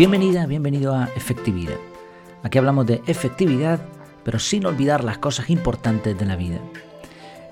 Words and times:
Bienvenida, 0.00 0.46
bienvenido 0.46 0.94
a 0.94 1.10
Efectividad. 1.14 1.76
Aquí 2.42 2.56
hablamos 2.56 2.86
de 2.86 3.02
efectividad, 3.06 3.80
pero 4.24 4.38
sin 4.38 4.64
olvidar 4.64 5.04
las 5.04 5.18
cosas 5.18 5.50
importantes 5.50 6.18
de 6.18 6.24
la 6.24 6.36
vida. 6.36 6.56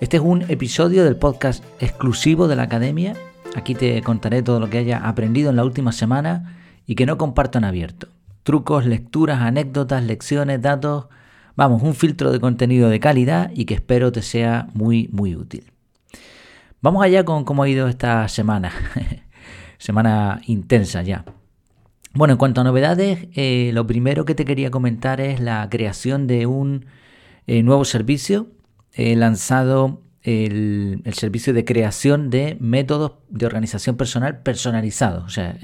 Este 0.00 0.16
es 0.16 0.22
un 0.22 0.40
episodio 0.48 1.04
del 1.04 1.16
podcast 1.16 1.62
exclusivo 1.78 2.48
de 2.48 2.56
la 2.56 2.62
Academia. 2.62 3.12
Aquí 3.54 3.74
te 3.74 4.00
contaré 4.00 4.42
todo 4.42 4.60
lo 4.60 4.70
que 4.70 4.78
haya 4.78 4.96
aprendido 4.96 5.50
en 5.50 5.56
la 5.56 5.64
última 5.66 5.92
semana 5.92 6.56
y 6.86 6.94
que 6.94 7.04
no 7.04 7.18
comparto 7.18 7.58
en 7.58 7.64
abierto. 7.64 8.08
Trucos, 8.44 8.86
lecturas, 8.86 9.42
anécdotas, 9.42 10.02
lecciones, 10.02 10.62
datos. 10.62 11.08
Vamos, 11.54 11.82
un 11.82 11.94
filtro 11.94 12.32
de 12.32 12.40
contenido 12.40 12.88
de 12.88 12.98
calidad 12.98 13.50
y 13.54 13.66
que 13.66 13.74
espero 13.74 14.10
te 14.10 14.22
sea 14.22 14.68
muy, 14.72 15.10
muy 15.12 15.36
útil. 15.36 15.70
Vamos 16.80 17.04
allá 17.04 17.26
con 17.26 17.44
cómo 17.44 17.64
ha 17.64 17.68
ido 17.68 17.88
esta 17.88 18.26
semana. 18.26 18.72
semana 19.76 20.40
intensa 20.46 21.02
ya. 21.02 21.26
Bueno, 22.18 22.32
en 22.32 22.38
cuanto 22.38 22.62
a 22.62 22.64
novedades, 22.64 23.28
eh, 23.36 23.70
lo 23.72 23.86
primero 23.86 24.24
que 24.24 24.34
te 24.34 24.44
quería 24.44 24.72
comentar 24.72 25.20
es 25.20 25.38
la 25.38 25.68
creación 25.70 26.26
de 26.26 26.46
un 26.46 26.86
eh, 27.46 27.62
nuevo 27.62 27.84
servicio. 27.84 28.48
He 28.92 29.14
lanzado 29.14 30.02
el, 30.24 31.00
servicio 31.12 31.54
de 31.54 31.64
creación 31.64 32.28
de 32.28 32.56
métodos 32.58 33.12
de 33.28 33.46
organización 33.46 33.96
personal 33.96 34.42
personalizados. 34.42 35.26
O 35.26 35.28
sea, 35.28 35.56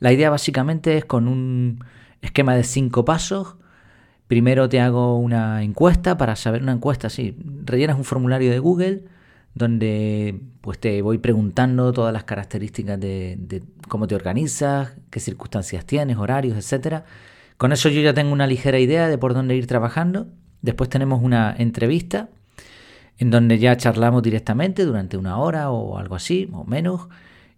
la 0.00 0.12
idea 0.12 0.28
básicamente 0.28 0.98
es 0.98 1.06
con 1.06 1.26
un 1.26 1.82
esquema 2.20 2.54
de 2.54 2.64
cinco 2.64 3.06
pasos. 3.06 3.56
Primero 4.26 4.68
te 4.68 4.80
hago 4.80 5.18
una 5.18 5.62
encuesta 5.62 6.18
para 6.18 6.36
saber 6.36 6.62
una 6.62 6.72
encuesta, 6.72 7.08
sí, 7.08 7.38
rellenas 7.64 7.96
un 7.96 8.04
formulario 8.04 8.50
de 8.50 8.58
Google 8.58 9.04
donde 9.54 10.40
pues 10.60 10.78
te 10.78 11.02
voy 11.02 11.18
preguntando 11.18 11.92
todas 11.92 12.12
las 12.12 12.24
características 12.24 13.00
de, 13.00 13.62
cómo 13.88 14.06
te 14.06 14.14
organizas, 14.14 14.92
qué 15.10 15.20
circunstancias 15.20 15.84
tienes, 15.84 16.16
horarios, 16.16 16.56
etc. 16.56 17.02
Con 17.56 17.72
eso 17.72 17.88
yo 17.88 18.00
ya 18.00 18.14
tengo 18.14 18.32
una 18.32 18.46
ligera 18.46 18.78
idea 18.78 19.08
de 19.08 19.18
por 19.18 19.34
dónde 19.34 19.56
ir 19.56 19.66
trabajando. 19.66 20.28
Después 20.62 20.88
tenemos 20.90 21.22
una 21.22 21.54
entrevista 21.56 22.28
en 23.18 23.30
donde 23.30 23.58
ya 23.58 23.76
charlamos 23.76 24.22
directamente 24.22 24.84
durante 24.84 25.16
una 25.16 25.38
hora 25.38 25.70
o 25.70 25.98
algo 25.98 26.14
así, 26.14 26.48
o 26.52 26.64
menos. 26.64 27.08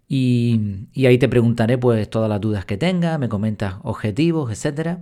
Y, 0.07 0.87
ahí 1.05 1.17
te 1.17 1.29
preguntaré 1.29 1.77
pues 1.77 2.09
todas 2.09 2.29
las 2.29 2.41
dudas 2.41 2.65
que 2.65 2.77
tengas, 2.77 3.17
me 3.19 3.29
comentas 3.29 3.75
objetivos, 3.83 4.51
etc. 4.51 4.99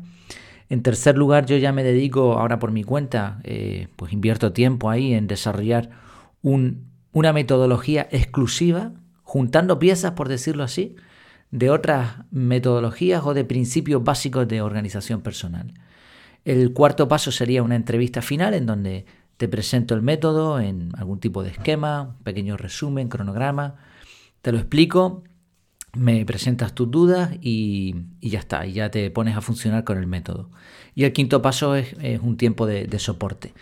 En 0.69 0.83
tercer 0.83 1.17
lugar, 1.17 1.45
yo 1.45 1.57
ya 1.57 1.71
me 1.71 1.83
dedico 1.83 2.37
ahora 2.37 2.59
por 2.59 2.71
mi 2.71 2.83
cuenta, 2.83 3.39
eh, 3.43 3.87
pues 3.95 4.13
invierto 4.13 4.53
tiempo 4.53 4.89
ahí 4.89 5.13
en 5.13 5.27
desarrollar 5.27 5.89
una 6.41 7.33
metodología 7.33 8.07
exclusiva, 8.11 8.93
juntando 9.23 9.79
piezas, 9.79 10.11
por 10.11 10.27
decirlo 10.27 10.63
así, 10.63 10.95
de 11.51 11.69
otras 11.69 12.25
metodologías 12.31 13.23
o 13.25 13.33
de 13.33 13.45
principios 13.45 14.03
básicos 14.03 14.47
de 14.47 14.61
organización 14.61 15.21
personal. 15.21 15.73
El 16.45 16.73
cuarto 16.73 17.07
paso 17.07 17.31
sería 17.31 17.61
una 17.61 17.75
entrevista 17.75 18.21
final 18.21 18.53
en 18.53 18.65
donde 18.65 19.05
te 19.37 19.47
presento 19.47 19.93
el 19.93 20.01
método 20.01 20.59
en 20.59 20.91
algún 20.97 21.19
tipo 21.19 21.43
de 21.43 21.49
esquema, 21.49 22.15
pequeño 22.23 22.57
resumen, 22.57 23.09
cronograma, 23.09 23.75
te 24.41 24.51
lo 24.51 24.57
explico, 24.57 25.23
me 25.93 26.25
presentas 26.25 26.73
tus 26.73 26.89
dudas 26.89 27.31
y, 27.41 27.95
ya 28.21 28.39
está, 28.39 28.65
y 28.65 28.73
ya 28.73 28.89
te 28.91 29.11
pones 29.11 29.35
a 29.35 29.41
funcionar 29.41 29.83
con 29.83 29.97
el 29.97 30.07
método. 30.07 30.49
Y 30.95 31.03
el 31.03 31.13
quinto 31.13 31.41
paso 31.41 31.75
es, 31.75 31.93
un 32.21 32.37
tiempo 32.37 32.65
de, 32.65 32.87
soporte. 32.99 33.53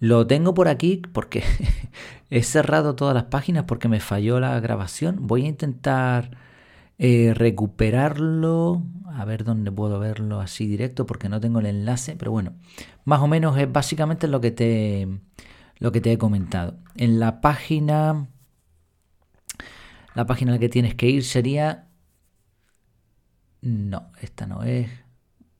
Lo 0.00 0.26
tengo 0.26 0.54
por 0.54 0.68
aquí 0.68 1.02
porque 1.12 1.42
he 2.30 2.42
cerrado 2.42 2.94
todas 2.94 3.14
las 3.14 3.24
páginas 3.24 3.64
porque 3.64 3.88
me 3.88 4.00
falló 4.00 4.38
la 4.40 4.58
grabación. 4.60 5.26
Voy 5.26 5.44
a 5.44 5.48
intentar 5.48 6.36
eh, 6.98 7.32
recuperarlo. 7.34 8.82
A 9.06 9.24
ver 9.24 9.44
dónde 9.44 9.72
puedo 9.72 9.98
verlo 9.98 10.40
así 10.40 10.66
directo 10.66 11.06
porque 11.06 11.28
no 11.28 11.40
tengo 11.40 11.58
el 11.60 11.66
enlace. 11.66 12.14
Pero 12.16 12.30
bueno, 12.30 12.54
más 13.04 13.20
o 13.20 13.26
menos 13.26 13.58
es 13.58 13.70
básicamente 13.70 14.28
lo 14.28 14.40
que 14.40 14.52
te, 14.52 15.08
lo 15.78 15.90
que 15.92 16.00
te 16.00 16.12
he 16.12 16.18
comentado. 16.18 16.76
En 16.96 17.18
la 17.20 17.40
página... 17.40 18.28
La 20.14 20.26
página 20.26 20.52
a 20.52 20.54
la 20.54 20.58
que 20.58 20.68
tienes 20.68 20.94
que 20.94 21.08
ir 21.08 21.24
sería... 21.24 21.88
No, 23.60 24.10
esta 24.20 24.46
no 24.46 24.62
es. 24.62 24.88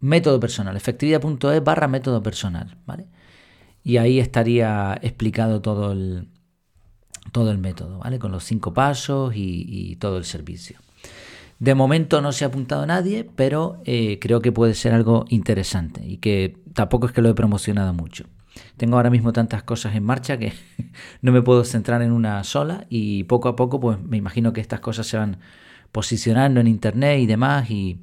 Método 0.00 0.38
personal. 0.38 0.76
Efectividad.es 0.76 1.65
barra 1.65 1.88
método 1.88 2.22
personal. 2.22 2.76
¿Vale? 2.87 3.06
Y 3.88 3.97
ahí 3.97 4.21
estaría 4.21 4.99
explicado 5.00 5.62
todo 5.62 5.93
el, 5.93 6.28
todo 7.32 7.50
el 7.50 7.56
método, 7.56 8.00
¿vale? 8.00 8.19
Con 8.19 8.32
los 8.32 8.44
cinco 8.44 8.75
pasos 8.75 9.32
y, 9.34 9.97
todo 9.97 10.19
el 10.19 10.26
servicio. 10.26 10.78
De 11.59 11.75
momento 11.75 12.21
no 12.21 12.32
se 12.32 12.44
ha 12.44 12.49
apuntado 12.49 12.84
nadie, 12.84 13.25
pero 13.25 13.81
eh, 13.87 14.19
creo 14.21 14.43
que 14.43 14.53
puede 14.53 14.75
ser 14.75 14.93
algo 14.93 15.25
interesante 15.31 16.06
y 16.06 16.19
que 16.19 16.59
tampoco 16.75 17.06
es 17.06 17.12
que 17.12 17.22
lo 17.22 17.31
he 17.31 17.34
promocionado 17.34 17.94
mucho. 17.94 18.26
Tengo 18.76 18.97
ahora 18.97 19.09
mismo 19.09 19.32
tantas 19.32 19.62
cosas 19.62 19.97
en 19.97 20.05
marcha 20.05 20.37
que 20.37 20.53
no 21.22 21.32
me 21.32 21.41
puedo 21.41 21.65
centrar 21.65 22.03
en 22.03 22.12
una 22.12 22.44
sola 22.44 22.84
y 22.91 23.25
poco 23.25 23.49
a 23.49 23.56
poco 23.56 23.81
pues 23.81 23.99
me 23.99 24.19
imagino 24.19 24.53
que 24.53 24.60
estas 24.60 24.81
cosas 24.81 25.06
se 25.06 25.16
van 25.16 25.38
posicionando 25.93 26.60
en 26.60 26.66
internet 26.66 27.20
y 27.20 27.26
demás 27.26 27.70
y, 27.70 28.03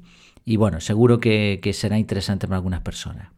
bueno, 0.56 0.80
seguro 0.80 1.20
que 1.20 1.70
será 1.72 1.96
interesante 1.96 2.48
para 2.48 2.56
algunas 2.56 2.80
personas. 2.80 3.35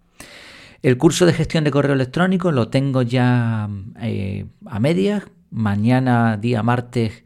El 0.81 0.97
curso 0.97 1.27
de 1.27 1.33
gestión 1.33 1.65
de 1.65 1.73
correo 1.73 1.95
electrónico 1.95 2.53
lo 2.53 2.69
tengo 2.69 3.03
ya 3.03 3.69
eh, 4.01 4.47
a 4.65 4.79
medias. 4.79 5.25
Mañana, 5.51 6.37
día 6.37 6.63
martes 6.63 7.25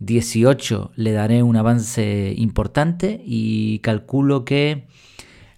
18, 0.00 0.92
le 0.96 1.12
daré 1.12 1.44
un 1.44 1.56
avance 1.56 2.34
importante 2.36 3.22
y 3.24 3.78
calculo 3.80 4.44
que 4.44 4.88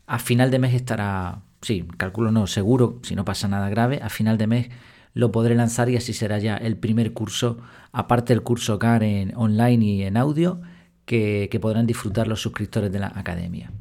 a 0.07 0.19
final 0.19 0.51
de 0.51 0.59
mes 0.59 0.75
estará, 0.75 1.41
sí, 1.63 1.87
calculo 1.97 2.31
no, 2.31 2.47
seguro, 2.47 3.01
si 3.05 3.15
no 3.15 3.25
pasa 3.25 3.49
nada 3.49 3.71
grave, 3.71 4.01
a 4.03 4.11
final 4.11 4.37
de 4.37 4.47
mes 4.47 4.69
lo 5.15 5.33
podré 5.33 5.55
lanzar 5.55 5.89
y 5.89 5.97
así 5.97 6.13
será 6.13 6.39
ya 6.39 6.57
el 6.57 6.77
primer 6.77 7.15
curso, 7.15 7.59
aparte 7.91 8.35
del 8.35 8.43
curso 8.43 8.79
CAR 8.79 9.03
en 9.03 9.35
online 9.35 9.85
y 9.85 10.03
en 10.03 10.19
audio, 10.19 10.61
que 11.07 11.59
podrán 11.61 11.87
disfrutar 11.87 12.29
los 12.29 12.43
suscriptores 12.43 12.93
de 12.93 12.99
la 12.99 13.13
academia. 13.15 13.73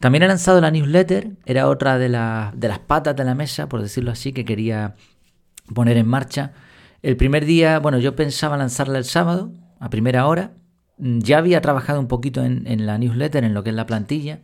También 0.00 0.22
he 0.22 0.28
lanzado 0.28 0.60
la 0.60 0.70
newsletter, 0.70 1.32
era 1.44 1.68
otra 1.68 1.98
de, 1.98 2.08
de 2.08 2.68
las 2.68 2.78
patas 2.78 3.16
de 3.16 3.24
la 3.24 3.34
mesa, 3.34 3.68
por 3.68 3.82
decirlo 3.82 4.12
así, 4.12 4.32
que 4.32 4.44
quería 4.44 4.94
poner 5.74 5.96
en 5.96 6.06
marcha. 6.06 6.52
El 7.02 7.16
primer 7.16 7.44
día, 7.44 7.78
bueno, 7.78 7.98
yo 7.98 8.14
pensaba 8.14 8.56
lanzarla 8.56 8.98
el 8.98 9.04
sábado, 9.04 9.52
a 9.80 9.90
primera 9.90 10.26
hora. 10.26 10.52
Ya 10.98 11.38
había 11.38 11.60
trabajado 11.60 12.00
un 12.00 12.08
poquito 12.08 12.44
en, 12.44 12.86
la 12.86 12.98
newsletter, 12.98 13.44
en 13.44 13.54
lo 13.54 13.62
que 13.62 13.70
es 13.70 13.76
la 13.76 13.86
plantilla, 13.86 14.40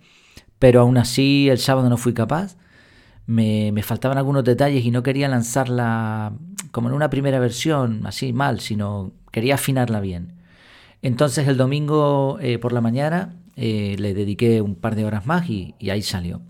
pero 0.59 0.81
aún 0.81 0.97
así 0.97 1.49
el 1.49 1.59
sábado 1.59 1.89
no 1.89 1.97
fui 1.97 2.15
capaz. 2.15 2.57
Me, 3.27 3.73
me, 3.73 3.83
faltaban 3.83 4.19
algunos 4.19 4.45
detalles 4.45 4.85
y 4.85 4.91
no 4.91 5.03
quería 5.03 5.29
lanzarla 5.29 6.33
como 6.73 6.89
en 6.89 6.95
una 6.95 7.11
primera 7.11 7.39
versión, 7.39 8.07
así 8.07 8.33
mal, 8.33 8.61
sino 8.61 9.13
quería 9.33 9.55
afinarla 9.55 10.01
bien. 10.01 10.35
Entonces 11.01 11.49
el 11.49 11.57
domingo 11.57 12.39
eh, 12.41 12.59
por 12.59 12.73
la 12.73 12.81
mañana 12.81 13.37
eh, 13.57 13.97
le 13.99 14.15
dediqué 14.15 14.61
un 14.61 14.75
par 14.75 14.97
de 14.97 15.05
horas 15.05 15.27
más 15.27 15.49
y, 15.49 15.75
ahí 15.91 16.03
salió. 16.03 16.43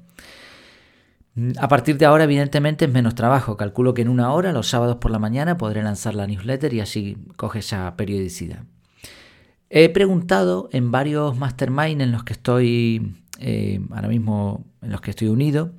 A 1.59 1.69
partir 1.69 1.99
de 1.99 2.07
ahora, 2.07 2.25
evidentemente, 2.25 2.85
es 2.85 2.93
menos 2.93 3.15
trabajo. 3.15 3.57
Calculo 3.57 3.93
que 3.93 4.03
en 4.03 4.09
una 4.09 4.33
hora, 4.33 4.53
los 4.53 4.69
sábados 4.69 4.97
por 4.97 5.11
la 5.11 5.19
mañana, 5.19 5.59
podré 5.59 5.83
lanzar 5.83 6.15
la 6.15 6.27
newsletter 6.27 6.73
y 6.73 6.81
así 6.81 7.17
coge 7.37 7.59
esa 7.59 7.97
periodicidad. 7.97 8.65
He 9.69 9.89
preguntado 9.89 10.69
en 10.73 10.93
varios 10.93 11.37
mastermind 11.37 12.01
en 12.01 12.13
los 12.13 12.23
que 12.23 12.35
estoy 12.35 13.17
eh, 13.41 13.81
ahora 13.91 14.09
mismo, 14.09 14.65
en 14.81 14.93
los 14.93 15.01
que 15.01 15.11
estoy 15.11 15.29
unido. 15.29 15.73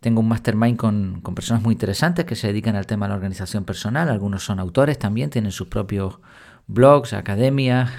Tengo 0.00 0.20
un 0.20 0.28
mastermind 0.28 0.76
con, 0.76 1.20
con, 1.20 1.34
personas 1.34 1.62
muy 1.62 1.72
interesantes 1.72 2.24
que 2.24 2.36
se 2.36 2.46
dedican 2.46 2.76
al 2.76 2.86
tema 2.86 3.06
de 3.06 3.10
la 3.10 3.16
organización 3.16 3.64
personal. 3.64 4.08
Algunos 4.08 4.44
son 4.44 4.60
autores 4.60 4.98
también, 4.98 5.30
tienen 5.30 5.52
sus 5.52 5.68
propios 5.68 6.18
blogs, 6.66 7.12
academias, 7.12 7.90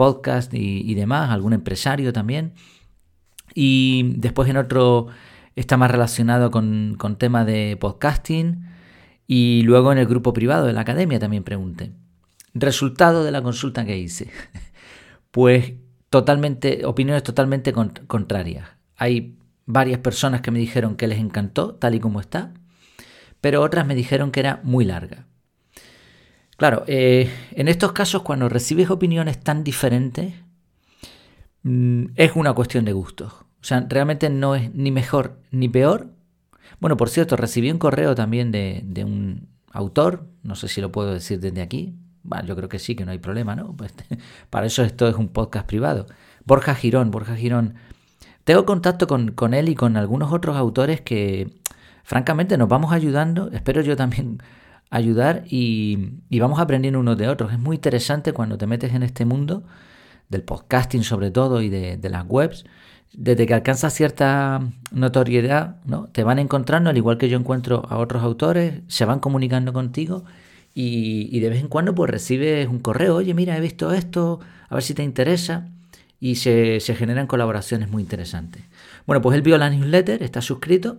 podcast 0.00 0.54
y, 0.54 0.94
demás, 0.94 1.28
algún 1.28 1.52
empresario 1.52 2.10
también. 2.10 2.54
Y 3.54 4.14
después 4.16 4.48
en 4.48 4.56
otro 4.56 5.08
está 5.56 5.76
más 5.76 5.90
relacionado 5.90 6.50
con, 6.50 6.94
con 6.96 7.16
temas 7.16 7.44
de 7.44 7.76
podcasting. 7.78 8.64
Y 9.26 9.60
luego 9.64 9.92
en 9.92 9.98
el 9.98 10.06
grupo 10.06 10.32
privado 10.32 10.64
de 10.64 10.72
la 10.72 10.80
academia 10.80 11.18
también 11.18 11.44
pregunté. 11.44 11.92
Resultado 12.54 13.24
de 13.24 13.30
la 13.30 13.42
consulta 13.42 13.84
que 13.84 13.98
hice. 13.98 14.30
Pues 15.32 15.74
totalmente, 16.08 16.84
opiniones 16.84 17.22
totalmente 17.22 17.72
contrarias. 17.72 18.66
Hay 18.96 19.38
varias 19.64 20.00
personas 20.00 20.40
que 20.40 20.50
me 20.50 20.58
dijeron 20.58 20.96
que 20.96 21.06
les 21.06 21.20
encantó 21.20 21.76
tal 21.76 21.94
y 21.94 22.00
como 22.00 22.18
está, 22.18 22.52
pero 23.40 23.62
otras 23.62 23.86
me 23.86 23.94
dijeron 23.94 24.32
que 24.32 24.40
era 24.40 24.60
muy 24.64 24.84
larga. 24.84 25.28
Claro, 26.60 26.84
eh, 26.88 27.32
en 27.52 27.68
estos 27.68 27.92
casos 27.92 28.20
cuando 28.20 28.50
recibes 28.50 28.90
opiniones 28.90 29.40
tan 29.40 29.64
diferentes, 29.64 30.34
mm, 31.62 32.04
es 32.16 32.32
una 32.34 32.52
cuestión 32.52 32.84
de 32.84 32.92
gustos. 32.92 33.32
O 33.32 33.62
sea, 33.64 33.86
realmente 33.88 34.28
no 34.28 34.54
es 34.54 34.70
ni 34.74 34.90
mejor 34.90 35.40
ni 35.50 35.70
peor. 35.70 36.08
Bueno, 36.78 36.98
por 36.98 37.08
cierto, 37.08 37.36
recibí 37.36 37.70
un 37.70 37.78
correo 37.78 38.14
también 38.14 38.52
de, 38.52 38.84
un 39.06 39.48
autor, 39.72 40.26
no 40.42 40.54
sé 40.54 40.68
si 40.68 40.82
lo 40.82 40.92
puedo 40.92 41.14
decir 41.14 41.40
desde 41.40 41.62
aquí. 41.62 41.94
Bueno, 42.24 42.44
yo 42.44 42.54
creo 42.56 42.68
que 42.68 42.78
sí, 42.78 42.94
que 42.94 43.06
no 43.06 43.12
hay 43.12 43.18
problema, 43.18 43.56
¿no? 43.56 43.74
Pues, 43.74 43.94
para 44.50 44.66
eso 44.66 44.82
esto 44.82 45.08
es 45.08 45.14
un 45.14 45.28
podcast 45.28 45.66
privado. 45.66 46.08
Borja 46.44 46.74
Girón, 46.74 47.10
Borja 47.10 47.36
Girón. 47.36 47.76
tengo 48.44 48.66
contacto 48.66 49.06
con, 49.06 49.32
con 49.32 49.54
él 49.54 49.70
y 49.70 49.74
con 49.74 49.96
algunos 49.96 50.30
otros 50.30 50.58
autores 50.58 51.00
que, 51.00 51.58
francamente, 52.04 52.58
nos 52.58 52.68
vamos 52.68 52.92
ayudando. 52.92 53.50
Espero 53.50 53.80
yo 53.80 53.96
también 53.96 54.42
ayudar 54.90 55.44
y, 55.48 56.18
vamos 56.38 56.60
aprendiendo 56.60 57.00
unos 57.00 57.16
de 57.16 57.28
otros. 57.28 57.52
Es 57.52 57.58
muy 57.58 57.76
interesante 57.76 58.32
cuando 58.32 58.58
te 58.58 58.66
metes 58.66 58.92
en 58.92 59.02
este 59.02 59.24
mundo 59.24 59.62
del 60.28 60.42
podcasting 60.42 61.04
sobre 61.04 61.30
todo 61.30 61.62
y 61.62 61.68
de, 61.68 61.98
las 62.10 62.24
webs. 62.28 62.64
Desde 63.12 63.46
que 63.46 63.54
alcanzas 63.54 63.94
cierta 63.94 64.60
notoriedad, 64.92 65.76
¿no? 65.84 66.08
te 66.08 66.22
van 66.22 66.38
encontrando, 66.38 66.90
al 66.90 66.96
igual 66.96 67.18
que 67.18 67.28
yo 67.28 67.38
encuentro 67.38 67.84
a 67.88 67.98
otros 67.98 68.22
autores, 68.22 68.82
se 68.86 69.04
van 69.04 69.18
comunicando 69.18 69.72
contigo 69.72 70.24
y, 70.74 71.40
de 71.40 71.48
vez 71.48 71.60
en 71.60 71.68
cuando 71.68 71.94
pues 71.94 72.10
recibes 72.10 72.68
un 72.68 72.78
correo, 72.78 73.16
oye, 73.16 73.34
mira, 73.34 73.56
he 73.56 73.60
visto 73.60 73.92
esto, 73.92 74.40
a 74.68 74.74
ver 74.74 74.84
si 74.84 74.94
te 74.94 75.02
interesa 75.02 75.68
y 76.20 76.36
se 76.36 76.80
generan 76.80 77.26
colaboraciones 77.26 77.88
muy 77.90 78.02
interesantes. 78.02 78.62
Bueno, 79.06 79.20
pues 79.22 79.36
él 79.36 79.42
vio 79.42 79.58
la 79.58 79.70
newsletter, 79.70 80.22
está 80.22 80.40
suscrito 80.40 80.98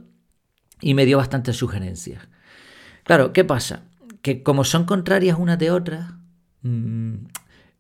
y 0.81 0.93
me 0.93 1.05
dio 1.05 1.17
bastantes 1.17 1.55
sugerencias. 1.55 2.27
Claro, 3.11 3.33
¿qué 3.33 3.43
pasa? 3.43 3.83
Que 4.21 4.41
como 4.41 4.63
son 4.63 4.85
contrarias 4.85 5.37
unas 5.37 5.59
de 5.59 5.69
otras, 5.69 6.13
mm, 6.61 7.15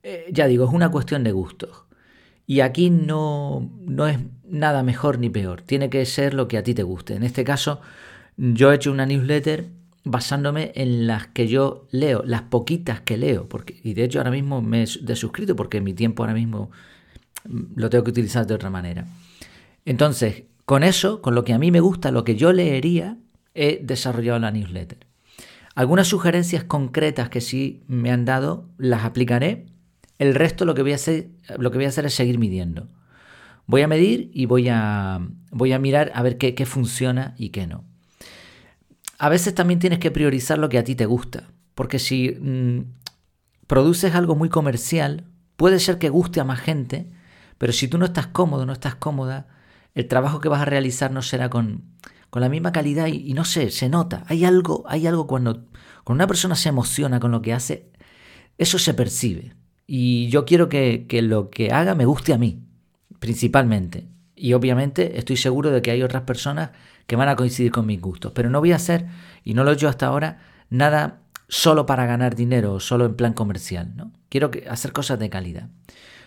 eh, 0.03 0.25
ya 0.29 0.45
digo, 0.45 0.65
es 0.65 0.73
una 0.73 0.91
cuestión 0.91 1.23
de 1.23 1.31
gustos. 1.31 1.85
Y 2.45 2.59
aquí 2.59 2.89
no, 2.89 3.71
no 3.79 4.07
es 4.07 4.19
nada 4.43 4.83
mejor 4.83 5.19
ni 5.19 5.29
peor, 5.29 5.61
tiene 5.61 5.89
que 5.89 6.05
ser 6.05 6.33
lo 6.33 6.49
que 6.49 6.57
a 6.57 6.63
ti 6.63 6.73
te 6.73 6.83
guste. 6.83 7.15
En 7.15 7.23
este 7.23 7.45
caso, 7.45 7.79
yo 8.35 8.73
he 8.73 8.75
hecho 8.75 8.91
una 8.91 9.05
newsletter 9.05 9.69
basándome 10.03 10.73
en 10.75 11.07
las 11.07 11.27
que 11.27 11.47
yo 11.47 11.87
leo, 11.91 12.23
las 12.25 12.41
poquitas 12.41 12.99
que 12.99 13.15
leo, 13.15 13.47
porque, 13.47 13.79
y 13.85 13.93
de 13.93 14.03
hecho 14.03 14.19
ahora 14.19 14.31
mismo 14.31 14.61
me 14.61 14.83
he 14.83 14.87
desuscrito 14.99 15.55
porque 15.55 15.79
mi 15.79 15.93
tiempo 15.93 16.23
ahora 16.23 16.33
mismo 16.33 16.71
mm, 17.45 17.59
lo 17.77 17.89
tengo 17.89 18.03
que 18.03 18.11
utilizar 18.11 18.45
de 18.45 18.55
otra 18.55 18.69
manera. 18.69 19.05
Entonces, 19.85 20.43
con 20.65 20.83
eso, 20.83 21.21
con 21.21 21.35
lo 21.35 21.45
que 21.45 21.53
a 21.53 21.57
mí 21.57 21.71
me 21.71 21.79
gusta, 21.79 22.11
lo 22.11 22.25
que 22.25 22.35
yo 22.35 22.51
leería, 22.51 23.17
he 23.53 23.79
desarrollado 23.81 24.37
la 24.37 24.51
newsletter. 24.51 25.09
Algunas 25.75 26.07
sugerencias 26.07 26.63
concretas 26.63 27.29
que 27.29 27.41
sí 27.41 27.83
me 27.87 28.11
han 28.11 28.25
dado 28.25 28.69
las 28.77 29.03
aplicaré. 29.05 29.67
El 30.19 30.35
resto 30.35 30.65
lo 30.65 30.73
que 30.73 30.81
voy 30.81 30.91
a 30.91 30.95
hacer, 30.95 31.29
lo 31.57 31.71
que 31.71 31.77
voy 31.77 31.85
a 31.85 31.89
hacer 31.89 32.05
es 32.05 32.13
seguir 32.13 32.37
midiendo. 32.39 32.89
Voy 33.67 33.81
a 33.81 33.87
medir 33.87 34.31
y 34.33 34.45
voy 34.47 34.67
a, 34.69 35.25
voy 35.49 35.71
a 35.71 35.79
mirar 35.79 36.11
a 36.13 36.21
ver 36.23 36.37
qué, 36.37 36.65
funciona 36.65 37.35
y 37.37 37.49
qué 37.49 37.67
no. 37.67 37.85
A 39.17 39.29
veces 39.29 39.55
también 39.55 39.79
tienes 39.79 39.99
que 39.99 40.11
priorizar 40.11 40.57
lo 40.57 40.67
que 40.67 40.77
a 40.77 40.83
ti 40.83 40.95
te 40.95 41.05
gusta, 41.05 41.49
porque 41.75 41.99
si 41.99 42.31
mm, 42.31 42.81
produces 43.67 44.13
algo 44.13 44.35
muy 44.35 44.49
comercial, 44.49 45.25
puede 45.55 45.79
ser 45.79 45.99
que 45.99 46.09
guste 46.09 46.39
a 46.41 46.43
más 46.43 46.59
gente, 46.59 47.09
pero 47.57 47.71
si 47.71 47.87
tú 47.87 47.97
no 47.97 48.05
estás 48.05 48.27
cómodo, 48.27 48.65
no 48.65 48.73
estás 48.73 48.95
cómoda, 48.95 49.47
el 49.93 50.07
trabajo 50.07 50.41
que 50.41 50.49
vas 50.49 50.61
a 50.61 50.65
realizar 50.65 51.11
no 51.11 51.21
será 51.21 51.49
con, 51.49 51.83
con 52.31 52.41
la 52.41 52.49
misma 52.49 52.71
calidad 52.71 53.07
y, 53.07 53.33
no 53.33 53.43
sé, 53.43 53.69
se 53.71 53.89
nota. 53.89 54.23
Hay 54.27 54.45
algo, 54.45 54.85
hay 54.87 55.05
algo 55.05 55.27
cuando, 55.27 55.65
cuando 56.05 56.23
una 56.23 56.27
persona 56.27 56.55
se 56.55 56.69
emociona 56.69 57.19
con 57.19 57.31
lo 57.31 57.41
que 57.41 57.53
hace, 57.53 57.91
eso 58.57 58.79
se 58.79 58.93
percibe. 58.93 59.53
Y 59.85 60.29
yo 60.29 60.45
quiero 60.45 60.69
que, 60.69 61.05
lo 61.21 61.49
que 61.49 61.71
haga 61.71 61.93
me 61.93 62.05
guste 62.05 62.33
a 62.33 62.37
mí, 62.37 62.63
principalmente. 63.19 64.07
Y 64.33 64.53
obviamente 64.53 65.19
estoy 65.19 65.35
seguro 65.35 65.71
de 65.71 65.81
que 65.81 65.91
hay 65.91 66.03
otras 66.03 66.23
personas 66.23 66.71
que 67.05 67.17
van 67.17 67.27
a 67.27 67.35
coincidir 67.35 67.69
con 67.69 67.85
mis 67.85 67.99
gustos. 67.99 68.31
Pero 68.33 68.49
no 68.49 68.61
voy 68.61 68.71
a 68.71 68.77
hacer, 68.77 69.07
y 69.43 69.53
no 69.53 69.65
lo 69.65 69.71
he 69.71 69.73
hecho 69.73 69.89
hasta 69.89 70.07
ahora, 70.07 70.39
nada 70.69 71.23
solo 71.49 71.85
para 71.85 72.05
ganar 72.05 72.37
dinero 72.37 72.75
o 72.75 72.79
solo 72.79 73.05
en 73.05 73.15
plan 73.15 73.33
comercial. 73.33 73.91
¿no? 73.97 74.13
Quiero 74.29 74.51
hacer 74.69 74.93
cosas 74.93 75.19
de 75.19 75.29
calidad. 75.29 75.67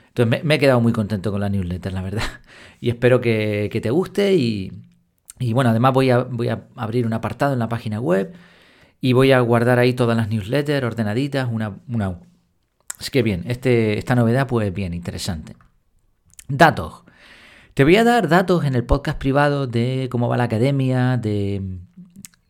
Entonces 0.08 0.44
me, 0.44 0.54
he 0.54 0.58
quedado 0.58 0.82
muy 0.82 0.92
contento 0.92 1.32
con 1.32 1.40
la 1.40 1.48
newsletter, 1.48 1.94
la 1.94 2.02
verdad. 2.02 2.22
Y 2.82 2.90
espero 2.90 3.22
que, 3.22 3.70
que 3.72 3.80
te 3.80 3.88
guste 3.88 4.34
y, 4.34 4.70
y 5.38 5.52
bueno, 5.52 5.70
además 5.70 5.92
voy 5.92 6.10
a, 6.10 6.18
voy 6.18 6.48
a 6.48 6.64
abrir 6.76 7.06
un 7.06 7.12
apartado 7.12 7.52
en 7.52 7.58
la 7.58 7.68
página 7.68 8.00
web 8.00 8.34
y 9.00 9.12
voy 9.12 9.32
a 9.32 9.40
guardar 9.40 9.78
ahí 9.78 9.92
todas 9.92 10.16
las 10.16 10.28
newsletters 10.28 10.86
ordenaditas, 10.86 11.48
una, 11.50 11.78
una. 11.88 12.20
Es 13.00 13.10
que 13.10 13.22
bien, 13.22 13.44
este, 13.46 13.98
esta 13.98 14.14
novedad 14.14 14.46
pues 14.46 14.72
bien, 14.72 14.94
interesante. 14.94 15.56
Datos. 16.48 17.02
Te 17.74 17.82
voy 17.82 17.96
a 17.96 18.04
dar 18.04 18.28
datos 18.28 18.64
en 18.64 18.76
el 18.76 18.84
podcast 18.84 19.18
privado 19.18 19.66
de 19.66 20.08
cómo 20.10 20.28
va 20.28 20.36
la 20.36 20.44
academia, 20.44 21.16
de, 21.16 21.80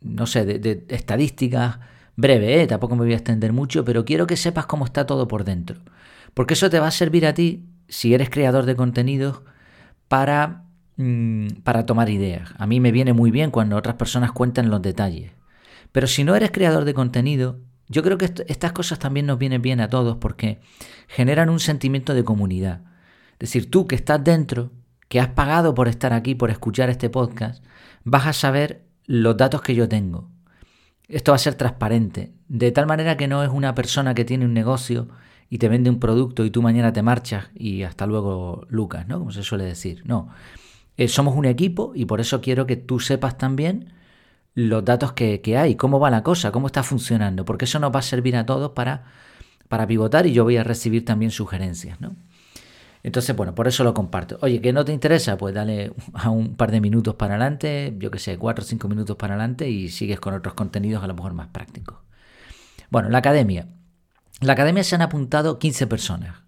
no 0.02 0.26
sé, 0.26 0.44
de, 0.44 0.84
estadísticas. 0.88 1.78
Breve, 2.16 2.62
¿eh? 2.62 2.66
tampoco 2.66 2.94
me 2.94 3.04
voy 3.04 3.14
a 3.14 3.16
extender 3.16 3.52
mucho, 3.52 3.84
pero 3.84 4.04
quiero 4.04 4.26
que 4.26 4.36
sepas 4.36 4.66
cómo 4.66 4.84
está 4.84 5.06
todo 5.06 5.26
por 5.26 5.44
dentro. 5.44 5.80
Porque 6.34 6.54
eso 6.54 6.70
te 6.70 6.78
va 6.78 6.88
a 6.88 6.92
servir 6.92 7.26
a 7.26 7.34
ti, 7.34 7.64
si 7.88 8.14
eres 8.14 8.30
creador 8.30 8.66
de 8.66 8.76
contenidos, 8.76 9.42
para 10.06 10.63
Mm, 10.96 11.48
para 11.64 11.86
tomar 11.86 12.08
ideas. 12.08 12.50
A 12.56 12.66
mí 12.66 12.78
me 12.78 12.92
viene 12.92 13.12
muy 13.12 13.30
bien 13.30 13.50
cuando 13.50 13.76
otras 13.76 13.96
personas 13.96 14.32
cuentan 14.32 14.70
los 14.70 14.80
detalles. 14.80 15.32
Pero 15.92 16.06
si 16.06 16.24
no 16.24 16.36
eres 16.36 16.50
creador 16.52 16.84
de 16.84 16.94
contenido, 16.94 17.60
yo 17.88 18.02
creo 18.02 18.16
que 18.16 18.32
estas 18.46 18.72
cosas 18.72 18.98
también 18.98 19.26
nos 19.26 19.38
vienen 19.38 19.62
bien 19.62 19.80
a 19.80 19.88
todos 19.88 20.16
porque 20.16 20.60
generan 21.08 21.50
un 21.50 21.60
sentimiento 21.60 22.14
de 22.14 22.24
comunidad. 22.24 22.82
Es 23.32 23.50
decir, 23.50 23.70
tú 23.70 23.86
que 23.86 23.96
estás 23.96 24.22
dentro, 24.22 24.70
que 25.08 25.20
has 25.20 25.28
pagado 25.28 25.74
por 25.74 25.88
estar 25.88 26.12
aquí, 26.12 26.34
por 26.34 26.50
escuchar 26.50 26.90
este 26.90 27.10
podcast, 27.10 27.64
vas 28.04 28.26
a 28.26 28.32
saber 28.32 28.84
los 29.06 29.36
datos 29.36 29.62
que 29.62 29.74
yo 29.74 29.88
tengo. 29.88 30.30
Esto 31.08 31.32
va 31.32 31.36
a 31.36 31.38
ser 31.38 31.54
transparente, 31.54 32.32
de 32.48 32.72
tal 32.72 32.86
manera 32.86 33.16
que 33.16 33.28
no 33.28 33.42
es 33.42 33.50
una 33.50 33.74
persona 33.74 34.14
que 34.14 34.24
tiene 34.24 34.46
un 34.46 34.54
negocio 34.54 35.08
y 35.50 35.58
te 35.58 35.68
vende 35.68 35.90
un 35.90 36.00
producto 36.00 36.44
y 36.44 36.50
tú 36.50 36.62
mañana 36.62 36.92
te 36.92 37.02
marchas 37.02 37.50
y 37.54 37.82
hasta 37.82 38.06
luego 38.06 38.66
Lucas, 38.70 39.06
¿no? 39.06 39.18
Como 39.18 39.30
se 39.30 39.42
suele 39.42 39.64
decir. 39.64 40.02
No, 40.06 40.30
eh, 40.96 41.08
somos 41.08 41.36
un 41.36 41.44
equipo 41.44 41.92
y 41.94 42.04
por 42.04 42.20
eso 42.20 42.40
quiero 42.40 42.66
que 42.66 42.76
tú 42.76 43.00
sepas 43.00 43.36
también 43.38 43.92
los 44.54 44.84
datos 44.84 45.12
que, 45.12 45.40
hay, 45.58 45.74
cómo 45.74 45.98
va 45.98 46.10
la 46.10 46.22
cosa, 46.22 46.52
cómo 46.52 46.68
está 46.68 46.82
funcionando, 46.82 47.44
porque 47.44 47.64
eso 47.64 47.80
nos 47.80 47.92
va 47.94 47.98
a 47.98 48.02
servir 48.02 48.36
a 48.36 48.46
todos 48.46 48.70
para, 48.70 49.04
para 49.68 49.86
pivotar 49.86 50.26
y 50.26 50.32
yo 50.32 50.44
voy 50.44 50.56
a 50.56 50.64
recibir 50.64 51.04
también 51.04 51.30
sugerencias, 51.30 52.00
¿no? 52.00 52.14
Entonces, 53.02 53.36
bueno, 53.36 53.54
por 53.54 53.68
eso 53.68 53.84
lo 53.84 53.92
comparto. 53.92 54.38
Oye, 54.40 54.62
que 54.62 54.72
no 54.72 54.82
te 54.82 54.92
interesa, 54.92 55.36
pues 55.36 55.54
dale 55.54 55.92
a 56.14 56.30
un 56.30 56.56
par 56.56 56.70
de 56.70 56.80
minutos 56.80 57.16
para 57.16 57.34
adelante, 57.34 57.94
yo 57.98 58.10
que 58.10 58.18
sé, 58.18 58.38
cuatro 58.38 58.64
o 58.64 58.66
cinco 58.66 58.88
minutos 58.88 59.16
para 59.16 59.34
adelante 59.34 59.68
y 59.68 59.90
sigues 59.90 60.20
con 60.20 60.32
otros 60.32 60.54
contenidos 60.54 61.04
a 61.04 61.06
lo 61.06 61.14
mejor 61.14 61.34
más 61.34 61.48
prácticos. 61.48 61.98
Bueno, 62.88 63.10
la 63.10 63.18
academia. 63.18 63.68
La 64.40 64.54
academia 64.54 64.84
se 64.84 64.94
han 64.94 65.02
apuntado 65.02 65.58
15 65.58 65.86
personas. 65.86 66.43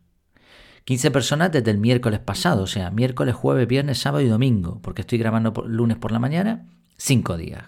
15 0.87 1.11
personas 1.11 1.51
desde 1.51 1.73
el 1.73 1.79
miércoles 1.79 2.21
pasado, 2.21 2.63
o 2.63 2.67
sea, 2.69 2.93
miércoles, 2.93 3.35
jueves, 3.35 3.67
viernes, 3.67 3.99
sábado 3.99 4.23
y 4.23 4.29
domingo, 4.29 4.79
porque 4.83 5.01
estoy 5.01 5.19
grabando 5.19 5.53
lunes 5.67 5.97
por 5.97 6.13
la 6.13 6.21
mañana, 6.21 6.65
5 6.97 7.37
días. 7.37 7.65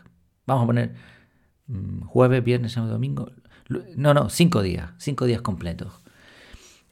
Vamos 0.47 0.63
a 0.63 0.67
poner 0.67 0.95
mm, 1.67 2.03
jueves, 2.03 2.45
viernes, 2.45 2.73
sábado 2.73 2.93
domingo. 2.93 3.33
No, 3.97 4.15
no, 4.15 4.31
5 4.31 4.63
días, 4.63 4.91
5 4.99 5.27
días 5.27 5.43
completos. 5.43 5.93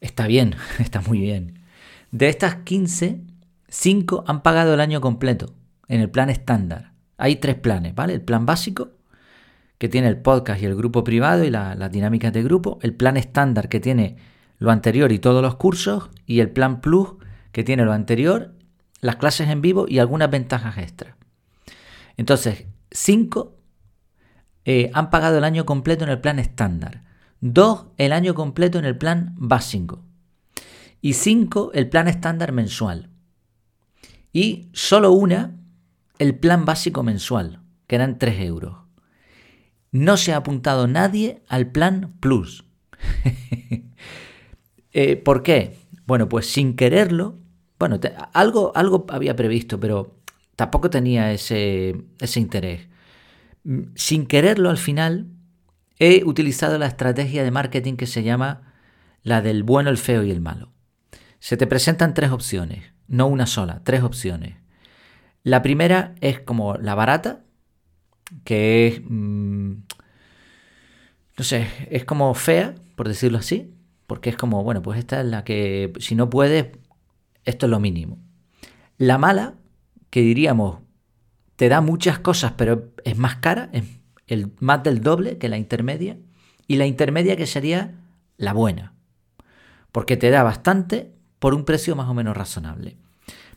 Está 0.00 0.26
bien, 0.26 0.56
está 0.80 1.00
muy 1.00 1.21
bien. 1.21 1.61
De 2.11 2.28
estas 2.28 2.56
15, 2.56 3.21
5 3.68 4.25
han 4.26 4.42
pagado 4.42 4.75
el 4.75 4.80
año 4.80 5.00
completo 5.00 5.54
en 5.87 6.00
el 6.00 6.11
plan 6.11 6.28
estándar. 6.28 6.90
Hay 7.18 7.37
tres 7.37 7.54
planes, 7.54 7.95
¿vale? 7.95 8.14
El 8.14 8.23
plan 8.23 8.47
básico, 8.47 8.90
que 9.78 9.88
tiene 9.88 10.09
el 10.09 10.16
podcast 10.16 10.61
y 10.61 10.64
el 10.66 10.75
grupo 10.75 11.04
privado 11.04 11.45
y 11.45 11.50
las 11.50 11.92
dinámicas 11.92 12.33
de 12.33 12.42
grupo. 12.42 12.80
El 12.83 12.95
plan 12.95 13.16
estándar, 13.16 13.68
que 13.68 13.78
tiene 13.78 14.16
lo 14.58 14.70
anterior 14.70 15.12
y 15.12 15.18
todos 15.18 15.42
los 15.42 15.56
cursos, 15.56 16.10
y 16.26 16.40
el 16.40 16.50
plan 16.50 16.80
Plus, 16.80 17.10
que 17.52 17.64
tiene 17.64 17.84
lo 17.84 17.92
anterior, 17.92 18.54
las 19.00 19.16
clases 19.16 19.48
en 19.48 19.60
vivo 19.60 19.86
y 19.88 19.98
algunas 19.98 20.30
ventajas 20.30 20.78
extras. 20.78 21.14
Entonces, 22.16 22.66
5 22.90 23.56
eh, 24.64 24.90
han 24.94 25.10
pagado 25.10 25.38
el 25.38 25.44
año 25.44 25.66
completo 25.66 26.04
en 26.04 26.10
el 26.10 26.20
plan 26.20 26.38
estándar, 26.38 27.04
2 27.40 27.86
el 27.98 28.12
año 28.12 28.34
completo 28.34 28.78
en 28.78 28.84
el 28.84 28.96
plan 28.96 29.34
básico 29.36 30.02
y 31.00 31.12
5 31.12 31.72
el 31.75 31.88
plan 31.88 32.08
estándar 32.08 32.52
mensual. 32.52 33.10
Y 34.32 34.68
solo 34.72 35.12
una 35.12 35.56
el 36.18 36.38
plan 36.38 36.64
básico 36.64 37.02
mensual, 37.02 37.60
que 37.86 37.96
eran 37.96 38.18
3 38.18 38.40
euros. 38.40 38.78
No 39.92 40.16
se 40.16 40.32
ha 40.32 40.38
apuntado 40.38 40.88
nadie 40.88 41.42
al 41.48 41.70
plan 41.70 42.16
Plus. 42.20 42.64
Eh, 44.98 45.16
¿Por 45.18 45.42
qué? 45.42 45.76
Bueno, 46.06 46.26
pues 46.26 46.50
sin 46.50 46.74
quererlo, 46.74 47.38
bueno, 47.78 48.00
algo, 48.32 48.72
algo 48.74 49.04
había 49.10 49.36
previsto, 49.36 49.78
pero 49.78 50.16
tampoco 50.56 50.88
tenía 50.88 51.34
ese, 51.34 52.06
ese 52.18 52.40
interés. 52.40 52.88
Mm, 53.64 53.88
sin 53.94 54.24
quererlo 54.26 54.70
al 54.70 54.78
final, 54.78 55.26
he 55.98 56.24
utilizado 56.24 56.78
la 56.78 56.86
estrategia 56.86 57.44
de 57.44 57.50
marketing 57.50 57.96
que 57.96 58.06
se 58.06 58.22
llama 58.22 58.72
la 59.22 59.42
del 59.42 59.64
bueno, 59.64 59.90
el 59.90 59.98
feo 59.98 60.22
y 60.22 60.30
el 60.30 60.40
malo. 60.40 60.72
Se 61.40 61.58
te 61.58 61.66
presentan 61.66 62.14
tres 62.14 62.30
opciones, 62.30 62.94
no 63.06 63.26
una 63.26 63.46
sola, 63.46 63.82
tres 63.84 64.02
opciones. 64.02 64.56
La 65.42 65.60
primera 65.60 66.14
es 66.22 66.40
como 66.40 66.76
la 66.78 66.94
barata, 66.94 67.44
que 68.44 68.86
es, 68.86 69.02
mm, 69.04 69.72
no 71.36 71.44
sé, 71.44 71.68
es 71.90 72.06
como 72.06 72.32
fea, 72.32 72.74
por 72.94 73.08
decirlo 73.08 73.36
así, 73.36 73.75
porque 74.06 74.30
es 74.30 74.36
como, 74.36 74.62
bueno, 74.62 74.82
pues 74.82 74.98
esta 74.98 75.20
es 75.20 75.26
la 75.26 75.44
que, 75.44 75.92
si 75.98 76.14
no 76.14 76.30
puedes, 76.30 76.66
esto 77.44 77.66
es 77.66 77.70
lo 77.70 77.80
mínimo. 77.80 78.18
La 78.98 79.18
mala 79.18 79.54
que 80.10 80.20
diríamos, 80.20 80.78
te 81.56 81.68
da 81.68 81.80
muchas 81.80 82.18
cosas, 82.18 82.52
pero 82.56 82.92
es 83.04 83.16
más 83.16 83.36
cara, 83.36 83.68
es 83.72 83.84
el, 84.26 84.52
más 84.60 84.82
del 84.82 85.02
doble 85.02 85.38
que 85.38 85.48
la 85.48 85.58
intermedia, 85.58 86.18
y 86.68 86.76
la 86.76 86.86
intermedia 86.86 87.36
que 87.36 87.46
sería 87.46 87.94
la 88.36 88.52
buena, 88.52 88.94
porque 89.92 90.16
te 90.16 90.30
da 90.30 90.42
bastante 90.42 91.12
por 91.38 91.54
un 91.54 91.64
precio 91.64 91.96
más 91.96 92.08
o 92.08 92.14
menos 92.14 92.36
razonable. 92.36 92.96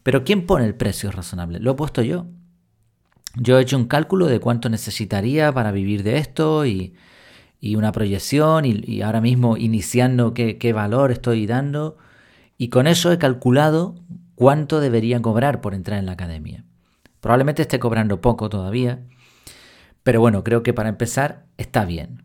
Pero 0.03 0.24
¿quién 0.24 0.46
pone 0.46 0.65
el 0.65 0.75
precio 0.75 1.12
razonable? 1.12 1.60
Lo 1.60 1.72
he 1.72 1.75
puesto 1.75 2.01
yo. 2.01 2.27
Yo 3.36 3.60
he 3.60 3.62
hecho 3.62 3.77
un 3.77 3.86
cálculo 3.86 4.27
de 4.27 4.39
cuánto 4.39 4.70
necesitaría 4.70 5.51
para 5.51 5.72
vivir 5.72 6.03
de 6.03 6.18
esto 6.18 6.65
y, 6.65 6.96
una 7.62 7.92
proyección 7.92 8.66
y, 8.66 9.01
ahora 9.01 9.22
mismo 9.22 9.58
iniciando 9.58 10.34
qué, 10.34 10.58
qué 10.58 10.74
valor 10.74 11.12
estoy 11.12 11.46
dando. 11.46 11.98
Y 12.58 12.70
con 12.70 12.88
eso 12.88 13.12
he 13.12 13.18
calculado 13.18 13.96
cuánto 14.36 14.80
debería 14.80 15.22
cobrar 15.22 15.62
por 15.62 15.74
entrar 15.74 16.00
en 16.00 16.06
la 16.06 16.13
academia. 16.13 16.66
Probablemente 17.20 17.62
esté 17.62 17.80
cobrando 17.80 18.22
poco 18.22 18.50
todavía, 18.50 19.01
pero 20.04 20.22
bueno, 20.22 20.44
creo 20.44 20.63
que 20.63 20.74
para 20.74 20.89
empezar 20.89 21.46
está 21.58 21.86
bien. 21.86 22.24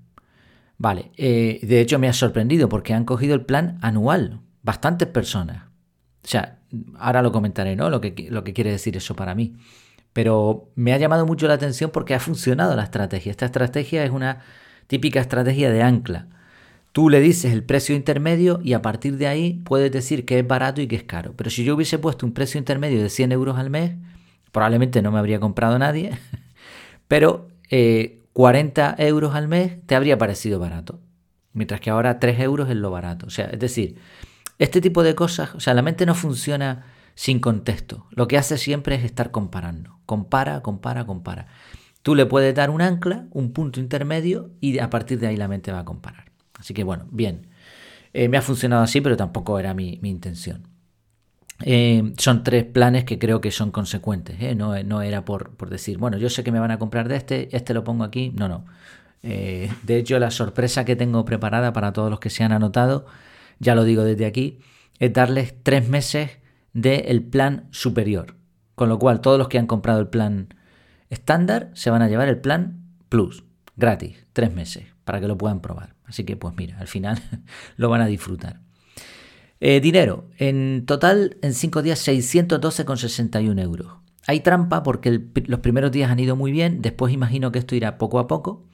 Vale, 0.79 1.13
eh, 1.17 1.61
de 1.63 1.81
hecho 1.81 1.99
me 1.99 2.09
ha 2.09 2.13
sorprendido 2.13 2.69
porque 2.69 2.95
han 2.95 3.05
cogido 3.05 3.35
el 3.35 3.45
plan 3.45 3.79
anual, 3.81 4.41
bastantes 4.63 5.09
personas. 5.09 5.65
O 6.25 6.27
sea, 6.29 6.59
ahora 6.99 7.23
lo 7.23 7.33
comentaré, 7.33 7.77
¿no? 7.77 7.91
Lo 7.91 8.01
que, 8.01 8.29
lo 8.31 8.45
que 8.45 8.53
quiere 8.53 8.71
decir 8.71 8.97
eso 8.97 9.15
para 9.15 9.35
mí. 9.35 9.57
Pero 10.13 10.71
me 10.77 10.93
ha 10.93 10.99
llamado 10.99 11.27
mucho 11.27 11.49
la 11.49 11.55
atención 11.55 11.91
porque 11.91 12.15
ha 12.15 12.21
funcionado 12.21 12.75
la 12.77 12.85
estrategia. 12.85 13.31
Esta 13.31 13.47
estrategia 13.47 14.05
es 14.05 14.11
una 14.11 14.41
típica 14.87 15.21
estrategia 15.21 15.71
de 15.71 15.83
ancla. 15.83 16.29
Tú 16.93 17.11
le 17.11 17.21
dices 17.21 17.53
el 17.53 17.65
precio 17.65 17.97
intermedio 17.97 18.61
y 18.63 18.73
a 18.73 18.83
partir 18.83 19.17
de 19.17 19.27
ahí 19.27 19.55
puedes 19.65 19.91
decir 19.91 20.25
que 20.25 20.39
es 20.39 20.47
barato 20.47 20.81
y 20.81 20.87
que 20.87 20.97
es 20.97 21.03
caro. 21.03 21.35
Pero 21.37 21.51
si 21.51 21.65
yo 21.65 21.75
hubiese 21.75 21.99
puesto 21.99 22.25
un 22.25 22.33
precio 22.33 22.59
intermedio 22.59 23.03
de 23.03 23.11
100 23.11 23.33
euros 23.33 23.59
al 23.59 23.69
mes, 23.69 23.97
probablemente 24.53 25.03
no 25.03 25.11
me 25.11 25.19
habría 25.19 25.41
comprado 25.41 25.79
nadie. 25.79 26.13
Pero 27.09 27.49
40 28.33 28.95
eh, 28.99 29.09
euros 29.09 29.35
al 29.35 29.49
mes 29.49 29.85
te 29.87 29.97
habría 29.97 30.19
parecido 30.19 30.61
barato. 30.61 31.01
Mientras 31.53 31.81
que 31.81 31.91
ahora 31.91 32.21
3 32.21 32.39
euros 32.41 32.71
es 32.71 32.77
lo 32.77 32.93
barato. 32.93 33.27
O 33.27 33.31
sea, 33.31 33.47
es 33.47 33.59
decir, 33.59 33.97
este 34.59 34.81
tipo 34.81 35.03
de 35.03 35.17
cosas, 35.17 35.55
o 35.57 35.61
sea, 35.61 35.75
la 35.75 35.83
mente 35.83 36.07
no 36.07 36.15
funciona 36.15 36.85
sin 37.15 37.41
contexto. 37.41 38.07
Lo 38.11 38.29
que 38.29 38.39
hace 38.39 38.59
siempre 38.59 38.95
es 38.95 39.05
estar 39.05 39.31
comparando. 39.31 39.99
Compara, 40.07 40.61
compara, 40.63 41.05
compara. 41.05 41.49
Tú 42.05 42.15
le 42.15 42.27
puedes 42.27 42.55
dar 42.55 42.69
un 42.69 42.83
ancla, 42.83 43.29
un 43.31 43.55
punto 43.55 43.81
intermedio 43.81 44.51
y 44.61 44.79
a 44.79 44.91
partir 44.91 45.19
de 45.19 45.27
ahí 45.27 45.39
la 45.39 45.49
mente 45.49 45.73
va 45.73 45.79
a 45.79 45.85
comparar. 45.87 46.27
Así 46.59 46.75
que 46.75 46.85
bueno, 46.85 47.07
bien. 47.11 47.47
Eh, 48.13 48.29
me 48.29 48.37
ha 48.37 48.43
funcionado 48.43 48.83
así, 48.83 49.01
pero 49.01 49.17
tampoco 49.17 49.59
era 49.59 49.73
mi, 49.73 49.99
intención. 50.03 50.69
Eh, 51.65 52.13
son 52.19 52.45
tres 52.45 52.67
planes 52.67 53.05
que 53.05 53.19
creo 53.19 53.41
que 53.41 53.51
son 53.51 53.71
consecuentes. 53.71 54.37
¿eh? 54.39 54.55
No, 54.55 55.01
era 55.01 55.25
por, 55.25 55.71
decir, 55.71 55.97
bueno, 55.97 56.19
yo 56.19 56.29
sé 56.29 56.45
que 56.45 56.53
me 56.53 56.61
van 56.61 56.73
a 56.73 56.79
comprar 56.79 57.09
de 57.09 57.17
este, 57.17 57.57
este 57.57 57.73
lo 57.73 57.85
pongo 57.85 58.05
aquí. 58.05 58.33
No, 58.37 58.49
no. 58.51 58.67
de 59.23 59.71
hecho, 59.89 60.19
la 60.19 60.31
sorpresa 60.31 60.85
que 60.85 60.97
tengo 60.97 61.25
preparada 61.25 61.73
para 61.73 61.95
todos 61.95 62.11
los 62.11 62.21
que 62.21 62.29
se 62.29 62.45
han 62.45 62.53
anotado, 62.53 63.07
ya 63.61 63.75
lo 63.75 63.83
digo 63.85 64.05
desde 64.05 64.27
aquí, 64.27 64.59
es 64.99 65.11
darles 65.11 65.55
tres 65.63 65.89
meses 65.89 66.33
del 66.75 67.23
plan 67.23 67.67
superior. 67.71 68.37
Con 68.75 68.91
lo 68.91 68.99
cual, 68.99 69.23
todos 69.23 69.39
los 69.39 69.49
que 69.49 69.59
han 69.59 69.67
comprado 69.67 70.01
el 70.01 70.09
plan 70.09 70.49
estándar 71.15 71.71
se 71.75 71.91
van 71.91 72.03
a 72.03 72.09
llevar 72.09 72.29
el 72.29 72.39
plan 72.39 72.83
plus, 73.09 73.45
gratis, 73.77 74.27
tres 74.33 74.53
meses, 74.53 74.85
para 75.05 75.21
que 75.21 75.29
lo 75.29 75.39
puedan 75.39 75.61
probar. 75.61 75.95
Así 76.05 76.25
que, 76.25 76.37
pues 76.37 76.55
mira, 76.57 76.79
al 76.79 76.89
final 76.89 77.23
lo 77.77 77.89
van 77.89 78.01
a 78.01 78.07
disfrutar. 78.07 78.61
Eh, 79.61 79.81
dinero, 79.81 80.29
en 80.37 80.85
total, 80.87 81.39
en 81.41 81.55
cinco 81.55 81.81
días, 81.83 82.07
612,61 82.07 83.63
euros. 83.63 83.93
Hay 84.27 84.41
trampa 84.41 84.83
porque 84.83 85.21
los 85.47 85.61
primeros 85.61 85.93
días 85.93 86.11
han 86.11 86.19
ido 86.19 86.37
muy 86.37 86.53
bien, 86.53 86.83
después 86.83 87.13
imagino 87.13 87.53
que 87.53 87.59
esto 87.59 87.75
irá 87.75 87.99
poco 87.99 88.19
a 88.19 88.27
poco. 88.27 88.67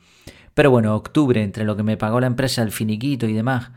Pero 0.55 0.71
bueno, 0.71 0.95
octubre, 0.95 1.43
entre 1.43 1.65
lo 1.65 1.77
que 1.77 1.83
me 1.83 1.97
pagó 1.97 2.21
la 2.21 2.27
empresa, 2.27 2.63
el 2.63 2.73
finiquito 2.73 3.27
y 3.27 3.33
demás, 3.33 3.71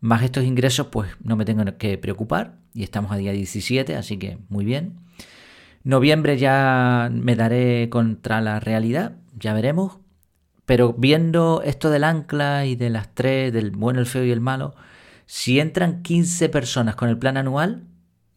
más 0.00 0.22
estos 0.22 0.44
ingresos, 0.44 0.88
pues 0.88 1.10
no 1.22 1.36
me 1.36 1.44
tengo 1.44 1.64
que 1.78 1.98
preocupar. 1.98 2.58
Y 2.74 2.82
estamos 2.82 3.12
a 3.12 3.16
día 3.16 3.32
17, 3.32 3.96
así 3.96 4.18
que 4.18 4.38
muy 4.48 4.64
bien. 4.64 4.98
Noviembre 5.86 6.36
ya 6.36 7.08
me 7.12 7.36
daré 7.36 7.88
contra 7.90 8.40
la 8.40 8.58
realidad, 8.58 9.18
ya 9.38 9.54
veremos. 9.54 9.98
Pero 10.64 10.94
viendo 10.94 11.62
esto 11.64 11.90
del 11.90 12.02
ancla 12.02 12.66
y 12.66 12.74
de 12.74 12.90
las 12.90 13.14
tres, 13.14 13.52
del 13.52 13.70
bueno, 13.70 14.00
el 14.00 14.06
feo 14.06 14.24
y 14.24 14.32
el 14.32 14.40
malo, 14.40 14.74
si 15.26 15.60
entran 15.60 16.02
15 16.02 16.48
personas 16.48 16.96
con 16.96 17.08
el 17.08 17.18
plan 17.18 17.36
anual, 17.36 17.84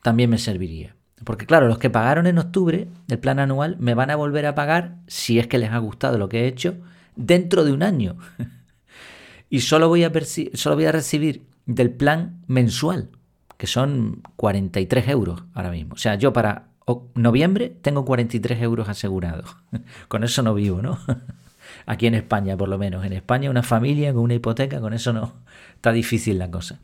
también 0.03 0.29
me 0.29 0.37
serviría. 0.37 0.95
Porque 1.23 1.47
claro, 1.47 1.67
los 1.67 1.79
que 1.79 1.89
pagaron 1.89 2.27
en 2.27 2.37
octubre 2.37 2.87
el 3.07 3.17
plan 3.17 3.39
anual 3.39 3.77
me 3.79 3.95
van 3.95 4.11
a 4.11 4.15
volver 4.15 4.45
a 4.45 4.53
pagar, 4.53 4.97
si 5.07 5.39
es 5.39 5.47
que 5.47 5.57
les 5.57 5.71
ha 5.71 5.79
gustado 5.79 6.19
lo 6.19 6.29
que 6.29 6.41
he 6.41 6.47
hecho, 6.47 6.77
dentro 7.15 7.63
de 7.63 7.71
un 7.71 7.81
año. 7.81 8.15
y 9.49 9.61
solo 9.61 9.87
voy 9.87 10.03
a, 10.03 10.11
solo 10.53 10.75
voy 10.75 10.85
a 10.85 10.91
recibir 10.91 11.47
del 11.65 11.89
plan 11.89 12.43
mensual, 12.45 13.09
que 13.57 13.65
son 13.65 14.21
43 14.35 15.07
euros 15.07 15.45
ahora 15.55 15.71
mismo. 15.71 15.95
O 15.95 15.97
sea, 15.97 16.13
yo 16.13 16.31
para 16.31 16.68
noviembre 17.15 17.75
tengo 17.81 18.05
43 18.05 18.61
euros 18.61 18.89
asegurados. 18.89 19.55
con 20.07 20.23
eso 20.23 20.41
no 20.43 20.53
vivo, 20.53 20.81
¿no? 20.81 20.99
Aquí 21.85 22.07
en 22.07 22.15
España, 22.15 22.57
por 22.57 22.69
lo 22.69 22.77
menos. 22.77 23.05
En 23.05 23.13
España, 23.13 23.49
una 23.49 23.63
familia 23.63 24.13
con 24.13 24.23
una 24.23 24.35
hipoteca, 24.35 24.79
con 24.79 24.93
eso 24.93 25.13
no. 25.13 25.33
Está 25.75 25.91
difícil 25.91 26.39
la 26.39 26.49
cosa. 26.49 26.79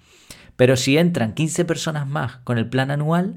Pero 0.56 0.78
si 0.78 0.98
entran 0.98 1.34
15 1.34 1.66
personas 1.66 2.08
más 2.08 2.38
con 2.38 2.58
el 2.58 2.70
plan 2.70 2.92
anual, 2.92 3.36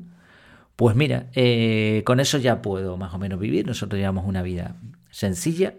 pues 0.77 0.95
mira, 0.95 1.27
eh, 1.35 2.03
con 2.07 2.21
eso 2.21 2.39
ya 2.39 2.63
puedo 2.63 2.97
más 2.97 3.13
o 3.13 3.19
menos 3.19 3.41
vivir. 3.41 3.67
Nosotros 3.67 3.99
llevamos 3.99 4.25
una 4.27 4.43
vida 4.43 4.77
sencilla, 5.11 5.75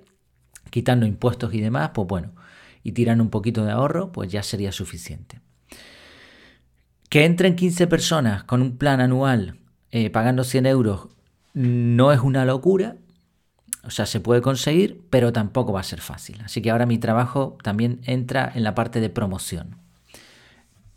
quitando 0.69 1.05
impuestos 1.05 1.53
y 1.53 1.61
demás, 1.61 1.91
pues 1.93 2.07
bueno, 2.07 2.33
y 2.83 2.91
tirando 2.91 3.23
un 3.23 3.29
poquito 3.29 3.63
de 3.63 3.71
ahorro, 3.71 4.11
pues 4.11 4.31
ya 4.31 4.43
sería 4.43 4.71
suficiente. 4.71 5.39
Que 7.09 7.25
entren 7.25 7.55
15 7.55 7.87
personas 7.87 8.43
con 8.43 8.61
un 8.61 8.77
plan 8.77 8.99
anual 8.99 9.59
eh, 9.91 10.09
pagando 10.09 10.43
100 10.43 10.65
euros 10.65 11.07
no 11.53 12.11
es 12.11 12.19
una 12.19 12.45
locura, 12.45 12.95
o 13.83 13.89
sea, 13.89 14.05
se 14.05 14.19
puede 14.19 14.41
conseguir, 14.41 15.01
pero 15.09 15.33
tampoco 15.33 15.73
va 15.73 15.79
a 15.79 15.83
ser 15.83 16.01
fácil. 16.01 16.41
Así 16.43 16.61
que 16.61 16.69
ahora 16.69 16.85
mi 16.85 16.97
trabajo 16.97 17.57
también 17.63 18.01
entra 18.03 18.51
en 18.53 18.63
la 18.63 18.75
parte 18.75 18.99
de 18.99 19.09
promoción. 19.09 19.77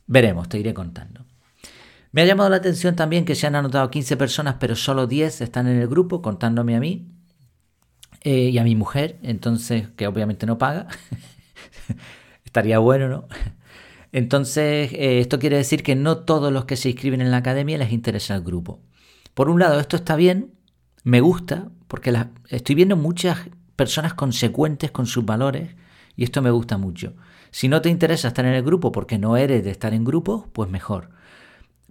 Veremos, 0.06 0.48
te 0.48 0.58
iré 0.58 0.74
contando. 0.74 1.24
Me 2.10 2.22
ha 2.22 2.26
llamado 2.26 2.50
la 2.50 2.56
atención 2.56 2.94
también 2.94 3.24
que 3.24 3.34
se 3.34 3.46
han 3.46 3.54
anotado 3.54 3.90
15 3.90 4.16
personas, 4.16 4.56
pero 4.60 4.76
solo 4.76 5.06
10 5.06 5.40
están 5.40 5.66
en 5.66 5.80
el 5.80 5.88
grupo, 5.88 6.20
contándome 6.20 6.76
a 6.76 6.80
mí 6.80 7.08
eh, 8.20 8.50
y 8.50 8.58
a 8.58 8.64
mi 8.64 8.76
mujer, 8.76 9.18
entonces, 9.22 9.88
que 9.96 10.06
obviamente 10.06 10.44
no 10.44 10.58
paga. 10.58 10.88
Estaría 12.44 12.78
bueno, 12.78 13.08
¿no? 13.08 13.28
Entonces, 14.12 14.92
eh, 14.92 15.20
esto 15.20 15.38
quiere 15.38 15.56
decir 15.56 15.82
que 15.82 15.96
no 15.96 16.18
todos 16.18 16.52
los 16.52 16.66
que 16.66 16.76
se 16.76 16.90
inscriben 16.90 17.22
en 17.22 17.30
la 17.30 17.38
academia 17.38 17.78
les 17.78 17.92
interesa 17.92 18.34
el 18.34 18.42
grupo. 18.42 18.80
Por 19.34 19.48
un 19.48 19.58
lado, 19.58 19.80
esto 19.80 19.96
está 19.96 20.16
bien, 20.16 20.52
me 21.02 21.20
gusta, 21.20 21.70
porque 21.88 22.14
estoy 22.48 22.74
viendo 22.74 22.96
muchas 22.96 23.48
personas 23.74 24.14
consecuentes 24.14 24.90
con 24.90 25.06
sus 25.06 25.24
valores 25.24 25.74
y 26.14 26.24
esto 26.24 26.42
me 26.42 26.50
gusta 26.50 26.76
mucho. 26.76 27.14
Si 27.50 27.68
no 27.68 27.80
te 27.80 27.88
interesa 27.88 28.28
estar 28.28 28.44
en 28.44 28.52
el 28.52 28.62
grupo 28.62 28.92
porque 28.92 29.18
no 29.18 29.36
eres 29.36 29.64
de 29.64 29.70
estar 29.70 29.94
en 29.94 30.04
grupo, 30.04 30.48
pues 30.52 30.70
mejor. 30.70 31.10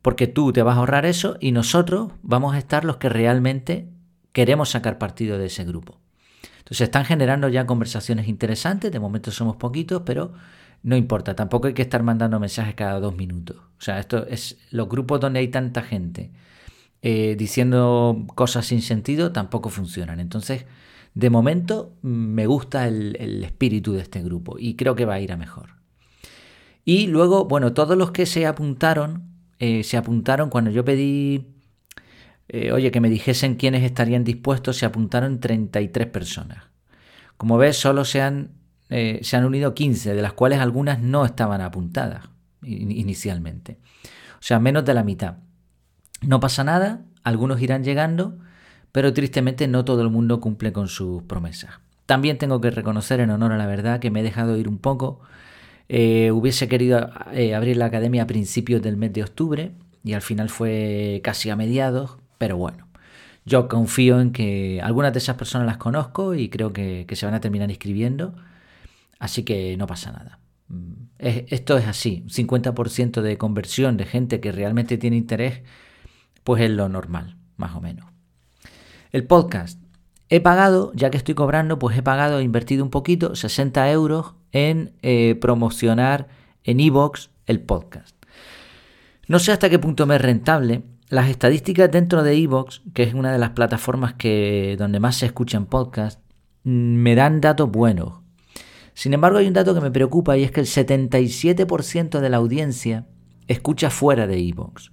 Porque 0.02 0.28
tú 0.28 0.54
te 0.54 0.64
vas 0.64 0.76
a 0.76 0.80
ahorrar 0.80 1.06
eso 1.06 1.38
y 1.40 1.52
nosotros 1.52 2.12
vamos 2.22 2.54
a 2.54 2.60
estar 2.60 2.86
los 2.86 2.98
que 2.98 3.10
realmente 3.10 3.90
queremos 4.32 4.70
sacar 4.70 4.98
partido 5.00 5.38
de 5.38 5.48
ese 5.48 5.64
grupo. 5.64 6.00
Entonces 6.60 6.82
están 6.82 7.06
generando 7.06 7.48
ya 7.50 7.66
conversaciones 7.66 8.28
interesantes, 8.28 8.92
de 8.92 9.00
momento 9.00 9.32
somos 9.32 9.56
poquitos, 9.58 10.04
pero 10.06 10.34
no 10.84 10.96
importa, 10.96 11.36
tampoco 11.36 11.68
hay 11.68 11.74
que 11.74 11.82
estar 11.82 12.04
mandando 12.04 12.40
mensajes 12.40 12.76
cada 12.76 13.00
dos 13.00 13.16
minutos. 13.16 13.58
O 13.58 13.82
sea, 13.82 14.00
esto 14.00 14.26
es 14.28 14.58
los 14.72 14.90
grupos 14.90 15.20
donde 15.20 15.40
hay 15.40 15.48
tanta 15.50 15.82
gente 15.82 16.32
eh, 17.04 17.36
diciendo 17.38 18.26
cosas 18.36 18.68
sin 18.68 18.82
sentido 18.82 19.32
tampoco 19.32 19.70
funcionan. 19.70 20.20
Entonces, 20.20 20.66
de 21.14 21.30
momento 21.30 21.94
me 22.02 22.46
gusta 22.46 22.88
el, 22.88 23.44
espíritu 23.44 23.94
de 23.94 24.02
este 24.02 24.22
grupo 24.22 24.58
y 24.60 24.76
creo 24.76 24.96
que 24.96 25.06
va 25.06 25.16
a 25.16 25.20
ir 25.20 25.32
a 25.32 25.38
mejor. 25.38 25.76
Y 26.86 27.08
luego, 27.08 27.46
bueno, 27.46 27.74
todos 27.74 27.98
los 27.98 28.12
que 28.12 28.26
se 28.26 28.46
apuntaron, 28.46 29.24
eh, 29.60 29.84
se 29.84 29.98
apuntaron 29.98 30.50
cuando 30.50 30.72
yo 30.72 30.84
pedí, 30.86 31.48
eh, 32.48 32.72
oye, 32.72 32.92
que 32.92 33.02
me 33.02 33.10
dijesen 33.10 33.56
quiénes 33.56 33.84
estarían 33.84 34.24
dispuestos, 34.24 34.78
se 34.78 34.86
apuntaron 34.86 35.40
33 35.40 36.08
personas. 36.08 36.66
Como 37.38 37.58
ves, 37.58 37.78
solo 37.78 38.06
se 38.06 38.22
han 38.22 38.61
eh, 38.92 39.20
se 39.24 39.38
han 39.38 39.46
unido 39.46 39.74
15, 39.74 40.14
de 40.14 40.22
las 40.22 40.34
cuales 40.34 40.60
algunas 40.60 41.02
no 41.02 41.26
estaban 41.26 41.62
apuntadas 41.62 42.26
inicialmente. 42.64 43.80
O 44.34 44.44
sea, 44.44 44.60
menos 44.60 44.86
de 44.86 44.94
la 44.94 45.04
mitad. 45.04 45.38
No 46.22 46.40
pasa 46.40 46.64
nada, 46.64 47.02
algunos 47.24 47.60
irán 47.62 47.84
llegando, 47.84 48.38
pero 48.92 49.14
tristemente 49.14 49.68
no 49.68 49.84
todo 49.84 50.04
el 50.04 50.10
mundo 50.10 50.40
cumple 50.40 50.72
con 50.72 50.88
sus 50.88 51.24
promesas. 51.24 51.80
También 52.06 52.38
tengo 52.38 52.62
que 52.62 52.72
reconocer 52.72 53.20
en 53.20 53.32
honor 53.32 53.54
a 53.54 53.58
la 53.58 53.66
verdad 53.66 54.00
que 54.00 54.12
me 54.12 54.20
he 54.20 54.24
dejado 54.24 54.58
ir 54.58 54.68
un 54.68 54.78
poco. 54.78 55.22
Eh, 55.90 56.32
hubiese 56.32 56.68
querido 56.68 57.10
eh, 57.34 57.56
abrir 57.56 57.78
la 57.78 57.86
academia 57.86 58.24
a 58.24 58.28
principios 58.28 58.82
del 58.82 58.98
mes 58.98 59.14
de 59.14 59.24
octubre 59.24 59.72
y 60.04 60.14
al 60.14 60.22
final 60.22 60.50
fue 60.50 61.22
casi 61.24 61.50
a 61.50 61.56
mediados, 61.56 62.18
pero 62.38 62.58
bueno, 62.58 62.88
yo 63.46 63.68
confío 63.68 64.20
en 64.20 64.32
que 64.32 64.82
algunas 64.84 65.14
de 65.14 65.20
esas 65.20 65.36
personas 65.36 65.68
las 65.68 65.78
conozco 65.78 66.36
y 66.36 66.50
creo 66.50 66.74
que, 66.74 67.06
se 67.12 67.26
van 67.26 67.36
a 67.36 67.42
terminar 67.42 67.70
inscribiendo, 67.70 68.36
así 69.22 69.44
que 69.44 69.78
no 69.78 69.86
pasa 69.86 70.12
nada. 70.12 70.40
Mm, 70.68 70.94
esto 71.20 71.78
es 71.78 71.88
así, 71.88 72.26
50% 72.28 73.22
de 73.22 73.38
conversión 73.38 73.96
de 73.96 74.06
gente 74.06 74.40
que 74.40 74.52
realmente 74.52 74.98
tiene 74.98 75.16
interés, 75.16 75.62
pues 76.44 76.64
es 76.64 76.72
lo 76.72 76.90
normal, 76.90 77.38
más 77.56 77.76
o 77.76 77.82
menos. 77.82 78.08
El 79.12 79.26
podcast. 79.26 79.80
He 80.28 80.42
pagado, 80.42 80.92
ya 80.96 81.12
que 81.12 81.18
estoy 81.18 81.36
cobrando, 81.36 81.78
pues 81.78 81.96
he 81.96 82.02
pagado, 82.02 82.40
he 82.40 82.44
invertido 82.44 82.84
un 82.84 82.90
poquito, 82.90 83.36
60 83.36 83.92
euros 83.92 84.34
en 84.52 84.94
eh, 85.04 85.36
promocionar 85.40 86.30
en 86.64 86.80
iVoox 86.80 87.30
el 87.46 87.60
podcast. 87.60 88.16
No 89.28 89.38
sé 89.38 89.52
hasta 89.52 89.70
qué 89.70 89.78
punto 89.78 90.08
me 90.08 90.16
es 90.16 90.22
rentable. 90.22 90.82
Las 91.10 91.30
estadísticas 91.30 91.92
dentro 91.92 92.24
de 92.24 92.36
iVoox, 92.38 92.82
que 92.94 93.04
es 93.04 93.14
una 93.14 93.32
de 93.32 93.38
las 93.38 93.52
plataformas 93.52 94.14
que, 94.14 94.76
donde 94.80 95.00
más 95.00 95.18
se 95.18 95.28
escuchan 95.28 95.68
podcasts, 95.68 96.24
mm, 96.64 96.96
me 96.96 97.14
dan 97.14 97.40
datos 97.40 97.70
buenos. 97.70 98.21
Sin 98.94 99.14
embargo, 99.14 99.38
hay 99.38 99.48
un 99.48 99.54
dato 99.54 99.74
que 99.74 99.82
me 99.82 99.92
preocupa 99.92 100.38
y 100.38 100.44
es 100.44 100.52
que 100.52 100.62
el 100.62 100.68
77% 100.68 102.20
de 102.20 102.30
la 102.30 102.38
audiencia 102.38 103.08
escucha 103.48 103.90
fuera 103.90 104.28
de 104.28 104.40
iVoox. 104.40 104.92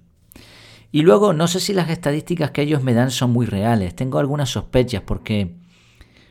Y 0.91 1.03
luego 1.03 1.33
no 1.33 1.47
sé 1.47 1.59
si 1.59 1.73
las 1.73 1.89
estadísticas 1.89 2.51
que 2.51 2.63
ellos 2.63 2.83
me 2.83 2.93
dan 2.93 3.11
son 3.11 3.31
muy 3.31 3.45
reales. 3.45 3.95
Tengo 3.95 4.19
algunas 4.19 4.49
sospechas 4.49 5.03
porque 5.03 5.55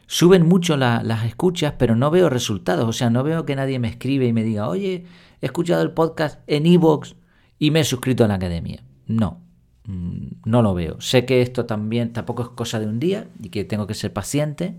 suben 0.06 0.46
mucho 0.46 0.76
las 0.76 1.24
escuchas, 1.24 1.74
pero 1.78 1.94
no 1.94 2.10
veo 2.10 2.28
resultados. 2.28 2.88
O 2.88 2.92
sea, 2.92 3.10
no 3.10 3.22
veo 3.22 3.44
que 3.44 3.54
nadie 3.54 3.78
me 3.78 3.88
escribe 3.88 4.26
y 4.26 4.32
me 4.32 4.42
diga, 4.42 4.68
oye, 4.68 5.04
he 5.40 5.46
escuchado 5.46 5.82
el 5.82 5.92
podcast 5.92 6.40
en 6.48 6.66
Evox 6.66 7.14
y 7.58 7.70
me 7.70 7.80
he 7.80 7.84
suscrito 7.84 8.24
a 8.24 8.28
la 8.28 8.34
academia. 8.34 8.82
No, 9.06 9.40
mm, 9.84 10.26
no 10.44 10.62
lo 10.62 10.74
veo. 10.74 11.00
Sé 11.00 11.24
que 11.24 11.40
esto 11.42 11.66
también 11.66 12.12
tampoco 12.12 12.42
es 12.42 12.48
cosa 12.48 12.80
de 12.80 12.86
un 12.86 12.98
día 12.98 13.28
y 13.40 13.50
que 13.50 13.64
tengo 13.64 13.86
que 13.86 13.94
ser 13.94 14.12
paciente, 14.12 14.74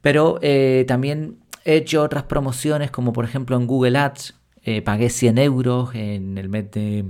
pero 0.00 0.38
eh, 0.42 0.84
también 0.88 1.39
he 1.64 1.76
hecho 1.76 2.02
otras 2.02 2.24
promociones, 2.24 2.90
como 2.90 3.12
por 3.12 3.24
ejemplo 3.24 3.56
en 3.56 3.66
Google 3.66 3.98
Ads, 3.98 4.34
eh, 4.62 4.82
pagué 4.82 5.10
100 5.10 5.38
euros 5.38 5.94
en 5.94 6.36
el 6.36 6.48
mes 6.48 6.70
de 6.70 7.04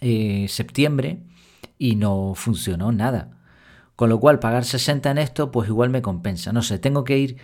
eh, 0.00 0.46
septiembre 0.48 1.18
y 1.78 1.96
no 1.96 2.34
funcionó 2.34 2.92
nada. 2.92 3.38
Con 3.96 4.08
lo 4.08 4.18
cual, 4.20 4.38
pagar 4.38 4.64
60 4.64 5.10
en 5.10 5.18
esto, 5.18 5.50
pues 5.50 5.68
igual 5.68 5.90
me 5.90 6.00
compensa. 6.00 6.52
No 6.52 6.62
sé, 6.62 6.78
tengo 6.78 7.04
que 7.04 7.18
ir 7.18 7.36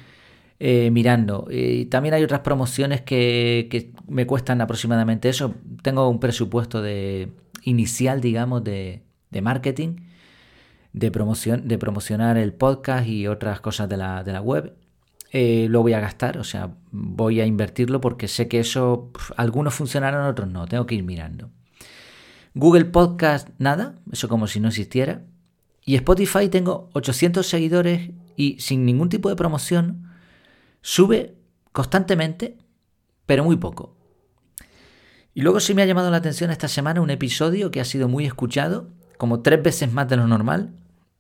eh, 0.59 0.91
mirando. 0.91 1.49
Y 1.51 1.87
también 1.87 2.15
hay 2.15 2.23
otras 2.23 2.41
promociones 2.41 3.03
que, 3.03 3.93
me 4.09 4.27
cuestan 4.27 4.61
aproximadamente 4.61 5.29
eso. 5.29 5.55
Tengo 5.83 6.09
un 6.09 6.19
presupuesto 6.21 6.81
de 6.81 7.31
inicial, 7.63 8.21
digamos, 8.21 8.65
de, 8.65 9.03
marketing, 9.43 9.97
de, 10.95 11.11
promoción, 11.11 11.69
de 11.69 11.77
promocionar 11.77 12.39
el 12.39 12.55
podcast 12.55 13.07
y 13.07 13.27
otras 13.27 13.61
cosas 13.61 13.89
de 13.89 13.99
la, 13.99 14.25
de 14.25 14.33
la 14.33 14.41
web. 14.41 14.75
Eh, 15.39 15.69
lo 15.69 15.83
voy 15.83 15.93
a 15.93 16.01
gastar, 16.01 16.39
o 16.39 16.45
sea, 16.45 16.79
voy 16.93 17.43
a 17.43 17.45
invertirlo 17.45 18.01
porque 18.01 18.27
sé 18.27 18.49
que 18.49 18.59
eso, 18.59 19.11
algunos 19.37 19.75
funcionarán, 19.75 20.27
otros 20.27 20.49
no, 20.49 20.65
tengo 20.67 20.87
que 20.87 20.95
ir 20.95 21.03
mirando. 21.03 21.51
Google 22.55 22.87
Podcast, 22.87 23.51
nada, 23.59 23.97
eso 24.11 24.29
como 24.29 24.47
si 24.47 24.61
no 24.61 24.69
existiera. 24.69 25.27
Y 25.85 25.95
Spotify 25.97 26.49
tengo 26.49 26.89
800 26.95 27.47
seguidores 27.47 28.13
y 28.35 28.59
sin 28.61 28.87
ningún 28.87 29.11
tipo 29.11 29.29
de 29.29 29.37
promoción 29.37 30.09
sube 30.81 31.35
constantemente, 31.71 32.57
pero 33.27 33.45
muy 33.45 33.59
poco. 33.59 33.95
Y 35.35 35.43
luego 35.43 35.61
sí 35.61 35.75
me 35.75 35.83
ha 35.83 35.87
llamado 35.87 36.11
la 36.11 36.17
atención 36.17 36.51
esta 36.51 36.69
semana 36.69 37.03
un 37.03 37.11
episodio 37.11 37.71
que 37.71 37.83
ha 37.83 37.85
sido 37.85 38.09
muy 38.09 38.25
escuchado, 38.25 38.89
como 39.19 39.43
tres 39.43 39.63
veces 39.63 39.93
más 39.93 40.09
de 40.09 40.17
lo 40.17 40.27
normal, 40.27 40.73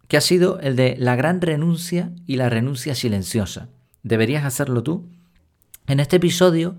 que 0.08 0.16
ha 0.16 0.22
sido 0.22 0.58
el 0.60 0.74
de 0.74 0.96
la 0.98 1.16
gran 1.16 1.42
renuncia 1.42 2.12
y 2.26 2.36
la 2.36 2.48
renuncia 2.48 2.94
silenciosa. 2.94 3.68
¿Deberías 4.06 4.44
hacerlo 4.44 4.84
tú? 4.84 5.04
En 5.88 5.98
este 5.98 6.18
episodio 6.18 6.78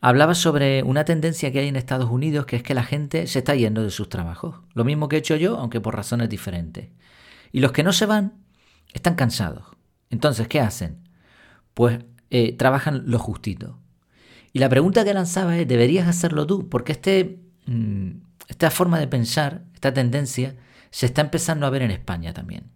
hablaba 0.00 0.36
sobre 0.36 0.84
una 0.84 1.04
tendencia 1.04 1.50
que 1.50 1.58
hay 1.58 1.66
en 1.66 1.74
Estados 1.74 2.08
Unidos, 2.08 2.46
que 2.46 2.54
es 2.54 2.62
que 2.62 2.72
la 2.72 2.84
gente 2.84 3.26
se 3.26 3.40
está 3.40 3.56
yendo 3.56 3.82
de 3.82 3.90
sus 3.90 4.08
trabajos. 4.08 4.60
Lo 4.72 4.84
mismo 4.84 5.08
que 5.08 5.16
he 5.16 5.18
hecho 5.18 5.34
yo, 5.34 5.56
aunque 5.58 5.80
por 5.80 5.96
razones 5.96 6.28
diferentes. 6.28 6.90
Y 7.50 7.58
los 7.58 7.72
que 7.72 7.82
no 7.82 7.92
se 7.92 8.06
van 8.06 8.34
están 8.92 9.16
cansados. 9.16 9.64
Entonces, 10.08 10.46
¿qué 10.46 10.60
hacen? 10.60 11.08
Pues 11.74 11.98
eh, 12.30 12.56
trabajan 12.56 13.02
lo 13.06 13.18
justito. 13.18 13.80
Y 14.52 14.60
la 14.60 14.68
pregunta 14.68 15.04
que 15.04 15.14
lanzaba 15.14 15.58
es, 15.58 15.66
¿deberías 15.66 16.06
hacerlo 16.06 16.46
tú? 16.46 16.68
Porque 16.68 16.92
este, 16.92 17.40
mm, 17.66 18.10
esta 18.46 18.70
forma 18.70 19.00
de 19.00 19.08
pensar, 19.08 19.64
esta 19.74 19.92
tendencia, 19.92 20.54
se 20.92 21.06
está 21.06 21.22
empezando 21.22 21.66
a 21.66 21.70
ver 21.70 21.82
en 21.82 21.90
España 21.90 22.32
también. 22.32 22.70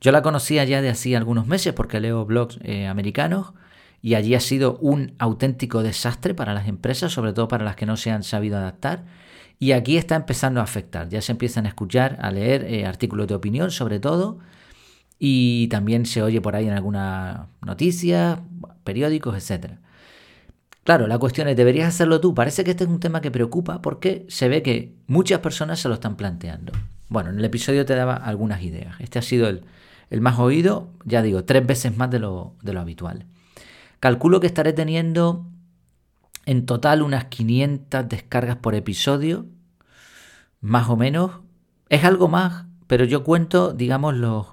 Yo 0.00 0.12
la 0.12 0.22
conocía 0.22 0.64
ya 0.64 0.82
de 0.82 0.90
hacía 0.90 1.18
algunos 1.18 1.46
meses 1.46 1.72
porque 1.72 2.00
leo 2.00 2.24
blogs 2.24 2.58
eh, 2.62 2.86
americanos 2.86 3.54
y 4.02 4.14
allí 4.14 4.34
ha 4.34 4.40
sido 4.40 4.78
un 4.78 5.14
auténtico 5.18 5.82
desastre 5.82 6.34
para 6.34 6.54
las 6.54 6.68
empresas, 6.68 7.12
sobre 7.12 7.32
todo 7.32 7.48
para 7.48 7.64
las 7.64 7.76
que 7.76 7.86
no 7.86 7.96
se 7.96 8.10
han 8.10 8.22
sabido 8.22 8.56
adaptar. 8.58 9.04
Y 9.58 9.72
aquí 9.72 9.96
está 9.96 10.16
empezando 10.16 10.60
a 10.60 10.64
afectar. 10.64 11.08
Ya 11.08 11.22
se 11.22 11.32
empiezan 11.32 11.64
a 11.64 11.70
escuchar, 11.70 12.18
a 12.20 12.30
leer 12.30 12.64
eh, 12.64 12.86
artículos 12.86 13.26
de 13.26 13.34
opinión 13.34 13.70
sobre 13.70 13.98
todo. 13.98 14.38
Y 15.18 15.68
también 15.68 16.04
se 16.04 16.22
oye 16.22 16.42
por 16.42 16.56
ahí 16.56 16.66
en 16.66 16.74
alguna 16.74 17.48
noticia, 17.62 18.42
periódicos, 18.84 19.34
etc. 19.34 19.72
Claro, 20.84 21.06
la 21.06 21.18
cuestión 21.18 21.48
es, 21.48 21.56
¿deberías 21.56 21.88
hacerlo 21.88 22.20
tú? 22.20 22.34
Parece 22.34 22.64
que 22.64 22.72
este 22.72 22.84
es 22.84 22.90
un 22.90 23.00
tema 23.00 23.22
que 23.22 23.30
preocupa 23.30 23.80
porque 23.80 24.26
se 24.28 24.48
ve 24.48 24.62
que 24.62 24.94
muchas 25.06 25.40
personas 25.40 25.80
se 25.80 25.88
lo 25.88 25.94
están 25.94 26.16
planteando. 26.16 26.72
Bueno, 27.08 27.30
en 27.30 27.38
el 27.38 27.44
episodio 27.46 27.86
te 27.86 27.94
daba 27.94 28.14
algunas 28.14 28.62
ideas. 28.62 28.94
Este 29.00 29.18
ha 29.18 29.22
sido 29.22 29.48
el, 29.48 29.62
el 30.10 30.20
más 30.20 30.38
oído, 30.38 30.90
ya 31.04 31.22
digo, 31.22 31.44
tres 31.44 31.66
veces 31.66 31.96
más 31.96 32.10
de 32.10 32.18
lo, 32.18 32.54
de 32.62 32.72
lo 32.72 32.80
habitual. 32.80 33.26
Calculo 34.00 34.40
que 34.40 34.46
estaré 34.46 34.72
teniendo 34.72 35.46
en 36.44 36.64
total 36.64 37.02
unas 37.02 37.26
500 37.26 38.08
descargas 38.08 38.56
por 38.56 38.74
episodio, 38.74 39.46
más 40.60 40.88
o 40.88 40.96
menos. 40.96 41.32
Es 41.88 42.04
algo 42.04 42.28
más, 42.28 42.66
pero 42.86 43.04
yo 43.04 43.24
cuento, 43.24 43.72
digamos, 43.72 44.14
los, 44.14 44.46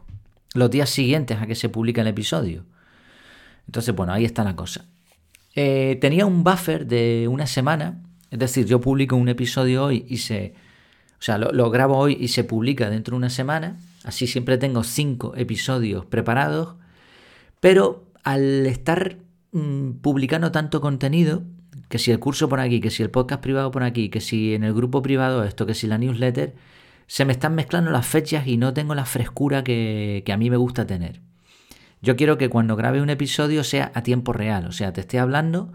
los 0.54 0.72
días 0.72 0.89
siguientes 0.89 1.39
a 1.39 1.46
que 1.46 1.56
se 1.56 1.70
publica 1.70 2.02
el 2.02 2.08
episodio. 2.08 2.66
Entonces, 3.68 3.96
bueno, 3.96 4.13
ahí 4.13 4.26
está 4.26 4.44
la 4.44 4.56
cosa. 4.56 4.86
Eh, 5.56 5.98
tenía 6.02 6.26
un 6.26 6.44
buffer 6.44 6.88
de 6.88 7.28
una 7.30 7.46
semana, 7.46 8.02
es 8.32 8.39
decir, 8.39 8.66
yo 8.66 8.82
publico 8.82 9.16
un 9.16 9.30
episodio 9.30 9.86
hoy 9.86 10.06
y 10.10 10.18
se... 10.18 10.56
O 11.20 11.26
sea, 11.26 11.38
lo, 11.38 11.54
lo 11.54 11.70
grabo 11.70 11.98
hoy 11.98 12.18
y 12.20 12.30
se 12.30 12.44
publica 12.44 12.89
dentro 12.89 13.13
de 13.13 13.18
una 13.18 13.30
semana. 13.30 13.78
Así 14.04 14.28
siempre 14.28 14.58
tengo 14.58 14.84
cinco 14.84 15.34
episodios 15.36 16.06
preparados. 16.06 16.76
Pero 17.60 18.12
al 18.24 18.66
estar 18.66 19.18
Mm, 19.54 20.00
publicando 20.02 20.52
tanto 20.52 20.82
contenido, 20.82 21.44
que 21.88 22.00
si 22.00 22.10
el 22.10 22.20
curso 22.20 22.50
por 22.50 22.60
aquí, 22.60 22.82
que 22.82 22.89
si 22.89 23.04
el 23.04 23.12
podcast 23.12 23.42
privado 23.42 23.70
por 23.70 23.84
aquí, 23.84 24.10
que 24.10 24.20
si 24.20 24.56
en 24.56 24.63
el 24.63 24.74
grupo 24.74 25.04
privado 25.04 25.44
esto, 25.44 25.68
que 25.68 25.76
si 25.76 25.86
la 25.86 26.00
newsletter, 26.00 26.56
se 27.06 27.24
me 27.24 27.34
están 27.34 27.54
mezclando 27.54 27.92
las 27.92 28.08
fechas 28.08 28.48
y 28.48 28.58
no 28.58 28.74
tengo 28.74 28.96
la 28.96 29.06
frescura 29.06 29.63
que, 29.63 30.24
que 30.26 30.34
a 30.34 30.38
mí 30.38 30.50
me 30.50 30.58
gusta 30.58 30.88
tener. 30.88 31.22
Yo 32.02 32.16
quiero 32.16 32.39
que 32.39 32.50
cuando 32.50 32.76
grabe 32.76 33.02
un 33.02 33.12
episodio 33.12 33.63
sea 33.63 33.92
a 33.94 34.02
tiempo 34.02 34.34
real, 34.34 34.66
o 34.66 34.72
sea, 34.72 34.92
te 34.92 35.02
esté 35.02 35.20
hablando 35.20 35.72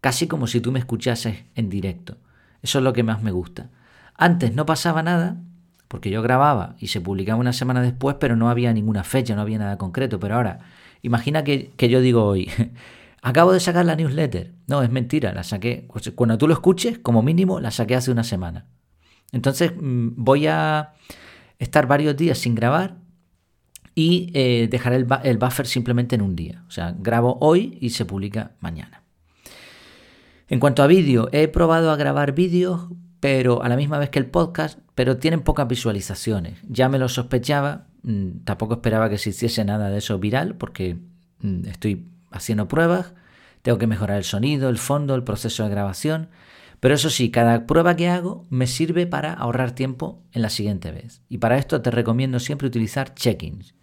casi 0.00 0.26
como 0.26 0.48
si 0.48 0.60
tú 0.60 0.72
me 0.72 0.80
escuchases 0.80 1.44
en 1.54 1.68
directo. 1.70 2.16
Eso 2.62 2.78
es 2.78 2.84
lo 2.84 2.92
que 2.92 3.04
más 3.04 3.22
me 3.22 3.30
gusta. 3.30 3.70
Antes 4.16 4.56
no 4.56 4.66
pasaba 4.66 5.04
nada, 5.04 5.36
porque 5.90 6.08
yo 6.08 6.22
grababa 6.22 6.76
y 6.78 6.86
se 6.86 7.00
publicaba 7.00 7.40
una 7.40 7.52
semana 7.52 7.82
después, 7.82 8.16
pero 8.18 8.36
no 8.36 8.48
había 8.48 8.72
ninguna 8.72 9.04
fecha, 9.04 9.34
no 9.34 9.42
había 9.42 9.58
nada 9.58 9.76
concreto. 9.76 10.20
Pero 10.20 10.36
ahora, 10.36 10.60
imagina 11.02 11.44
que, 11.44 11.72
que 11.76 11.88
yo 11.88 12.00
digo 12.00 12.24
hoy, 12.24 12.48
Acabo 13.22 13.52
de 13.52 13.60
sacar 13.60 13.84
la 13.84 13.96
newsletter. 13.96 14.52
No, 14.66 14.82
es 14.82 14.90
mentira, 14.90 15.32
la 15.32 15.42
saqué. 15.42 15.86
Pues, 15.92 16.10
cuando 16.14 16.38
tú 16.38 16.48
lo 16.48 16.54
escuches, 16.54 16.98
como 16.98 17.22
mínimo, 17.22 17.60
la 17.60 17.70
saqué 17.70 17.94
hace 17.94 18.10
una 18.10 18.24
semana. 18.24 18.66
Entonces 19.32 19.72
mm, 19.78 20.10
voy 20.16 20.46
a 20.46 20.94
estar 21.58 21.86
varios 21.86 22.16
días 22.16 22.38
sin 22.38 22.54
grabar 22.54 22.96
y 23.94 24.30
eh, 24.34 24.68
dejar 24.70 24.94
el, 24.94 25.06
el 25.24 25.38
buffer 25.38 25.66
simplemente 25.66 26.14
en 26.14 26.22
un 26.22 26.34
día. 26.34 26.64
O 26.66 26.70
sea, 26.70 26.94
grabo 26.98 27.36
hoy 27.40 27.76
y 27.80 27.90
se 27.90 28.06
publica 28.06 28.52
mañana. 28.60 29.02
En 30.48 30.58
cuanto 30.58 30.82
a 30.82 30.86
vídeo, 30.86 31.28
he 31.32 31.46
probado 31.48 31.90
a 31.92 31.96
grabar 31.96 32.32
vídeos, 32.32 32.88
pero 33.20 33.62
a 33.62 33.68
la 33.68 33.76
misma 33.76 33.98
vez 33.98 34.08
que 34.08 34.18
el 34.18 34.26
podcast, 34.26 34.78
pero 35.00 35.16
tienen 35.16 35.40
pocas 35.40 35.66
visualizaciones. 35.66 36.58
Ya 36.68 36.90
me 36.90 36.98
lo 36.98 37.08
sospechaba, 37.08 37.86
mm, 38.02 38.40
tampoco 38.44 38.74
esperaba 38.74 39.08
que 39.08 39.16
se 39.16 39.30
hiciese 39.30 39.64
nada 39.64 39.88
de 39.88 39.96
eso 39.96 40.18
viral, 40.18 40.56
porque 40.56 40.98
mm, 41.40 41.68
estoy 41.68 42.06
haciendo 42.30 42.68
pruebas, 42.68 43.14
tengo 43.62 43.78
que 43.78 43.86
mejorar 43.86 44.18
el 44.18 44.24
sonido, 44.24 44.68
el 44.68 44.76
fondo, 44.76 45.14
el 45.14 45.24
proceso 45.24 45.64
de 45.64 45.70
grabación, 45.70 46.28
pero 46.80 46.94
eso 46.94 47.08
sí, 47.08 47.30
cada 47.30 47.66
prueba 47.66 47.96
que 47.96 48.10
hago 48.10 48.44
me 48.50 48.66
sirve 48.66 49.06
para 49.06 49.32
ahorrar 49.32 49.70
tiempo 49.70 50.22
en 50.32 50.42
la 50.42 50.50
siguiente 50.50 50.90
vez. 50.90 51.22
Y 51.30 51.38
para 51.38 51.56
esto 51.56 51.80
te 51.80 51.90
recomiendo 51.90 52.38
siempre 52.38 52.68
utilizar 52.68 53.14
check-ins. 53.14 53.74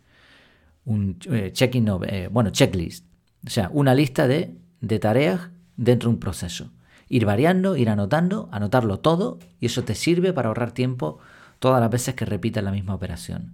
Un 0.85 1.17
eh, 1.31 1.49
check-in, 1.51 1.89
eh, 2.03 2.29
bueno, 2.31 2.51
checklist. 2.51 3.07
O 3.43 3.49
sea, 3.49 3.71
una 3.73 3.95
lista 3.95 4.27
de, 4.27 4.55
de 4.81 4.99
tareas 4.99 5.49
dentro 5.77 6.09
de 6.09 6.13
un 6.13 6.19
proceso. 6.19 6.69
Ir 7.09 7.25
variando, 7.25 7.75
ir 7.77 7.89
anotando, 7.89 8.49
anotarlo 8.51 8.99
todo 8.99 9.39
y 9.59 9.67
eso 9.67 9.83
te 9.83 9.95
sirve 9.95 10.33
para 10.33 10.49
ahorrar 10.49 10.71
tiempo 10.71 11.19
todas 11.59 11.81
las 11.81 11.89
veces 11.89 12.15
que 12.15 12.25
repitas 12.25 12.63
la 12.63 12.71
misma 12.71 12.95
operación. 12.95 13.53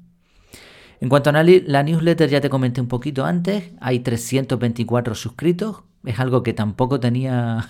En 0.99 1.09
cuanto 1.09 1.29
a 1.29 1.43
la 1.43 1.83
newsletter, 1.83 2.29
ya 2.29 2.39
te 2.39 2.49
comenté 2.49 2.79
un 2.79 2.87
poquito 2.87 3.25
antes, 3.25 3.71
hay 3.81 3.99
324 3.99 5.15
suscritos, 5.15 5.83
es 6.05 6.17
algo 6.19 6.43
que 6.43 6.53
tampoco 6.53 7.01
tenía, 7.01 7.67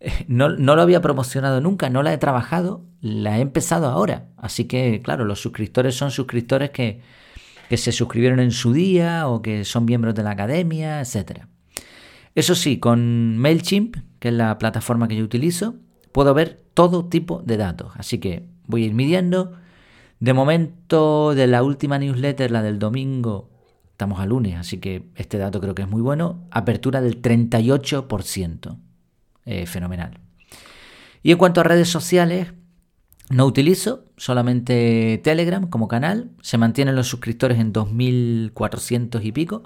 no, 0.26 0.48
lo 0.48 0.82
había 0.82 1.00
promocionado 1.00 1.60
nunca, 1.60 1.88
no 1.88 2.02
la 2.02 2.12
he 2.12 2.18
trabajado, 2.18 2.84
la 3.00 3.38
he 3.38 3.42
empezado 3.42 3.86
ahora. 3.86 4.26
Así 4.36 4.64
que, 4.64 5.02
claro, 5.02 5.24
los 5.24 5.40
suscriptores 5.40 5.94
son 5.94 6.10
suscriptores 6.10 6.70
que, 6.70 7.00
que 7.68 7.76
se 7.76 7.92
suscribieron 7.92 8.40
en 8.40 8.50
su 8.50 8.72
día 8.72 9.28
o 9.28 9.40
que 9.40 9.64
son 9.64 9.84
miembros 9.84 10.16
de 10.16 10.24
la 10.24 10.32
academia, 10.32 11.00
etc. 11.00 11.44
Eso 12.34 12.54
sí, 12.56 12.78
con 12.78 13.38
MailChimp, 13.38 13.98
es 14.28 14.34
la 14.34 14.58
plataforma 14.58 15.08
que 15.08 15.16
yo 15.16 15.24
utilizo, 15.24 15.76
puedo 16.12 16.34
ver 16.34 16.64
todo 16.74 17.06
tipo 17.06 17.42
de 17.44 17.56
datos. 17.56 17.92
Así 17.96 18.18
que 18.18 18.48
voy 18.66 18.84
a 18.84 18.86
ir 18.86 18.94
midiendo. 18.94 19.52
De 20.20 20.32
momento, 20.32 21.34
de 21.34 21.46
la 21.46 21.62
última 21.62 21.98
newsletter, 21.98 22.50
la 22.50 22.62
del 22.62 22.78
domingo, 22.78 23.50
estamos 23.90 24.20
a 24.20 24.26
lunes, 24.26 24.56
así 24.56 24.78
que 24.78 25.08
este 25.14 25.38
dato 25.38 25.60
creo 25.60 25.74
que 25.74 25.82
es 25.82 25.88
muy 25.88 26.02
bueno. 26.02 26.46
Apertura 26.50 27.00
del 27.00 27.20
38%. 27.20 28.78
Eh, 29.44 29.66
fenomenal. 29.66 30.18
Y 31.22 31.32
en 31.32 31.38
cuanto 31.38 31.60
a 31.60 31.64
redes 31.64 31.88
sociales, 31.88 32.52
no 33.30 33.46
utilizo, 33.46 34.04
solamente 34.16 35.20
Telegram 35.24 35.68
como 35.68 35.88
canal. 35.88 36.30
Se 36.40 36.58
mantienen 36.58 36.94
los 36.94 37.08
suscriptores 37.08 37.58
en 37.58 37.72
2.400 37.72 39.24
y 39.24 39.32
pico. 39.32 39.64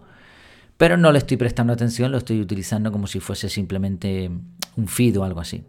Pero 0.80 0.96
no 0.96 1.12
le 1.12 1.18
estoy 1.18 1.36
prestando 1.36 1.74
atención, 1.74 2.10
lo 2.10 2.16
estoy 2.16 2.40
utilizando 2.40 2.90
como 2.90 3.06
si 3.06 3.20
fuese 3.20 3.50
simplemente 3.50 4.30
un 4.78 4.88
feed 4.88 5.20
o 5.20 5.24
algo 5.24 5.40
así. 5.40 5.62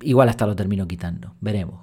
Igual 0.00 0.28
hasta 0.28 0.44
lo 0.44 0.56
termino 0.56 0.88
quitando, 0.88 1.36
veremos. 1.40 1.82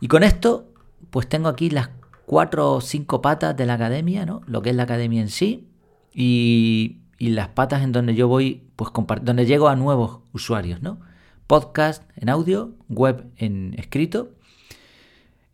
Y 0.00 0.08
con 0.08 0.24
esto, 0.24 0.72
pues 1.10 1.28
tengo 1.28 1.46
aquí 1.48 1.70
las 1.70 1.90
cuatro 2.26 2.72
o 2.72 2.80
cinco 2.80 3.22
patas 3.22 3.56
de 3.56 3.66
la 3.66 3.74
academia, 3.74 4.26
¿no? 4.26 4.40
Lo 4.46 4.62
que 4.62 4.70
es 4.70 4.76
la 4.76 4.82
academia 4.82 5.20
en 5.20 5.28
sí. 5.28 5.68
Y, 6.12 7.02
las 7.20 7.50
patas 7.50 7.84
en 7.84 7.92
donde 7.92 8.16
yo 8.16 8.26
voy, 8.26 8.64
pues 8.74 8.90
donde 9.22 9.46
llego 9.46 9.68
a 9.68 9.76
nuevos 9.76 10.22
usuarios, 10.32 10.82
¿no? 10.82 10.98
Podcast 11.46 12.02
en 12.16 12.30
audio, 12.30 12.74
web 12.88 13.30
en 13.36 13.76
escrito. 13.78 14.32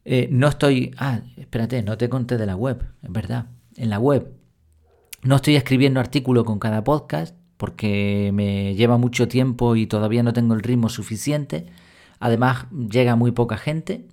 Eh, 0.07 0.31
no 0.33 0.49
estoy. 0.49 0.95
Ah, 0.97 1.21
espérate, 1.37 1.83
no 1.83 1.99
te 1.99 2.09
conté 2.09 2.39
de 2.39 2.47
la 2.47 2.57
web, 2.57 2.87
es 3.03 3.13
verdad. 3.13 3.49
En 3.77 3.91
la 3.91 3.99
web 3.99 4.40
no 5.23 5.37
estoy 5.37 5.57
escribiendo 5.57 6.01
artículo 6.01 6.45
con 6.45 6.59
cada 6.59 6.83
podcast 6.85 7.37
porque 7.57 8.31
me 8.33 8.75
lleva 8.75 8.97
mucho 8.97 9.29
tiempo 9.29 9.77
y 9.77 9.87
todavía 9.87 10.23
no 10.23 10.33
tengo 10.33 10.55
el 10.55 10.63
ritmo 10.63 10.89
suficiente. 10.89 11.67
Además, 12.19 12.67
llega 12.71 13.17
muy 13.17 13.33
poca 13.33 13.59
gente. 13.59 14.07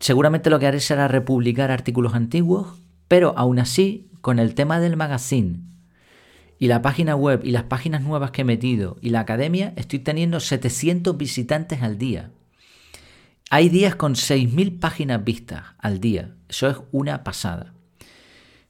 Seguramente 0.00 0.50
lo 0.50 0.58
que 0.58 0.66
haré 0.66 0.80
será 0.80 1.06
republicar 1.06 1.70
artículos 1.70 2.14
antiguos, 2.14 2.80
pero 3.06 3.34
aún 3.36 3.60
así, 3.60 4.10
con 4.20 4.40
el 4.40 4.54
tema 4.54 4.80
del 4.80 4.96
magazine 4.96 5.60
y 6.58 6.66
la 6.66 6.82
página 6.82 7.14
web 7.14 7.42
y 7.44 7.52
las 7.52 7.64
páginas 7.64 8.02
nuevas 8.02 8.32
que 8.32 8.42
he 8.42 8.44
metido 8.44 8.96
y 9.00 9.10
la 9.10 9.20
academia, 9.20 9.72
estoy 9.76 10.00
teniendo 10.00 10.40
700 10.40 11.16
visitantes 11.16 11.82
al 11.82 11.98
día. 11.98 12.32
Hay 13.50 13.68
días 13.68 13.94
con 13.94 14.14
6.000 14.14 14.80
páginas 14.80 15.22
vistas 15.22 15.62
al 15.78 16.00
día. 16.00 16.34
Eso 16.48 16.68
es 16.68 16.78
una 16.90 17.22
pasada. 17.22 17.73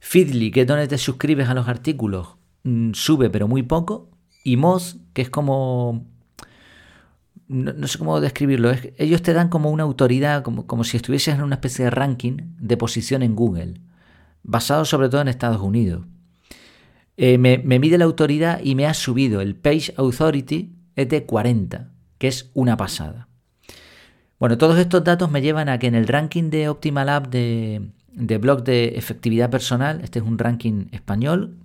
Feedly, 0.04 0.50
que 0.50 0.60
es 0.60 0.66
donde 0.66 0.86
te 0.86 0.98
suscribes 0.98 1.48
a 1.48 1.54
los 1.54 1.66
artículos, 1.66 2.36
mm, 2.64 2.92
sube 2.92 3.30
pero 3.30 3.48
muy 3.48 3.62
poco. 3.62 4.10
Y 4.44 4.58
Moz, 4.58 4.98
que 5.14 5.22
es 5.22 5.30
como... 5.30 6.06
No, 7.48 7.86
sé 7.86 7.98
cómo 7.98 8.20
describirlo. 8.20 8.70
ellos 8.98 9.22
te 9.22 9.32
dan 9.32 9.48
como 9.48 9.70
una 9.70 9.82
autoridad, 9.82 10.42
como, 10.42 10.66
como 10.66 10.84
si 10.84 10.98
estuvieses 10.98 11.34
en 11.34 11.42
una 11.42 11.54
especie 11.54 11.86
de 11.86 11.90
ranking 11.90 12.36
de 12.58 12.76
posición 12.76 13.22
en 13.22 13.34
Google, 13.34 13.80
basado 14.42 14.84
sobre 14.84 15.08
todo 15.08 15.22
en 15.22 15.28
Estados 15.28 15.62
Unidos. 15.62 16.04
Eh, 17.16 17.38
me, 17.38 17.58
me, 17.58 17.78
mide 17.78 17.96
la 17.96 18.04
autoridad 18.04 18.60
y 18.62 18.74
me 18.74 18.86
ha 18.86 18.92
subido 18.92 19.40
el 19.40 19.56
Page 19.56 19.94
Authority 19.96 20.74
es 20.96 21.08
de 21.08 21.24
40, 21.24 21.90
que 22.18 22.28
es 22.28 22.50
una 22.52 22.76
pasada. 22.76 23.28
Bueno, 24.38 24.58
todos 24.58 24.78
estos 24.78 25.02
datos 25.02 25.30
me 25.30 25.40
llevan 25.40 25.70
a 25.70 25.78
que 25.78 25.86
en 25.86 25.94
el 25.94 26.06
ranking 26.06 26.50
de 26.50 26.68
Optimal 26.68 27.08
App 27.08 27.28
de, 27.28 27.90
de 28.14 28.38
blog 28.38 28.64
de 28.64 28.96
efectividad 28.96 29.50
personal. 29.50 30.00
Este 30.02 30.18
es 30.18 30.24
un 30.24 30.38
ranking 30.38 30.86
español 30.92 31.56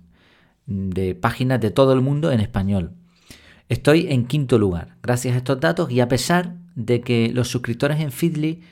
de 0.66 1.14
páginas 1.14 1.60
de 1.60 1.70
todo 1.70 1.92
el 1.92 2.00
mundo 2.00 2.30
en 2.32 2.40
español. 2.40 2.92
Estoy 3.68 4.08
en 4.10 4.26
quinto 4.26 4.58
lugar, 4.58 4.96
gracias 5.02 5.34
a 5.34 5.38
estos 5.38 5.60
datos 5.60 5.90
y 5.90 6.00
a 6.00 6.08
pesar 6.08 6.56
de 6.74 7.00
que 7.00 7.30
los 7.32 7.48
suscriptores 7.48 8.00
en 8.00 8.12
Feedly 8.12 8.62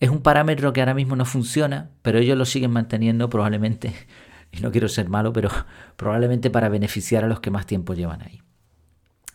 es 0.00 0.10
un 0.10 0.20
parámetro 0.20 0.72
que 0.72 0.80
ahora 0.80 0.94
mismo 0.94 1.16
no 1.16 1.24
funciona, 1.24 1.90
pero 2.02 2.18
ellos 2.18 2.36
lo 2.36 2.44
siguen 2.44 2.70
manteniendo 2.70 3.30
probablemente, 3.30 3.94
y 4.52 4.60
no 4.60 4.70
quiero 4.70 4.88
ser 4.88 5.08
malo, 5.08 5.32
pero 5.32 5.50
probablemente 5.96 6.50
para 6.50 6.68
beneficiar 6.68 7.24
a 7.24 7.28
los 7.28 7.40
que 7.40 7.50
más 7.50 7.66
tiempo 7.66 7.94
llevan 7.94 8.22
ahí. 8.22 8.42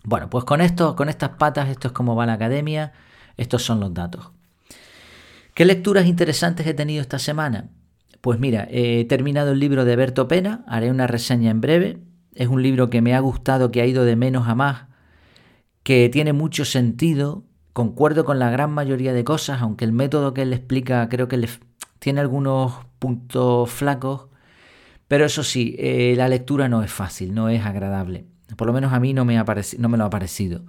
Bueno, 0.03 0.29
pues 0.29 0.45
con 0.45 0.61
esto, 0.61 0.95
con 0.95 1.09
estas 1.09 1.31
patas, 1.31 1.69
esto 1.69 1.87
es 1.87 1.93
como 1.93 2.15
va 2.15 2.25
la 2.25 2.33
academia, 2.33 2.91
estos 3.37 3.63
son 3.63 3.79
los 3.79 3.93
datos. 3.93 4.31
¿Qué 5.61 5.65
lecturas 5.65 6.07
interesantes 6.07 6.65
he 6.65 6.73
tenido 6.73 7.03
esta 7.03 7.19
semana? 7.19 7.69
Pues 8.21 8.39
mira, 8.39 8.67
he 8.71 9.05
terminado 9.05 9.51
el 9.51 9.59
libro 9.59 9.85
de 9.85 9.95
Berto 9.95 10.27
Pena, 10.27 10.65
haré 10.65 10.89
una 10.89 11.05
reseña 11.05 11.51
en 11.51 11.61
breve. 11.61 11.99
Es 12.33 12.47
un 12.47 12.63
libro 12.63 12.89
que 12.89 13.03
me 13.03 13.13
ha 13.13 13.19
gustado, 13.19 13.69
que 13.69 13.79
ha 13.79 13.85
ido 13.85 14.03
de 14.03 14.15
menos 14.15 14.47
a 14.47 14.55
más, 14.55 14.87
que 15.83 16.09
tiene 16.09 16.33
mucho 16.33 16.65
sentido, 16.65 17.43
concuerdo 17.73 18.25
con 18.25 18.39
la 18.39 18.49
gran 18.49 18.71
mayoría 18.71 19.13
de 19.13 19.23
cosas, 19.23 19.61
aunque 19.61 19.85
el 19.85 19.91
método 19.91 20.33
que 20.33 20.41
él 20.41 20.53
explica 20.53 21.07
creo 21.09 21.27
que 21.27 21.47
tiene 21.99 22.21
algunos 22.21 22.73
puntos 22.97 23.69
flacos, 23.69 24.29
pero 25.07 25.25
eso 25.25 25.43
sí, 25.43 25.75
eh, 25.77 26.15
la 26.17 26.27
lectura 26.27 26.69
no 26.69 26.81
es 26.81 26.91
fácil, 26.91 27.35
no 27.35 27.49
es 27.49 27.63
agradable. 27.63 28.25
Por 28.57 28.65
lo 28.65 28.73
menos 28.73 28.93
a 28.93 28.99
mí 28.99 29.13
no 29.13 29.25
me, 29.25 29.37
ha 29.37 29.45
no 29.77 29.89
me 29.89 29.97
lo 29.99 30.05
ha 30.05 30.09
parecido. 30.09 30.63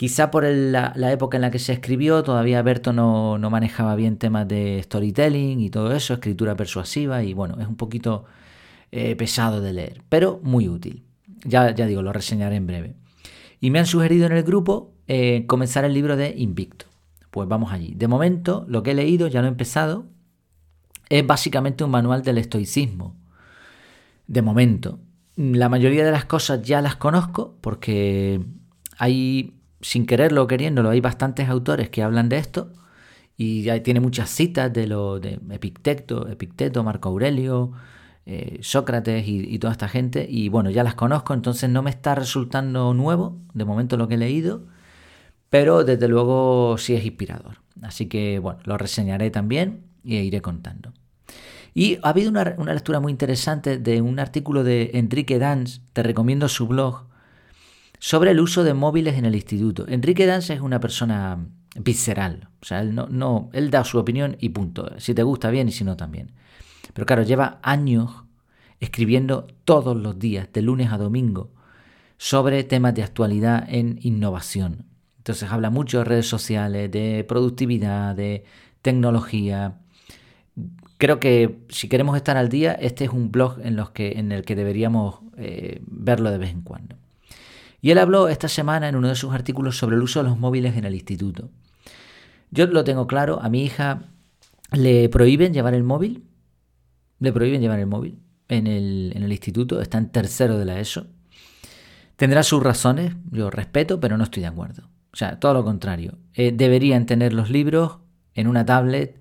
Quizá 0.00 0.30
por 0.30 0.44
la, 0.44 0.94
época 1.12 1.36
en 1.36 1.42
la 1.42 1.50
que 1.50 1.58
se 1.58 1.74
escribió, 1.74 2.22
todavía 2.22 2.62
Berto 2.62 2.94
no, 2.94 3.38
manejaba 3.50 3.94
bien 3.96 4.16
temas 4.16 4.48
de 4.48 4.80
storytelling 4.82 5.60
y 5.60 5.68
todo 5.68 5.92
eso, 5.92 6.14
escritura 6.14 6.56
persuasiva, 6.56 7.22
y 7.22 7.34
bueno, 7.34 7.58
es 7.60 7.68
un 7.68 7.76
poquito 7.76 8.24
eh, 8.92 9.14
pesado 9.14 9.60
de 9.60 9.74
leer, 9.74 10.00
pero 10.08 10.40
muy 10.42 10.70
útil. 10.70 11.02
Ya, 11.44 11.74
ya 11.74 11.84
digo, 11.84 12.00
lo 12.00 12.14
reseñaré 12.14 12.56
en 12.56 12.66
breve. 12.66 12.94
Y 13.60 13.70
me 13.70 13.78
han 13.78 13.84
sugerido 13.84 14.24
en 14.24 14.32
el 14.32 14.42
grupo 14.42 14.94
eh, 15.06 15.44
comenzar 15.46 15.84
el 15.84 15.92
libro 15.92 16.16
de 16.16 16.32
Invicto. 16.34 16.86
Pues 17.30 17.46
vamos 17.46 17.70
allí. 17.70 17.92
De 17.94 18.08
momento, 18.08 18.64
lo 18.68 18.82
que 18.82 18.92
he 18.92 18.94
leído, 18.94 19.28
ya 19.28 19.42
lo 19.42 19.48
he 19.48 19.50
empezado, 19.50 20.06
es 21.10 21.26
básicamente 21.26 21.84
un 21.84 21.90
manual 21.90 22.22
del 22.22 22.38
estoicismo. 22.38 23.16
De 24.26 24.40
momento. 24.40 24.98
La 25.36 25.68
mayoría 25.68 26.06
de 26.06 26.10
las 26.10 26.24
cosas 26.24 26.62
ya 26.62 26.80
las 26.80 26.96
conozco 26.96 27.58
porque 27.60 28.40
hay 28.96 29.59
sin 29.80 30.06
quererlo 30.06 30.42
o 30.42 30.46
queriéndolo, 30.46 30.90
hay 30.90 31.00
bastantes 31.00 31.48
autores 31.48 31.88
que 31.90 32.02
hablan 32.02 32.28
de 32.28 32.38
esto 32.38 32.72
y 33.36 33.70
tiene 33.80 34.00
muchas 34.00 34.28
citas 34.28 34.70
de 34.72 34.86
lo 34.86 35.18
de 35.18 35.40
Epicteto, 35.50 36.28
Epicteto, 36.28 36.84
Marco 36.84 37.08
Aurelio, 37.08 37.72
eh, 38.26 38.58
Sócrates 38.60 39.26
y, 39.26 39.58
toda 39.58 39.72
esta 39.72 39.88
gente 39.88 40.26
y 40.28 40.50
bueno, 40.50 40.68
ya 40.68 40.84
las 40.84 40.94
conozco, 40.94 41.32
entonces 41.32 41.70
no 41.70 41.82
me 41.82 41.90
está 41.90 42.14
resultando 42.14 42.92
nuevo 42.92 43.40
de 43.54 43.64
momento 43.64 43.96
lo 43.96 44.08
que 44.08 44.14
he 44.14 44.18
leído, 44.18 44.66
pero 45.48 45.84
desde 45.84 46.06
luego 46.06 46.76
sí 46.78 46.94
es 46.94 47.04
inspirador. 47.04 47.62
Así 47.80 48.06
que 48.06 48.38
bueno, 48.38 48.60
lo 48.64 48.76
reseñaré 48.76 49.30
también 49.30 49.86
y 50.04 50.16
iré 50.16 50.42
contando. 50.42 50.92
Y 51.72 51.98
ha 52.02 52.10
habido 52.10 52.30
una, 52.30 52.54
una 52.58 52.74
lectura 52.74 53.00
muy 53.00 53.10
interesante 53.10 53.78
de 53.78 54.02
un 54.02 54.18
artículo 54.18 54.64
de 54.64 54.90
Enrique 54.94 55.38
Dans, 55.38 55.80
te 55.94 56.02
recomiendo 56.02 56.48
su 56.48 56.66
blog, 56.66 57.06
sobre 58.00 58.32
el 58.32 58.40
uso 58.40 58.64
de 58.64 58.74
móviles 58.74 59.16
en 59.16 59.26
el 59.26 59.36
instituto. 59.36 59.86
Enrique 59.86 60.26
Danza 60.26 60.54
es 60.54 60.60
una 60.60 60.80
persona 60.80 61.46
visceral, 61.76 62.48
o 62.60 62.64
sea, 62.64 62.80
él, 62.80 62.94
no, 62.94 63.50
él 63.52 63.70
da 63.70 63.84
su 63.84 63.98
opinión 63.98 64.36
y 64.40 64.48
punto. 64.48 64.90
Si 64.98 65.14
te 65.14 65.22
gusta 65.22 65.50
bien 65.50 65.68
y 65.68 65.72
si 65.72 65.84
no 65.84 65.96
también. 65.96 66.32
Pero 66.92 67.06
claro, 67.06 67.22
lleva 67.22 67.60
años 67.62 68.10
escribiendo 68.80 69.46
todos 69.64 69.96
los 69.96 70.18
días, 70.18 70.48
de 70.52 70.62
lunes 70.62 70.90
a 70.90 70.98
domingo, 70.98 71.52
sobre 72.16 72.64
temas 72.64 72.94
de 72.94 73.02
actualidad 73.02 73.66
en 73.68 73.98
innovación. 74.02 74.86
Entonces 75.18 75.50
habla 75.52 75.70
mucho 75.70 75.98
de 75.98 76.04
redes 76.04 76.26
sociales, 76.26 76.90
de 76.90 77.24
productividad, 77.28 78.16
de 78.16 78.44
tecnología. 78.80 79.78
Creo 80.96 81.20
que 81.20 81.60
si 81.68 81.88
queremos 81.88 82.16
estar 82.16 82.38
al 82.38 82.48
día, 82.48 82.72
este 82.72 83.04
es 83.04 83.10
un 83.10 83.30
blog 83.30 83.60
en, 83.62 83.76
los 83.76 83.90
que, 83.90 84.12
en 84.18 84.32
el 84.32 84.44
que 84.44 84.56
deberíamos 84.56 85.20
eh, 85.36 85.82
verlo 85.86 86.30
de 86.30 86.38
vez 86.38 86.50
en 86.50 86.62
cuando. 86.62 86.99
Y 87.80 87.90
él 87.90 87.98
habló 87.98 88.28
esta 88.28 88.48
semana 88.48 88.88
en 88.88 88.96
uno 88.96 89.08
de 89.08 89.14
sus 89.14 89.32
artículos 89.32 89.78
sobre 89.78 89.96
el 89.96 90.02
uso 90.02 90.22
de 90.22 90.28
los 90.28 90.38
móviles 90.38 90.76
en 90.76 90.84
el 90.84 90.94
instituto. 90.94 91.50
Yo 92.50 92.66
lo 92.66 92.84
tengo 92.84 93.06
claro, 93.06 93.40
a 93.40 93.48
mi 93.48 93.62
hija 93.62 94.02
le 94.72 95.08
prohíben 95.08 95.52
llevar 95.52 95.74
el 95.74 95.84
móvil, 95.84 96.24
le 97.18 97.32
prohíben 97.32 97.60
llevar 97.60 97.78
el 97.78 97.86
móvil 97.86 98.18
en 98.48 98.66
el, 98.66 99.12
en 99.14 99.22
el 99.22 99.32
instituto, 99.32 99.80
está 99.80 99.98
en 99.98 100.10
tercero 100.10 100.58
de 100.58 100.64
la 100.64 100.80
ESO. 100.80 101.06
Tendrá 102.16 102.42
sus 102.42 102.62
razones, 102.62 103.14
yo 103.30 103.50
respeto, 103.50 103.98
pero 104.00 104.18
no 104.18 104.24
estoy 104.24 104.42
de 104.42 104.48
acuerdo. 104.48 104.82
O 105.12 105.16
sea, 105.16 105.40
todo 105.40 105.54
lo 105.54 105.64
contrario. 105.64 106.18
Eh, 106.34 106.52
deberían 106.52 107.06
tener 107.06 107.32
los 107.32 107.50
libros 107.50 107.98
en 108.34 108.46
una 108.46 108.64
tablet 108.64 109.18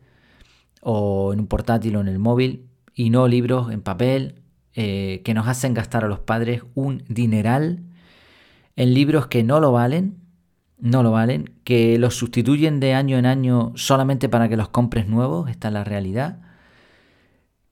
o 0.82 1.34
en 1.34 1.40
un 1.40 1.48
portátil 1.48 1.96
o 1.96 2.02
en 2.02 2.08
el 2.08 2.20
móvil 2.20 2.68
y 2.94 3.10
no 3.10 3.28
libros 3.28 3.72
en 3.72 3.82
papel 3.82 4.36
eh, 4.74 5.22
que 5.24 5.34
nos 5.34 5.48
hacen 5.48 5.74
gastar 5.74 6.06
a 6.06 6.08
los 6.08 6.20
padres 6.20 6.64
un 6.76 7.04
dineral 7.08 7.84
en 8.80 8.94
libros 8.94 9.28
que 9.28 9.44
no 9.44 9.60
lo 9.60 9.74
valen, 9.74 10.16
no 10.78 11.04
lo 11.04 11.12
valen, 11.12 11.52
que 11.66 12.00
los 12.00 12.16
sustituyen 12.16 12.80
de 12.80 12.94
año 12.94 13.18
en 13.18 13.26
año 13.26 13.74
solamente 13.76 14.30
para 14.30 14.48
que 14.48 14.56
los 14.56 14.70
compres 14.70 15.06
nuevos, 15.06 15.50
esta 15.50 15.68
es 15.68 15.74
la 15.74 15.84
realidad. 15.84 16.40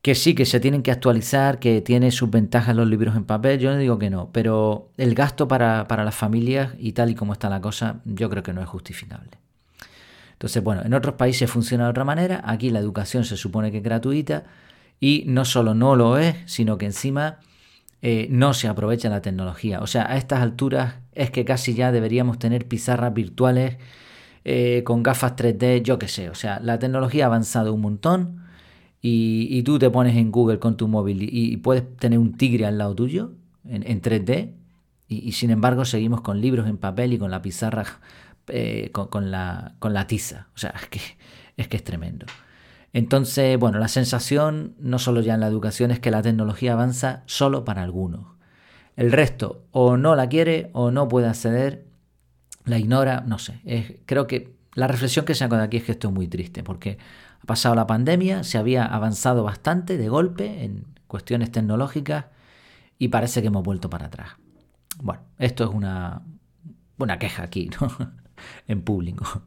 Que 0.01 0.15
sí, 0.15 0.35
que 0.35 0.45
se 0.45 0.59
tienen 0.59 0.83
que 0.83 0.91
actualizar, 0.91 1.59
que 1.59 1.79
tiene 1.79 2.11
sus 2.11 2.29
ventajas 2.29 2.75
los 2.75 2.89
libros 2.89 3.15
en 3.15 3.23
papel, 3.23 3.57
yo 3.57 3.71
no 3.71 3.77
digo 3.77 3.97
que 3.97 4.09
no, 4.09 4.31
pero 4.33 4.91
el 4.97 5.15
gasto 5.15 5.47
para, 5.47 5.87
para 5.87 6.03
las 6.03 6.13
familias 6.13 6.71
y 6.77 6.91
tal 6.91 7.09
y 7.09 7.15
como 7.15 7.31
está 7.31 7.49
la 7.49 7.61
cosa, 7.61 8.01
yo 8.03 8.29
creo 8.29 8.43
que 8.43 8.51
no 8.51 8.61
es 8.61 8.67
justificable. 8.67 9.31
Entonces, 10.33 10.61
bueno, 10.61 10.81
en 10.83 10.93
otros 10.93 11.15
países 11.15 11.49
funciona 11.49 11.85
de 11.85 11.91
otra 11.91 12.03
manera, 12.03 12.41
aquí 12.43 12.69
la 12.69 12.79
educación 12.79 13.23
se 13.23 13.37
supone 13.37 13.71
que 13.71 13.77
es 13.77 13.83
gratuita 13.83 14.43
y 14.99 15.23
no 15.25 15.45
solo 15.45 15.73
no 15.73 15.95
lo 15.95 16.17
es, 16.17 16.35
sino 16.47 16.77
que 16.77 16.85
encima 16.85 17.39
eh, 18.01 18.27
no 18.29 18.53
se 18.53 18.67
aprovecha 18.67 19.09
la 19.09 19.21
tecnología. 19.21 19.81
O 19.81 19.87
sea, 19.87 20.11
a 20.11 20.17
estas 20.17 20.41
alturas 20.41 20.95
es 21.13 21.31
que 21.31 21.45
casi 21.45 21.73
ya 21.73 21.91
deberíamos 21.91 22.39
tener 22.39 22.67
pizarras 22.67 23.13
virtuales 23.13 23.77
eh, 24.45 24.83
con 24.85 25.03
gafas 25.03 25.35
3D, 25.35 25.81
yo 25.81 25.99
qué 25.99 26.07
sé. 26.07 26.29
O 26.29 26.35
sea, 26.35 26.59
la 26.61 26.79
tecnología 26.79 27.25
ha 27.25 27.27
avanzado 27.27 27.73
un 27.73 27.81
montón 27.81 28.43
y, 29.01 29.61
tú 29.63 29.79
te 29.79 29.89
pones 29.89 30.15
en 30.15 30.31
Google 30.31 30.59
con 30.59 30.77
tu 30.77 30.87
móvil 30.87 31.19
y, 31.21 31.57
puedes 31.57 31.97
tener 31.97 32.19
un 32.19 32.37
tigre 32.37 32.65
al 32.65 32.77
lado 32.77 32.95
tuyo 32.95 33.33
en, 33.65 34.01
3D 34.01 34.53
y, 35.07 35.31
sin 35.33 35.49
embargo 35.49 35.85
seguimos 35.85 36.21
con 36.21 36.41
libros 36.41 36.67
en 36.67 36.77
papel 36.77 37.13
y 37.13 37.17
con 37.17 37.31
la 37.31 37.41
pizarra 37.41 37.85
eh, 38.47 38.91
con, 38.91 39.31
la, 39.31 39.75
tiza. 40.07 40.47
O 40.55 40.57
sea, 40.57 40.73
es, 41.57 41.67
que 41.67 41.77
es 41.77 41.83
tremendo. 41.83 42.25
Entonces, 42.93 43.59
bueno, 43.59 43.79
la 43.79 43.87
sensación, 43.87 44.75
no 44.79 44.99
solo 44.99 45.21
ya 45.21 45.35
en 45.35 45.41
la 45.41 45.47
educación, 45.47 45.91
es 45.91 45.99
que 45.99 46.11
la 46.11 46.21
tecnología 46.21 46.73
avanza 46.73 47.23
solo 47.25 47.65
para 47.65 47.83
algunos. 47.83 48.37
El 48.95 49.11
resto 49.11 49.65
o 49.71 49.97
no 49.97 50.15
la 50.15 50.27
quiere 50.29 50.69
o 50.73 50.91
no 50.91 51.07
puede 51.07 51.27
acceder, 51.27 51.85
la 52.65 52.79
ignora, 52.79 53.23
no 53.25 53.39
sé. 53.39 54.01
creo 54.05 54.27
que 54.27 54.55
la 54.73 54.87
reflexión 54.87 55.25
que 55.25 55.35
saco 55.35 55.55
de 55.55 55.63
aquí 55.63 55.77
es 55.77 55.83
que 55.83 55.91
esto 55.91 56.09
es 56.09 56.13
muy 56.13 56.27
triste, 56.27 56.63
porque 56.63 56.97
ha 57.41 57.45
pasado 57.45 57.75
la 57.75 57.87
pandemia, 57.87 58.43
se 58.43 58.57
había 58.57 58.85
avanzado 58.85 59.43
bastante 59.43 59.97
de 59.97 60.09
golpe 60.09 60.63
en 60.63 60.85
cuestiones 61.07 61.51
tecnológicas 61.51 62.25
y 62.99 63.07
parece 63.09 63.41
que 63.41 63.47
hemos 63.47 63.63
vuelto 63.63 63.89
para 63.89 64.07
atrás. 64.07 64.31
Bueno, 65.01 65.21
esto 65.37 65.63
es 65.63 65.69
una, 65.71 66.21
una 66.97 67.19
queja 67.19 67.43
aquí, 67.43 67.69
¿no? 67.79 68.11
en 68.67 68.81
público. 68.81 69.43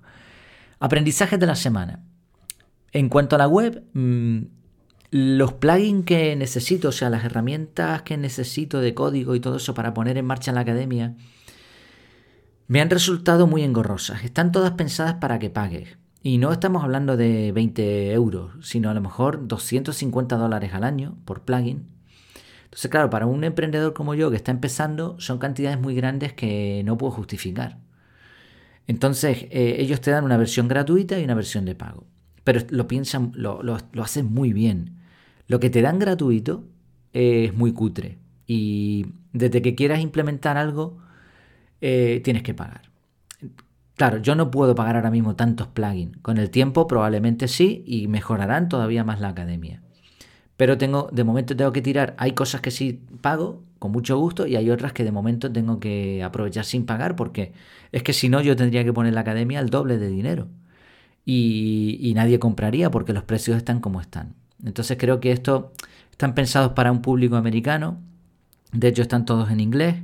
Aprendizajes 0.79 1.39
de 1.39 1.47
la 1.47 1.57
semana. 1.57 2.01
En 2.93 3.09
cuanto 3.09 3.37
a 3.37 3.39
la 3.39 3.47
web, 3.47 3.85
mm, 3.95 4.41
los 5.13 5.53
plugins 5.55 6.05
que 6.05 6.35
necesito, 6.37 6.89
o 6.89 6.93
sea, 6.93 7.11
las 7.11 7.25
herramientas 7.25 8.03
que 8.03 8.17
necesito 8.17 8.81
de 8.81 8.95
código 8.95 9.35
y 9.35 9.41
todo 9.41 9.57
eso 9.57 9.75
para 9.75 9.95
poner 9.95 10.19
en 10.19 10.27
marcha 10.27 10.53
la 10.53 10.61
academia, 10.61 11.17
me 12.67 12.81
han 12.81 12.91
resultado 12.91 13.47
muy 13.47 13.63
engorrosas. 13.63 14.25
Están 14.25 14.53
todas 14.53 14.73
pensadas 14.73 15.15
para 15.15 15.39
que 15.39 15.51
pagues. 15.51 15.99
Y 16.23 16.39
no 16.39 16.53
estamos 16.53 16.85
hablando 16.85 17.17
de 17.17 17.51
20 17.53 18.13
euros, 18.13 18.53
sino 18.63 18.91
a 18.91 18.95
lo 18.95 19.01
mejor 19.01 19.49
250 19.49 20.37
dólares 20.37 20.75
al 20.75 20.85
año 20.85 21.17
por 21.25 21.43
plugin. 21.43 21.89
Entonces, 22.65 22.91
claro, 22.91 23.11
para 23.11 23.27
un 23.27 23.43
emprendedor 23.43 23.95
como 23.95 24.15
yo 24.15 24.31
que 24.31 24.37
está 24.37 24.53
empezando, 24.53 25.19
son 25.19 25.39
cantidades 25.39 25.81
muy 25.81 25.95
grandes 25.95 26.35
que 26.35 26.83
no 26.85 26.99
puedo 26.99 27.13
justificar. 27.13 27.79
Entonces, 28.87 29.47
eh, 29.51 29.77
ellos 29.79 30.01
te 30.01 30.11
dan 30.11 30.25
una 30.25 30.37
versión 30.37 30.69
gratuita 30.69 31.19
y 31.19 31.25
una 31.25 31.35
versión 31.35 31.65
de 31.65 31.75
pago 31.75 32.10
pero 32.45 32.61
lo 32.71 32.87
piensan, 32.89 33.33
lo, 33.35 33.61
hacen 34.01 34.27
muy 34.27 34.53
bien. 34.53 34.97
Lo 35.47 35.61
que 35.61 35.71
te 35.71 35.83
dan 35.83 35.99
gratuito 35.99 36.65
es 37.13 37.55
muy 37.55 37.73
cutre. 37.73 38.19
Y 38.47 39.07
desde 39.33 39.63
que 39.63 39.75
quieras 39.75 40.01
implementar 40.01 40.57
algo, 40.57 40.99
eh, 41.81 42.21
tienes 42.25 42.43
que 42.43 42.55
pagar. 42.55 42.83
Claro, 43.97 44.19
yo 44.19 44.35
no 44.35 44.51
puedo 44.51 44.75
pagar 44.75 44.97
ahora 44.97 45.11
mismo 45.11 45.37
tantos 45.37 45.69
plugins. 45.69 46.17
Con 46.23 46.39
el 46.39 46.51
tiempo 46.51 46.87
probablemente 46.87 47.49
sí 47.49 47.85
y 47.87 48.09
mejorarán 48.09 48.69
todavía 48.69 49.05
más 49.05 49.21
la 49.21 49.29
academia. 49.29 49.83
Pero 50.57 50.79
tengo, 50.79 51.09
de 51.13 51.25
momento 51.25 51.57
tengo 51.57 51.73
que 51.73 51.83
tirar. 51.83 52.15
Hay 52.19 52.33
cosas 52.33 52.61
que 52.61 52.71
sí 52.71 53.03
pago 53.21 53.63
con 53.79 53.93
mucho 53.93 54.19
gusto 54.19 54.47
y 54.47 54.57
hay 54.57 54.71
otras 54.71 54.93
que 54.93 55.05
de 55.05 55.13
momento 55.13 55.51
tengo 55.51 55.81
que 55.81 56.23
aprovechar 56.23 56.65
sin 56.65 56.87
pagar 56.87 57.17
porque 57.17 57.53
es 57.93 58.03
que 58.03 58.13
si 58.13 58.29
no 58.29 58.41
yo 58.43 58.55
tendría 58.55 58.85
que 58.85 58.93
poner 58.93 59.15
la 59.15 59.23
academia 59.23 59.59
el 59.59 59.71
doble 59.71 59.99
de 59.99 60.09
dinero 60.09 60.49
y, 61.25 62.13
nadie 62.15 62.39
compraría 62.39 62.91
porque 62.91 63.13
los 63.13 63.25
precios 63.25 63.57
están 63.57 63.81
como 63.81 64.01
están. 64.01 64.35
Entonces 64.65 64.97
creo 64.99 65.21
que 65.21 65.33
esto 65.33 65.73
están 66.11 66.35
pensados 66.35 66.73
para 66.73 66.93
un 66.93 67.03
público 67.03 67.37
americano, 67.37 67.99
de 68.73 68.89
hecho 68.89 69.03
están 69.03 69.25
todos 69.25 69.51
en 69.51 69.61
inglés 69.61 69.97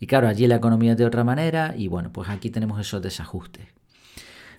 y 0.00 0.06
claro, 0.06 0.28
allí 0.28 0.46
la 0.46 0.56
economía 0.56 0.92
es 0.92 0.98
de 0.98 1.04
otra 1.04 1.24
manera 1.24 1.74
y 1.76 1.88
bueno, 1.88 2.12
pues 2.12 2.28
aquí 2.28 2.50
tenemos 2.50 2.80
esos 2.80 3.02
desajustes. 3.02 3.66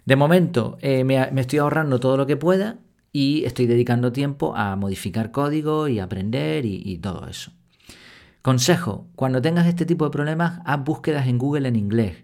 De 0.05 0.15
momento 0.15 0.77
eh, 0.81 1.03
me, 1.03 1.29
estoy 1.39 1.59
ahorrando 1.59 1.99
todo 1.99 2.17
lo 2.17 2.25
que 2.25 2.37
pueda 2.37 2.77
y 3.11 3.43
estoy 3.45 3.65
dedicando 3.65 4.11
tiempo 4.11 4.55
a 4.55 4.75
modificar 4.75 5.31
código 5.31 5.87
y 5.87 5.99
aprender 5.99 6.65
y, 6.65 6.81
y 6.83 6.97
todo 6.97 7.27
eso. 7.27 7.51
Consejo, 8.41 9.07
cuando 9.15 9.41
tengas 9.41 9.67
este 9.67 9.85
tipo 9.85 10.05
de 10.05 10.11
problemas, 10.11 10.61
haz 10.65 10.83
búsquedas 10.83 11.27
en 11.27 11.37
Google 11.37 11.67
en 11.67 11.75
inglés. 11.75 12.23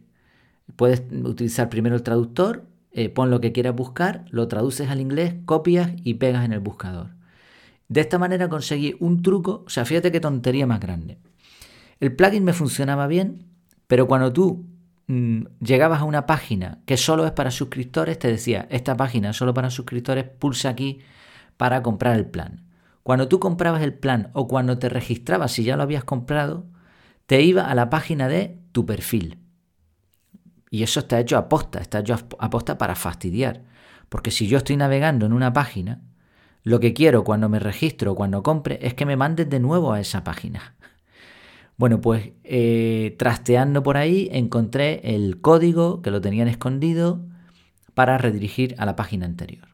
Puedes 0.75 1.03
utilizar 1.11 1.69
primero 1.69 1.95
el 1.95 2.03
traductor 2.03 2.65
eh, 2.97 3.09
pon 3.09 3.29
lo 3.29 3.41
que 3.41 3.51
quieras 3.51 3.75
buscar, 3.75 4.23
lo 4.29 4.47
traduces 4.47 4.89
al 4.89 5.01
inglés, 5.01 5.35
copias 5.43 5.91
y 6.03 6.13
pegas 6.13 6.45
en 6.45 6.53
el 6.53 6.61
buscador. 6.61 7.09
De 7.89 7.99
esta 7.99 8.17
manera 8.17 8.47
conseguí 8.47 8.95
un 9.01 9.21
truco, 9.21 9.65
o 9.67 9.69
sea, 9.69 9.83
fíjate 9.83 10.13
qué 10.13 10.21
tontería 10.21 10.65
más 10.65 10.79
grande. 10.79 11.19
El 11.99 12.15
plugin 12.15 12.45
me 12.45 12.53
funcionaba 12.53 13.07
bien, 13.07 13.47
pero 13.87 14.07
cuando 14.07 14.31
tú 14.31 14.65
mm, 15.07 15.41
llegabas 15.59 15.99
a 15.99 16.05
una 16.05 16.25
página 16.25 16.79
que 16.85 16.95
solo 16.95 17.25
es 17.25 17.33
para 17.33 17.51
suscriptores, 17.51 18.17
te 18.17 18.29
decía, 18.29 18.65
esta 18.71 18.95
página 18.95 19.31
es 19.31 19.35
solo 19.35 19.53
para 19.53 19.69
suscriptores, 19.69 20.23
pulsa 20.23 20.69
aquí 20.69 20.99
para 21.57 21.83
comprar 21.83 22.15
el 22.15 22.27
plan. 22.27 22.63
Cuando 23.03 23.27
tú 23.27 23.41
comprabas 23.41 23.83
el 23.83 23.93
plan 23.93 24.29
o 24.31 24.47
cuando 24.47 24.79
te 24.79 24.87
registrabas, 24.87 25.51
si 25.51 25.65
ya 25.65 25.75
lo 25.75 25.83
habías 25.83 26.05
comprado, 26.05 26.65
te 27.25 27.41
iba 27.41 27.69
a 27.69 27.75
la 27.75 27.89
página 27.89 28.29
de 28.29 28.57
tu 28.71 28.85
perfil. 28.85 29.44
Y 30.75 30.83
eso 30.83 30.99
está 30.99 31.21
hecho 31.21 31.37
a 31.37 31.47
posta, 31.47 31.79
está 31.79 31.99
hecho 31.99 32.17
a 32.37 32.49
posta 32.49 32.77
para 32.77 32.95
fastidiar. 32.95 33.61
Porque 34.09 34.29
si 34.29 34.45
yo 34.47 34.57
estoy 34.57 34.75
navegando 34.75 35.25
en 35.25 35.31
una 35.31 35.53
página, 35.53 36.01
lo 36.63 36.81
que 36.81 36.93
quiero 36.93 37.23
cuando 37.23 37.47
me 37.47 37.59
registro 37.59 38.11
o 38.11 38.15
cuando 38.15 38.43
compre 38.43 38.79
es 38.81 38.93
que 38.93 39.05
me 39.05 39.15
mandes 39.15 39.49
de 39.49 39.61
nuevo 39.61 39.93
a 39.93 40.01
esa 40.01 40.25
página. 40.25 40.75
Bueno, 41.77 41.99
pues 41.99 42.31
eh, 42.45 43.15
trasteando 43.19 43.83
por 43.83 43.97
ahí 43.97 44.29
encontré 44.31 45.01
el 45.13 45.41
código 45.41 46.01
que 46.01 46.09
lo 46.09 46.21
tenían 46.21 46.47
escondido 46.47 47.25
para 47.93 48.17
redirigir 48.17 48.75
a 48.77 48.85
la 48.85 48.95
página 48.95 49.25
anterior. 49.25 49.67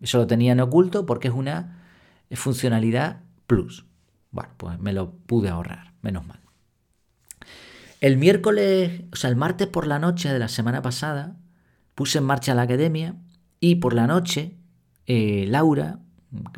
Eso 0.00 0.18
lo 0.18 0.28
tenían 0.28 0.60
oculto 0.60 1.04
porque 1.04 1.26
es 1.26 1.34
una 1.34 1.82
funcionalidad 2.30 3.22
plus. 3.48 3.86
Bueno, 4.30 4.50
pues 4.56 4.78
me 4.78 4.92
lo 4.92 5.10
pude 5.10 5.48
ahorrar, 5.48 5.94
menos 6.00 6.24
mal. 6.24 6.41
El 8.02 8.16
miércoles, 8.16 9.04
o 9.12 9.16
sea, 9.16 9.30
el 9.30 9.36
martes 9.36 9.68
por 9.68 9.86
la 9.86 10.00
noche 10.00 10.32
de 10.32 10.40
la 10.40 10.48
semana 10.48 10.82
pasada, 10.82 11.36
puse 11.94 12.18
en 12.18 12.24
marcha 12.24 12.52
la 12.52 12.62
academia 12.62 13.14
y 13.60 13.76
por 13.76 13.94
la 13.94 14.08
noche 14.08 14.56
eh, 15.06 15.46
Laura, 15.48 16.00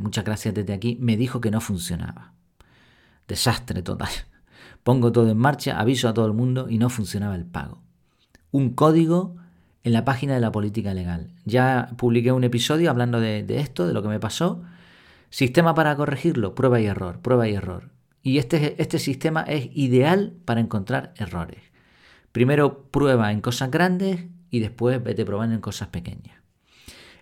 muchas 0.00 0.24
gracias 0.24 0.54
desde 0.54 0.72
aquí, 0.72 0.96
me 1.02 1.18
dijo 1.18 1.42
que 1.42 1.50
no 1.50 1.60
funcionaba. 1.60 2.32
Desastre 3.28 3.82
total. 3.82 4.08
Pongo 4.84 5.12
todo 5.12 5.30
en 5.30 5.36
marcha, 5.36 5.78
aviso 5.78 6.08
a 6.08 6.14
todo 6.14 6.24
el 6.24 6.32
mundo 6.32 6.70
y 6.70 6.78
no 6.78 6.88
funcionaba 6.88 7.34
el 7.34 7.44
pago. 7.44 7.82
Un 8.50 8.70
código 8.70 9.36
en 9.82 9.92
la 9.92 10.06
página 10.06 10.32
de 10.32 10.40
la 10.40 10.50
política 10.50 10.94
legal. 10.94 11.28
Ya 11.44 11.90
publiqué 11.98 12.32
un 12.32 12.44
episodio 12.44 12.88
hablando 12.88 13.20
de, 13.20 13.42
de 13.42 13.60
esto, 13.60 13.86
de 13.86 13.92
lo 13.92 14.00
que 14.00 14.08
me 14.08 14.18
pasó. 14.18 14.62
Sistema 15.28 15.74
para 15.74 15.94
corregirlo, 15.94 16.54
prueba 16.54 16.80
y 16.80 16.86
error, 16.86 17.20
prueba 17.20 17.46
y 17.46 17.52
error. 17.52 17.93
Y 18.24 18.38
este, 18.38 18.80
este 18.82 18.98
sistema 18.98 19.42
es 19.42 19.68
ideal 19.74 20.32
para 20.46 20.60
encontrar 20.60 21.12
errores. 21.18 21.60
Primero 22.32 22.88
prueba 22.90 23.30
en 23.30 23.42
cosas 23.42 23.70
grandes 23.70 24.24
y 24.50 24.60
después 24.60 25.00
vete 25.04 25.26
probando 25.26 25.54
en 25.54 25.60
cosas 25.60 25.88
pequeñas. 25.88 26.38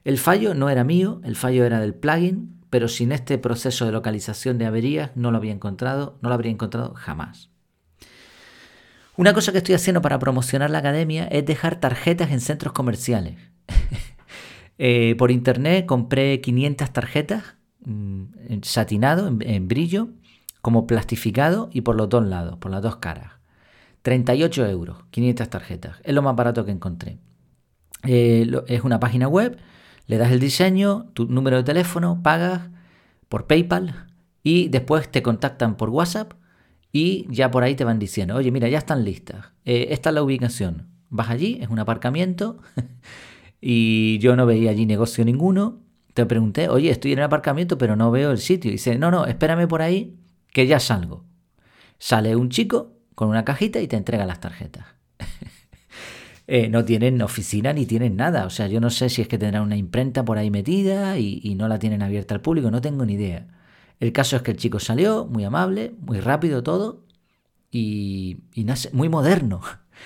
El 0.04 0.16
fallo 0.16 0.54
no 0.54 0.70
era 0.70 0.84
mío, 0.84 1.20
el 1.24 1.34
fallo 1.34 1.64
era 1.64 1.80
del 1.80 1.92
plugin, 1.92 2.60
pero 2.70 2.86
sin 2.86 3.10
este 3.10 3.36
proceso 3.36 3.84
de 3.84 3.90
localización 3.92 4.58
de 4.58 4.66
averías 4.66 5.10
no 5.16 5.32
lo 5.32 5.38
había 5.38 5.52
encontrado, 5.52 6.18
no 6.22 6.28
lo 6.28 6.36
habría 6.36 6.52
encontrado 6.52 6.94
jamás. 6.94 7.50
Una 9.16 9.34
cosa 9.34 9.50
que 9.50 9.58
estoy 9.58 9.74
haciendo 9.74 10.02
para 10.02 10.20
promocionar 10.20 10.70
la 10.70 10.78
academia 10.78 11.24
es 11.26 11.44
dejar 11.44 11.80
tarjetas 11.80 12.30
en 12.30 12.40
centros 12.40 12.72
comerciales. 12.72 13.36
Eh, 14.78 15.14
por 15.16 15.30
internet 15.30 15.86
compré 15.86 16.40
500 16.40 16.92
tarjetas 16.92 17.44
mm, 17.84 18.62
satinado, 18.62 19.28
en 19.28 19.68
brillo, 19.68 20.08
como 20.62 20.86
plastificado 20.86 21.68
y 21.72 21.82
por 21.82 21.96
los 21.96 22.08
dos 22.08 22.24
lados, 22.24 22.56
por 22.56 22.70
las 22.70 22.80
dos 22.80 22.96
caras. 22.96 23.32
38 24.02 24.66
euros, 24.66 24.98
500 25.10 25.50
tarjetas. 25.50 25.96
Es 26.04 26.14
lo 26.14 26.22
más 26.22 26.34
barato 26.34 26.64
que 26.64 26.70
encontré. 26.70 27.18
Eh, 28.04 28.50
es 28.68 28.82
una 28.82 28.98
página 28.98 29.28
web, 29.28 29.58
Le 30.08 30.18
das 30.18 30.32
el 30.32 30.40
diseño, 30.40 31.06
tu 31.14 31.26
número 31.26 31.58
de 31.58 31.62
teléfono, 31.62 32.20
pagas 32.22 32.62
por 33.28 33.46
PayPal 33.46 34.08
y 34.42 34.68
después 34.68 35.08
te 35.08 35.22
contactan 35.22 35.76
por 35.76 35.90
WhatsApp 35.90 36.32
y 36.90 37.26
ya 37.30 37.50
por 37.52 37.62
ahí 37.62 37.76
te 37.76 37.84
van 37.84 38.00
diciendo, 38.00 38.34
oye, 38.34 38.50
mira, 38.50 38.68
ya 38.68 38.78
están 38.78 39.04
listas, 39.04 39.52
eh, 39.64 39.88
esta 39.90 40.10
es 40.10 40.14
la 40.14 40.22
ubicación. 40.22 40.88
Vas 41.08 41.30
allí, 41.30 41.58
es 41.62 41.68
un 41.68 41.78
aparcamiento 41.78 42.58
y 43.60 44.18
yo 44.18 44.34
no 44.34 44.44
veía 44.44 44.70
allí 44.72 44.86
negocio 44.86 45.24
ninguno. 45.24 45.80
Te 46.14 46.26
pregunté, 46.26 46.68
oye, 46.68 46.90
estoy 46.90 47.12
en 47.12 47.18
el 47.18 47.24
aparcamiento 47.24 47.78
pero 47.78 47.96
no 47.96 48.10
veo 48.10 48.32
el 48.32 48.38
sitio. 48.38 48.70
Y 48.70 48.72
dice, 48.72 48.98
no, 48.98 49.10
no, 49.10 49.26
espérame 49.26 49.68
por 49.68 49.82
ahí 49.82 50.18
que 50.52 50.66
ya 50.66 50.80
salgo. 50.80 51.24
Sale 51.98 52.36
un 52.36 52.50
chico 52.50 52.92
con 53.14 53.28
una 53.28 53.44
cajita 53.44 53.80
y 53.80 53.88
te 53.88 53.96
entrega 53.96 54.26
las 54.26 54.40
tarjetas. 54.40 54.86
Eh, 56.48 56.68
no 56.68 56.84
tienen 56.84 57.22
oficina 57.22 57.72
ni 57.72 57.86
tienen 57.86 58.16
nada. 58.16 58.44
O 58.44 58.50
sea, 58.50 58.66
yo 58.66 58.80
no 58.80 58.90
sé 58.90 59.08
si 59.08 59.22
es 59.22 59.28
que 59.28 59.38
tendrán 59.38 59.62
una 59.62 59.76
imprenta 59.76 60.24
por 60.24 60.38
ahí 60.38 60.50
metida 60.50 61.16
y, 61.16 61.54
no 61.54 61.68
la 61.68 61.78
tienen 61.78 62.02
abierta 62.02 62.34
al 62.34 62.42
público, 62.42 62.70
no 62.70 62.80
tengo 62.80 63.06
ni 63.06 63.14
idea. 63.14 63.46
El 64.00 64.12
caso 64.12 64.36
es 64.36 64.42
que 64.42 64.50
el 64.50 64.56
chico 64.56 64.80
salió, 64.80 65.24
muy 65.24 65.44
amable, 65.44 65.94
muy 66.00 66.18
rápido 66.18 66.64
todo 66.64 67.06
y, 67.70 68.38
y 68.54 68.66
muy 68.92 69.08
moderno. 69.08 69.60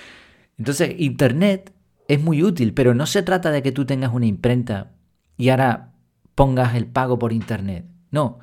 Entonces, 0.59 0.95
Internet 0.99 1.73
es 2.07 2.21
muy 2.21 2.43
útil, 2.43 2.73
pero 2.73 2.93
no 2.93 3.07
se 3.07 3.23
trata 3.23 3.49
de 3.51 3.63
que 3.63 3.71
tú 3.71 3.85
tengas 3.85 4.13
una 4.13 4.27
imprenta 4.27 4.91
y 5.37 5.49
ahora 5.49 5.95
pongas 6.35 6.75
el 6.75 6.85
pago 6.85 7.17
por 7.17 7.33
Internet. 7.33 7.87
No, 8.11 8.39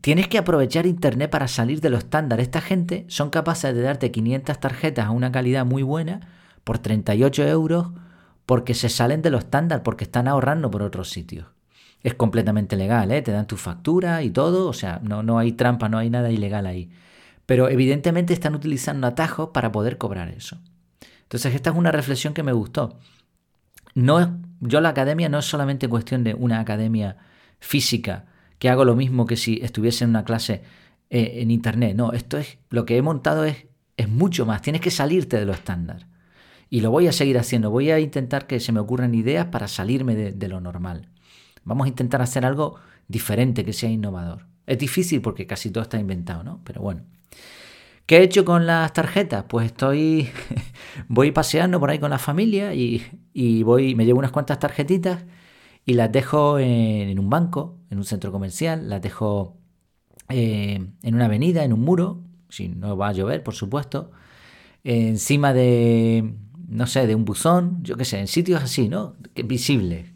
tienes 0.00 0.28
que 0.28 0.38
aprovechar 0.38 0.86
Internet 0.86 1.30
para 1.30 1.48
salir 1.48 1.80
de 1.80 1.90
lo 1.90 1.98
estándar. 1.98 2.40
Esta 2.40 2.60
gente 2.60 3.04
son 3.08 3.30
capaces 3.30 3.74
de 3.74 3.82
darte 3.82 4.10
500 4.10 4.58
tarjetas 4.58 5.06
a 5.06 5.10
una 5.10 5.32
calidad 5.32 5.66
muy 5.66 5.82
buena 5.82 6.20
por 6.64 6.78
38 6.78 7.46
euros 7.46 7.88
porque 8.46 8.74
se 8.74 8.88
salen 8.88 9.22
de 9.22 9.30
lo 9.30 9.38
estándar, 9.38 9.82
porque 9.82 10.04
están 10.04 10.28
ahorrando 10.28 10.70
por 10.70 10.82
otros 10.82 11.10
sitios. 11.10 11.46
Es 12.02 12.14
completamente 12.14 12.76
legal, 12.76 13.12
¿eh? 13.12 13.22
te 13.22 13.30
dan 13.30 13.46
tu 13.46 13.56
factura 13.56 14.22
y 14.22 14.30
todo, 14.30 14.68
o 14.68 14.72
sea, 14.72 15.00
no, 15.04 15.22
no 15.22 15.38
hay 15.38 15.52
trampa, 15.52 15.88
no 15.88 15.98
hay 15.98 16.10
nada 16.10 16.30
ilegal 16.30 16.66
ahí. 16.66 16.90
Pero 17.46 17.68
evidentemente 17.68 18.32
están 18.32 18.54
utilizando 18.54 19.06
atajos 19.06 19.50
para 19.50 19.70
poder 19.70 19.98
cobrar 19.98 20.28
eso. 20.28 20.58
Entonces 21.22 21.54
esta 21.54 21.70
es 21.70 21.76
una 21.76 21.92
reflexión 21.92 22.34
que 22.34 22.42
me 22.42 22.52
gustó. 22.52 22.98
No, 23.94 24.40
yo 24.60 24.80
la 24.80 24.88
academia 24.88 25.28
no 25.28 25.38
es 25.38 25.44
solamente 25.44 25.88
cuestión 25.88 26.24
de 26.24 26.34
una 26.34 26.60
academia 26.60 27.16
física, 27.60 28.26
que 28.62 28.68
hago 28.68 28.84
lo 28.84 28.94
mismo 28.94 29.26
que 29.26 29.36
si 29.36 29.58
estuviese 29.60 30.04
en 30.04 30.10
una 30.10 30.24
clase 30.24 30.62
eh, 31.10 31.40
en 31.42 31.50
internet. 31.50 31.96
No, 31.96 32.12
esto 32.12 32.38
es 32.38 32.58
lo 32.70 32.86
que 32.86 32.96
he 32.96 33.02
montado 33.02 33.44
es, 33.44 33.66
es 33.96 34.08
mucho 34.08 34.46
más. 34.46 34.62
Tienes 34.62 34.80
que 34.80 34.92
salirte 34.92 35.36
de 35.36 35.44
lo 35.44 35.52
estándar. 35.52 36.06
Y 36.70 36.80
lo 36.80 36.92
voy 36.92 37.08
a 37.08 37.12
seguir 37.12 37.38
haciendo. 37.38 37.72
Voy 37.72 37.90
a 37.90 37.98
intentar 37.98 38.46
que 38.46 38.60
se 38.60 38.70
me 38.70 38.78
ocurran 38.78 39.16
ideas 39.16 39.46
para 39.46 39.66
salirme 39.66 40.14
de, 40.14 40.48
lo 40.48 40.60
normal. 40.60 41.08
Vamos 41.64 41.86
a 41.86 41.88
intentar 41.88 42.22
hacer 42.22 42.46
algo 42.46 42.76
diferente, 43.08 43.64
que 43.64 43.72
sea 43.72 43.90
innovador. 43.90 44.46
Es 44.64 44.78
difícil 44.78 45.20
porque 45.22 45.44
casi 45.48 45.72
todo 45.72 45.82
está 45.82 45.98
inventado, 45.98 46.44
¿no? 46.44 46.60
Pero 46.62 46.82
bueno. 46.82 47.02
¿Qué 48.06 48.18
he 48.18 48.22
hecho 48.22 48.44
con 48.44 48.64
las 48.64 48.92
tarjetas? 48.92 49.46
Pues 49.48 49.66
estoy. 49.66 50.30
voy 51.08 51.32
paseando 51.32 51.80
por 51.80 51.90
ahí 51.90 51.98
con 51.98 52.10
la 52.10 52.20
familia 52.20 52.74
y, 52.74 53.02
voy. 53.64 53.96
me 53.96 54.04
llevo 54.04 54.20
unas 54.20 54.30
cuantas 54.30 54.60
tarjetitas 54.60 55.24
y 55.84 55.94
las 55.94 56.12
dejo 56.12 56.58
en, 56.58 57.18
un 57.18 57.30
banco, 57.30 57.78
en 57.90 57.98
un 57.98 58.04
centro 58.04 58.32
comercial, 58.32 58.88
las 58.88 59.02
dejo 59.02 59.56
eh, 60.28 60.86
en 61.02 61.14
una 61.14 61.26
avenida, 61.26 61.64
en 61.64 61.72
un 61.72 61.80
muro, 61.80 62.22
si 62.48 62.68
no 62.68 62.96
va 62.96 63.08
a 63.08 63.12
llover, 63.12 63.42
por 63.42 63.54
supuesto, 63.54 64.10
encima 64.84 65.52
de, 65.52 66.34
no 66.68 66.86
sé, 66.86 67.06
de 67.06 67.14
un 67.14 67.24
buzón, 67.24 67.82
yo 67.82 67.96
qué 67.96 68.04
sé, 68.04 68.20
en 68.20 68.28
sitios 68.28 68.62
así, 68.62 68.88
¿no? 68.88 69.16
Visibles. 69.34 70.12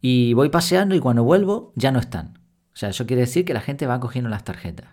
Y 0.00 0.34
voy 0.34 0.50
paseando 0.50 0.94
y 0.94 1.00
cuando 1.00 1.24
vuelvo 1.24 1.72
ya 1.76 1.90
no 1.90 1.98
están. 1.98 2.38
O 2.74 2.76
sea, 2.76 2.90
eso 2.90 3.06
quiere 3.06 3.22
decir 3.22 3.44
que 3.44 3.54
la 3.54 3.60
gente 3.60 3.86
va 3.86 4.00
cogiendo 4.00 4.28
las 4.28 4.44
tarjetas. 4.44 4.88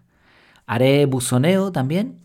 Haré 0.67 1.05
buzoneo 1.05 1.71
también. 1.71 2.19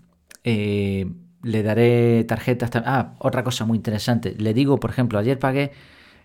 Eh, 0.45 1.11
le 1.43 1.63
daré 1.63 2.25
tarjetas. 2.25 2.71
Ah, 2.75 3.15
otra 3.19 3.43
cosa 3.43 3.65
muy 3.65 3.77
interesante. 3.77 4.37
Le 4.39 4.55
digo, 4.55 4.79
por 4.79 4.91
ejemplo, 4.91 5.19
ayer 5.19 5.39
pagué, 5.39 5.73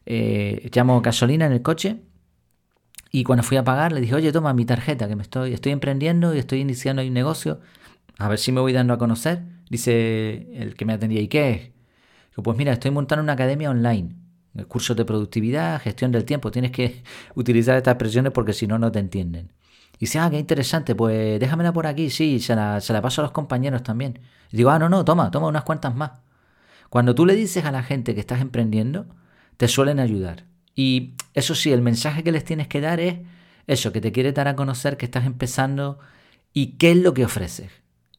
eh, 0.06 0.70
llamo 0.74 1.02
gasolina 1.02 1.46
en 1.46 1.52
el 1.54 1.62
coche 1.62 2.02
y 3.12 3.24
cuando 3.24 3.44
fui 3.44 3.58
a 3.58 3.64
pagar 3.64 3.92
le 3.92 4.02
dije, 4.02 4.16
oye, 4.16 4.32
toma 4.32 4.54
mi 4.54 4.66
tarjeta, 4.66 5.08
que 5.08 5.16
me 5.16 5.24
estoy, 5.24 5.54
estoy 5.54 5.74
emprendiendo 5.74 6.34
y 6.34 6.40
estoy 6.40 6.62
iniciando 6.62 7.02
un 7.02 7.14
negocio. 7.14 7.60
A 8.18 8.30
ver 8.30 8.40
si 8.40 8.52
me 8.52 8.62
voy 8.62 8.72
dando 8.74 8.94
a 8.94 8.98
conocer. 8.98 9.44
Dice 9.70 10.48
el 10.54 10.76
que 10.76 10.86
me 10.86 10.94
atendía, 10.94 11.22
¿y 11.22 11.28
qué 11.28 11.52
es? 11.52 11.72
pues 12.42 12.58
mira, 12.58 12.72
estoy 12.74 12.92
montando 12.92 13.22
una 13.24 13.34
academia 13.34 13.70
online. 13.70 14.16
Cursos 14.68 14.98
de 14.98 15.06
productividad, 15.06 15.82
gestión 15.82 16.12
del 16.12 16.26
tiempo. 16.26 16.52
Tienes 16.52 16.72
que 16.72 17.04
utilizar 17.36 17.78
estas 17.78 17.94
expresiones 17.94 18.32
porque 18.32 18.54
si 18.54 18.66
no, 18.68 18.80
no 18.80 18.92
te 18.92 19.00
entienden. 19.00 19.52
Y 19.98 20.06
dice, 20.06 20.20
ah, 20.20 20.30
qué 20.32 20.40
interesante, 20.40 20.96
pues 20.96 21.40
déjamela 21.40 21.74
por 21.74 21.86
aquí, 21.86 22.10
sí, 22.10 22.40
se 22.40 22.56
la, 22.56 22.82
se 22.82 22.92
la 22.92 23.02
paso 23.02 23.22
a 23.22 23.24
los 23.24 23.32
compañeros 23.32 23.84
también. 23.84 24.20
Y 24.52 24.58
digo, 24.58 24.72
ah, 24.72 24.80
no, 24.80 24.90
no, 24.90 25.06
toma, 25.06 25.30
toma 25.30 25.48
unas 25.48 25.64
cuantas 25.64 25.96
más. 25.96 26.12
Cuando 26.90 27.14
tú 27.14 27.26
le 27.26 27.36
dices 27.36 27.66
a 27.66 27.72
la 27.72 27.84
gente 27.84 28.16
que 28.16 28.20
estás 28.20 28.42
emprendiendo, 28.42 29.06
te 29.62 29.68
suelen 29.68 30.00
ayudar. 30.00 30.46
Y 30.74 31.14
eso 31.36 31.54
sí, 31.54 31.72
el 31.72 31.84
mensaje 31.84 32.24
que 32.24 32.32
les 32.32 32.44
tienes 32.44 32.68
que 32.68 32.82
dar 32.82 33.00
es 33.00 33.20
eso, 33.68 33.92
que 33.92 34.02
te 34.02 34.12
quiere 34.12 34.32
dar 34.32 34.48
a 34.48 34.56
conocer 34.56 34.98
que 34.98 35.06
estás 35.06 35.24
empezando 35.24 36.00
y 36.52 36.78
qué 36.80 36.94
es 36.94 36.98
lo 36.98 37.14
que 37.14 37.26
ofreces. 37.26 37.70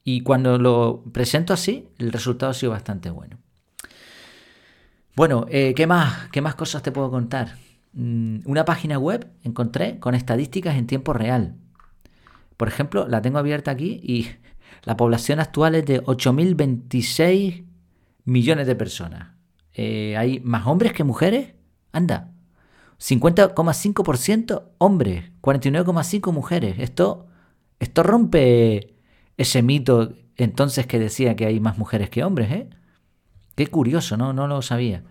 Y 0.04 0.20
cuando 0.20 0.56
lo 0.56 1.02
presento 1.12 1.52
así, 1.52 1.88
el 1.98 2.12
resultado 2.12 2.50
ha 2.50 2.54
sido 2.54 2.70
bastante 2.70 3.10
bueno. 3.10 3.38
Bueno, 5.16 5.46
eh, 5.48 5.74
¿qué 5.74 5.88
más? 5.88 6.28
¿Qué 6.30 6.40
más 6.40 6.54
cosas 6.54 6.80
te 6.84 6.92
puedo 6.92 7.10
contar? 7.10 7.56
Mm, 7.92 8.42
una 8.44 8.64
página 8.64 9.00
web 9.00 9.28
encontré 9.42 9.98
con 9.98 10.14
estadísticas 10.14 10.76
en 10.76 10.86
tiempo 10.86 11.12
real. 11.12 11.56
Por 12.56 12.68
ejemplo, 12.68 13.08
la 13.08 13.20
tengo 13.20 13.38
abierta 13.38 13.72
aquí 13.72 13.98
y 14.00 14.28
la 14.84 14.96
población 14.96 15.40
actual 15.40 15.74
es 15.74 15.86
de 15.86 16.04
8.026 16.04 17.64
millones 18.26 18.68
de 18.68 18.76
personas. 18.76 19.41
Eh, 19.74 20.16
hay 20.16 20.40
más 20.40 20.66
hombres 20.66 20.92
que 20.92 21.04
mujeres. 21.04 21.54
Anda. 21.92 22.30
50,5% 22.98 24.62
hombres, 24.78 25.30
49,5% 25.40 26.32
mujeres. 26.32 26.76
Esto, 26.78 27.26
esto 27.80 28.02
rompe 28.02 28.94
ese 29.36 29.62
mito 29.62 30.12
entonces 30.36 30.86
que 30.86 30.98
decía 30.98 31.36
que 31.36 31.46
hay 31.46 31.60
más 31.60 31.78
mujeres 31.78 32.10
que 32.10 32.24
hombres, 32.24 32.50
¿eh? 32.52 32.68
Qué 33.54 33.66
curioso, 33.66 34.16
¿no? 34.16 34.32
No 34.32 34.46
lo 34.46 34.62
sabía. 34.62 35.02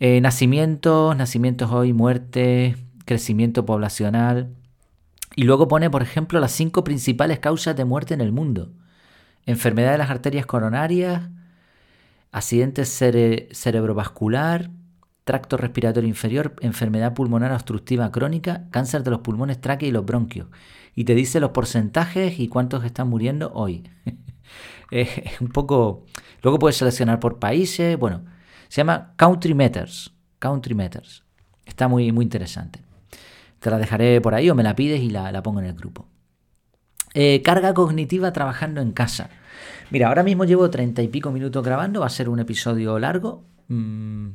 Eh, 0.00 0.20
nacimientos, 0.20 1.16
nacimientos 1.16 1.70
hoy, 1.70 1.92
muerte, 1.92 2.76
crecimiento 3.04 3.66
poblacional. 3.66 4.54
Y 5.36 5.44
luego 5.44 5.68
pone, 5.68 5.90
por 5.90 6.02
ejemplo, 6.02 6.40
las 6.40 6.52
cinco 6.52 6.82
principales 6.82 7.38
causas 7.38 7.76
de 7.76 7.84
muerte 7.84 8.14
en 8.14 8.20
el 8.20 8.32
mundo. 8.32 8.72
Enfermedad 9.46 9.92
de 9.92 9.98
las 9.98 10.10
arterias 10.10 10.46
coronarias, 10.46 11.30
accidente 12.30 12.84
cerebrovascular, 12.84 14.70
tracto 15.24 15.56
respiratorio 15.56 16.08
inferior, 16.08 16.54
enfermedad 16.60 17.14
pulmonar 17.14 17.52
obstructiva 17.52 18.10
crónica, 18.10 18.64
cáncer 18.70 19.02
de 19.02 19.10
los 19.10 19.20
pulmones, 19.20 19.60
tráquea 19.60 19.88
y 19.88 19.92
los 19.92 20.06
bronquios. 20.06 20.48
Y 20.94 21.04
te 21.04 21.14
dice 21.14 21.40
los 21.40 21.50
porcentajes 21.50 22.40
y 22.40 22.48
cuántos 22.48 22.84
están 22.84 23.08
muriendo 23.08 23.52
hoy. 23.52 23.84
es 24.90 25.40
un 25.40 25.48
poco... 25.48 26.06
Luego 26.42 26.58
puedes 26.58 26.76
seleccionar 26.76 27.20
por 27.20 27.38
países, 27.38 27.98
bueno, 27.98 28.24
se 28.68 28.80
llama 28.80 29.14
Country 29.16 29.54
Matters. 29.54 30.12
Country 30.38 30.74
Matters. 30.74 31.24
Está 31.66 31.88
muy, 31.88 32.12
muy 32.12 32.24
interesante. 32.24 32.80
Te 33.58 33.70
la 33.70 33.78
dejaré 33.78 34.20
por 34.20 34.34
ahí 34.34 34.48
o 34.50 34.54
me 34.54 34.62
la 34.62 34.76
pides 34.76 35.00
y 35.00 35.10
la, 35.10 35.42
pongo 35.42 35.60
en 35.60 35.66
el 35.66 35.74
grupo. 35.74 36.06
Eh, 37.14 37.42
carga 37.42 37.74
cognitiva 37.74 38.32
trabajando 38.32 38.80
en 38.80 38.92
casa. 38.92 39.30
Mira, 39.90 40.08
ahora 40.08 40.22
mismo 40.22 40.44
llevo 40.44 40.70
treinta 40.70 41.02
y 41.02 41.08
pico 41.08 41.30
minutos 41.30 41.64
grabando, 41.64 42.00
va 42.00 42.06
a 42.06 42.10
ser 42.10 42.28
un 42.28 42.40
episodio 42.40 42.98
largo. 42.98 43.44
Mm, 43.68 44.28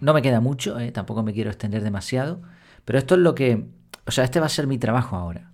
no 0.00 0.14
me 0.14 0.22
queda 0.22 0.40
mucho, 0.40 0.78
eh, 0.78 0.92
tampoco 0.92 1.22
me 1.22 1.32
quiero 1.32 1.50
extender 1.50 1.82
demasiado. 1.82 2.42
Pero 2.84 2.98
esto 2.98 3.14
es 3.14 3.20
lo 3.20 3.34
que... 3.34 3.66
O 4.06 4.10
sea, 4.10 4.24
este 4.24 4.40
va 4.40 4.46
a 4.46 4.48
ser 4.48 4.66
mi 4.66 4.78
trabajo 4.78 5.16
ahora. 5.16 5.52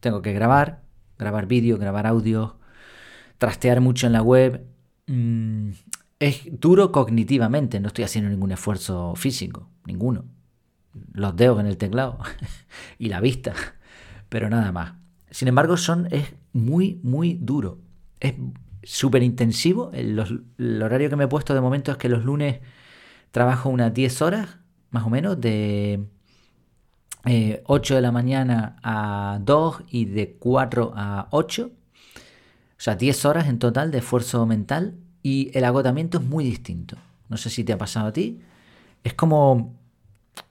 Tengo 0.00 0.22
que 0.22 0.32
grabar, 0.32 0.82
grabar 1.18 1.46
vídeo, 1.46 1.78
grabar 1.78 2.06
audio, 2.06 2.58
trastear 3.38 3.80
mucho 3.80 4.06
en 4.06 4.12
la 4.12 4.22
web. 4.22 4.64
Mm, 5.06 5.70
es 6.20 6.48
duro 6.52 6.92
cognitivamente, 6.92 7.80
no 7.80 7.88
estoy 7.88 8.04
haciendo 8.04 8.30
ningún 8.30 8.52
esfuerzo 8.52 9.14
físico, 9.16 9.68
ninguno. 9.84 10.24
Los 11.12 11.36
dedos 11.36 11.60
en 11.60 11.66
el 11.66 11.76
teclado 11.76 12.18
y 12.98 13.08
la 13.08 13.20
vista, 13.20 13.54
pero 14.28 14.50
nada 14.50 14.72
más. 14.72 14.97
Sin 15.30 15.48
embargo, 15.48 15.76
son, 15.76 16.08
es 16.10 16.34
muy, 16.52 17.00
muy 17.02 17.34
duro. 17.34 17.78
Es 18.20 18.34
súper 18.82 19.22
intensivo. 19.22 19.90
El, 19.92 20.18
horario 20.82 21.10
que 21.10 21.16
me 21.16 21.24
he 21.24 21.28
puesto 21.28 21.54
de 21.54 21.60
momento 21.60 21.92
es 21.92 21.98
que 21.98 22.08
los 22.08 22.24
lunes 22.24 22.60
trabajo 23.30 23.68
unas 23.68 23.92
10 23.92 24.22
horas, 24.22 24.58
más 24.90 25.04
o 25.04 25.10
menos, 25.10 25.40
de 25.40 26.04
8 27.24 27.94
eh, 27.94 27.96
de 27.96 28.02
la 28.02 28.12
mañana 28.12 28.76
a 28.82 29.38
2 29.42 29.82
y 29.90 30.06
de 30.06 30.36
4 30.38 30.92
a 30.96 31.28
8. 31.30 31.70
O 31.70 32.80
sea, 32.80 32.94
10 32.94 33.24
horas 33.24 33.48
en 33.48 33.58
total 33.58 33.90
de 33.90 33.98
esfuerzo 33.98 34.46
mental 34.46 34.96
y 35.22 35.50
el 35.52 35.64
agotamiento 35.64 36.18
es 36.18 36.24
muy 36.24 36.44
distinto. 36.44 36.96
No 37.28 37.36
sé 37.36 37.50
si 37.50 37.64
te 37.64 37.72
ha 37.72 37.78
pasado 37.78 38.08
a 38.08 38.12
ti. 38.12 38.40
Es 39.04 39.14
como... 39.14 39.76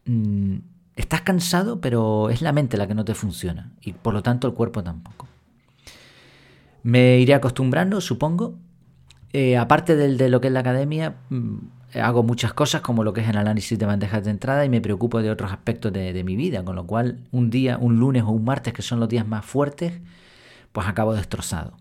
Mm, 0.06 0.58
estás 0.98 1.22
cansado, 1.22 1.80
pero 1.80 2.30
es 2.30 2.42
la 2.42 2.52
mente 2.52 2.76
la 2.76 2.88
que 2.88 2.96
no 2.96 3.06
te 3.06 3.14
funciona 3.14 3.72
y 3.82 3.94
por 3.94 4.14
lo 4.14 4.24
tanto 4.24 4.48
el 4.48 4.54
cuerpo 4.54 4.84
tampoco. 4.84 5.28
Me 6.84 7.20
iré 7.20 7.34
acostumbrando, 7.34 8.02
supongo. 8.02 8.56
Eh, 9.34 9.58
aparte 9.58 9.96
de 9.96 10.30
lo 10.30 10.42
que 10.42 10.48
es 10.48 10.54
la 10.54 10.62
academia, 10.62 11.18
mm, 11.30 11.58
hago 12.02 12.24
muchas 12.24 12.54
cosas 12.54 12.82
como 12.82 13.04
lo 13.04 13.14
que 13.14 13.22
es 13.22 13.30
el 13.30 13.38
análisis 13.38 13.78
de 13.78 13.86
bandejas 13.86 14.24
de 14.24 14.32
entrada 14.32 14.66
y 14.66 14.70
me 14.70 14.82
preocupo 14.82 15.22
de 15.22 15.30
otros 15.30 15.52
aspectos 15.52 15.94
de, 15.94 16.14
de 16.14 16.24
mi 16.24 16.36
vida, 16.36 16.64
con 16.64 16.76
lo 16.76 16.88
cual 16.88 17.20
un 17.32 17.50
día, 17.50 17.78
un 17.78 18.00
lunes 18.00 18.24
o 18.24 18.30
un 18.30 18.44
martes, 18.44 18.74
que 18.74 18.82
son 18.82 19.00
los 19.00 19.10
días 19.10 19.28
más 19.28 19.46
fuertes, 19.46 19.94
pues 20.72 20.88
acabo 20.88 21.14
destrozado. 21.14 21.78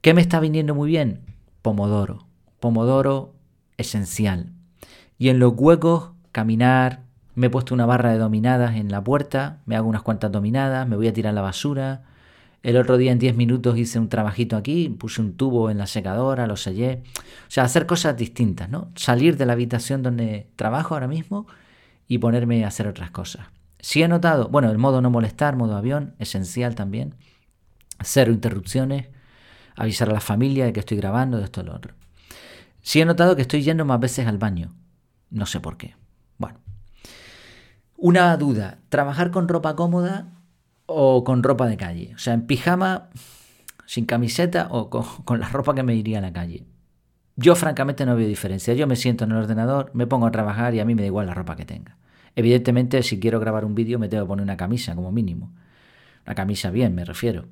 ¿Qué 0.00 0.12
me 0.12 0.20
está 0.20 0.40
viniendo 0.40 0.74
muy 0.74 0.90
bien? 0.90 1.20
Pomodoro. 1.62 2.26
Pomodoro 2.60 3.34
esencial. 3.76 4.52
Y 5.18 5.28
en 5.28 5.38
los 5.38 5.52
huecos, 5.56 6.10
caminar, 6.32 7.03
me 7.34 7.48
he 7.48 7.50
puesto 7.50 7.74
una 7.74 7.86
barra 7.86 8.12
de 8.12 8.18
dominadas 8.18 8.76
en 8.76 8.90
la 8.90 9.02
puerta, 9.02 9.58
me 9.66 9.76
hago 9.76 9.88
unas 9.88 10.02
cuantas 10.02 10.30
dominadas, 10.30 10.86
me 10.88 10.96
voy 10.96 11.08
a 11.08 11.12
tirar 11.12 11.34
la 11.34 11.42
basura. 11.42 12.02
El 12.62 12.76
otro 12.76 12.96
día 12.96 13.12
en 13.12 13.18
10 13.18 13.36
minutos 13.36 13.76
hice 13.76 13.98
un 13.98 14.08
trabajito 14.08 14.56
aquí, 14.56 14.88
puse 14.88 15.20
un 15.20 15.34
tubo 15.36 15.68
en 15.70 15.76
la 15.76 15.86
secadora, 15.86 16.46
lo 16.46 16.56
sellé. 16.56 17.02
O 17.46 17.50
sea, 17.50 17.64
hacer 17.64 17.86
cosas 17.86 18.16
distintas, 18.16 18.70
¿no? 18.70 18.90
Salir 18.94 19.36
de 19.36 19.46
la 19.46 19.52
habitación 19.52 20.02
donde 20.02 20.48
trabajo 20.56 20.94
ahora 20.94 21.08
mismo 21.08 21.46
y 22.06 22.18
ponerme 22.18 22.64
a 22.64 22.68
hacer 22.68 22.86
otras 22.86 23.10
cosas. 23.10 23.48
Si 23.80 24.02
he 24.02 24.08
notado, 24.08 24.48
bueno, 24.48 24.70
el 24.70 24.78
modo 24.78 25.02
no 25.02 25.10
molestar, 25.10 25.56
modo 25.56 25.76
avión, 25.76 26.14
esencial 26.18 26.74
también. 26.74 27.16
Cero 28.02 28.32
interrupciones, 28.32 29.08
avisar 29.76 30.08
a 30.08 30.14
la 30.14 30.20
familia 30.20 30.64
de 30.64 30.72
que 30.72 30.80
estoy 30.80 30.96
grabando, 30.96 31.36
de 31.38 31.44
esto 31.44 31.60
y 31.60 31.64
lo 31.64 31.74
otro. 31.74 31.94
Si 32.80 33.00
he 33.00 33.04
notado 33.04 33.36
que 33.36 33.42
estoy 33.42 33.62
yendo 33.62 33.84
más 33.84 34.00
veces 34.00 34.26
al 34.26 34.38
baño. 34.38 34.74
No 35.30 35.46
sé 35.46 35.60
por 35.60 35.76
qué. 35.76 35.96
Una 38.06 38.36
duda, 38.36 38.80
¿trabajar 38.90 39.30
con 39.30 39.48
ropa 39.48 39.76
cómoda 39.76 40.26
o 40.84 41.24
con 41.24 41.42
ropa 41.42 41.66
de 41.66 41.78
calle? 41.78 42.12
O 42.14 42.18
sea, 42.18 42.34
en 42.34 42.46
pijama, 42.46 43.08
sin 43.86 44.04
camiseta 44.04 44.68
o 44.70 44.90
con, 44.90 45.40
la 45.40 45.48
ropa 45.48 45.74
que 45.74 45.82
me 45.82 45.94
iría 45.94 46.18
a 46.18 46.20
la 46.20 46.30
calle. 46.30 46.66
Yo 47.36 47.56
francamente 47.56 48.04
no 48.04 48.14
veo 48.14 48.28
diferencia. 48.28 48.74
Yo 48.74 48.86
me 48.86 48.96
siento 48.96 49.24
en 49.24 49.30
el 49.30 49.38
ordenador, 49.38 49.90
me 49.94 50.06
pongo 50.06 50.26
a 50.26 50.30
trabajar 50.32 50.74
y 50.74 50.80
a 50.80 50.84
mí 50.84 50.94
me 50.94 51.00
da 51.00 51.06
igual 51.06 51.24
la 51.24 51.32
ropa 51.32 51.56
que 51.56 51.64
tenga. 51.64 51.96
Evidentemente, 52.36 53.02
si 53.02 53.18
quiero 53.18 53.40
grabar 53.40 53.64
un 53.64 53.74
vídeo 53.74 53.98
me 53.98 54.10
tengo 54.10 54.24
que 54.24 54.28
poner 54.28 54.42
una 54.42 54.58
camisa 54.58 54.94
como 54.94 55.10
mínimo. 55.10 55.54
Una 56.26 56.34
camisa 56.34 56.70
bien, 56.70 56.94
me 56.94 57.06
refiero. 57.06 57.46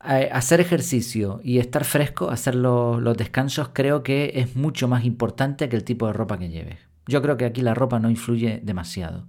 hacer 0.00 0.60
ejercicio 0.62 1.40
y 1.44 1.60
estar 1.60 1.84
fresco, 1.84 2.28
hacer 2.28 2.56
los, 2.56 3.00
los 3.00 3.16
descansos, 3.16 3.70
creo 3.72 4.02
que 4.02 4.32
es 4.34 4.56
mucho 4.56 4.88
más 4.88 5.04
importante 5.04 5.68
que 5.68 5.76
el 5.76 5.84
tipo 5.84 6.08
de 6.08 6.12
ropa 6.12 6.40
que 6.40 6.48
lleves. 6.48 6.80
Yo 7.06 7.22
creo 7.22 7.36
que 7.36 7.44
aquí 7.44 7.60
la 7.60 7.74
ropa 7.74 8.00
no 8.00 8.10
influye 8.10 8.60
demasiado. 8.64 9.28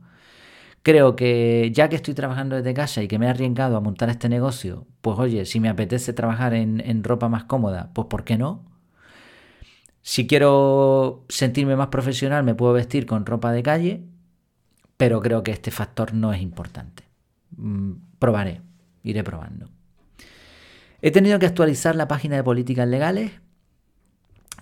Creo 0.85 1.15
que 1.15 1.71
ya 1.73 1.89
que 1.89 1.95
estoy 1.95 2.13
trabajando 2.13 2.55
desde 2.55 2.75
casa 2.75 3.01
y 3.01 3.07
que 3.07 3.17
me 3.17 3.25
he 3.25 3.29
arriesgado 3.29 3.75
a 3.75 3.81
montar 3.81 4.11
este 4.11 4.29
negocio, 4.29 4.85
pues 5.01 5.17
oye, 5.17 5.45
si 5.45 5.59
me 5.59 5.67
apetece 5.67 6.13
trabajar 6.13 6.53
en, 6.53 7.03
ropa 7.03 7.27
más 7.27 7.45
cómoda, 7.45 7.89
pues 7.95 8.07
¿por 8.07 8.23
qué 8.23 8.37
no? 8.37 8.63
Si 10.03 10.27
quiero 10.27 11.25
sentirme 11.27 11.75
más 11.75 11.87
profesional, 11.87 12.43
me 12.43 12.53
puedo 12.53 12.71
vestir 12.71 13.07
con 13.07 13.25
ropa 13.25 13.51
de 13.51 13.63
calle, 13.63 14.03
pero 14.95 15.21
creo 15.21 15.41
que 15.41 15.49
este 15.49 15.71
factor 15.71 16.13
no 16.13 16.33
es 16.33 16.41
importante. 16.43 17.01
Mm, 17.57 17.93
probaré, 18.19 18.61
iré 19.01 19.23
probando. 19.23 19.71
He 21.01 21.09
tenido 21.09 21.39
que 21.39 21.47
actualizar 21.47 21.95
la 21.95 22.07
página 22.07 22.35
de 22.35 22.43
políticas 22.43 22.87
legales. 22.87 23.31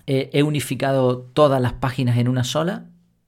he 0.08 0.42
unificado 0.42 1.20
todas 1.20 1.62
las 1.62 1.74
páginas 1.74 2.18
en 2.18 2.30
una 2.30 2.46
sola. 2.46 2.86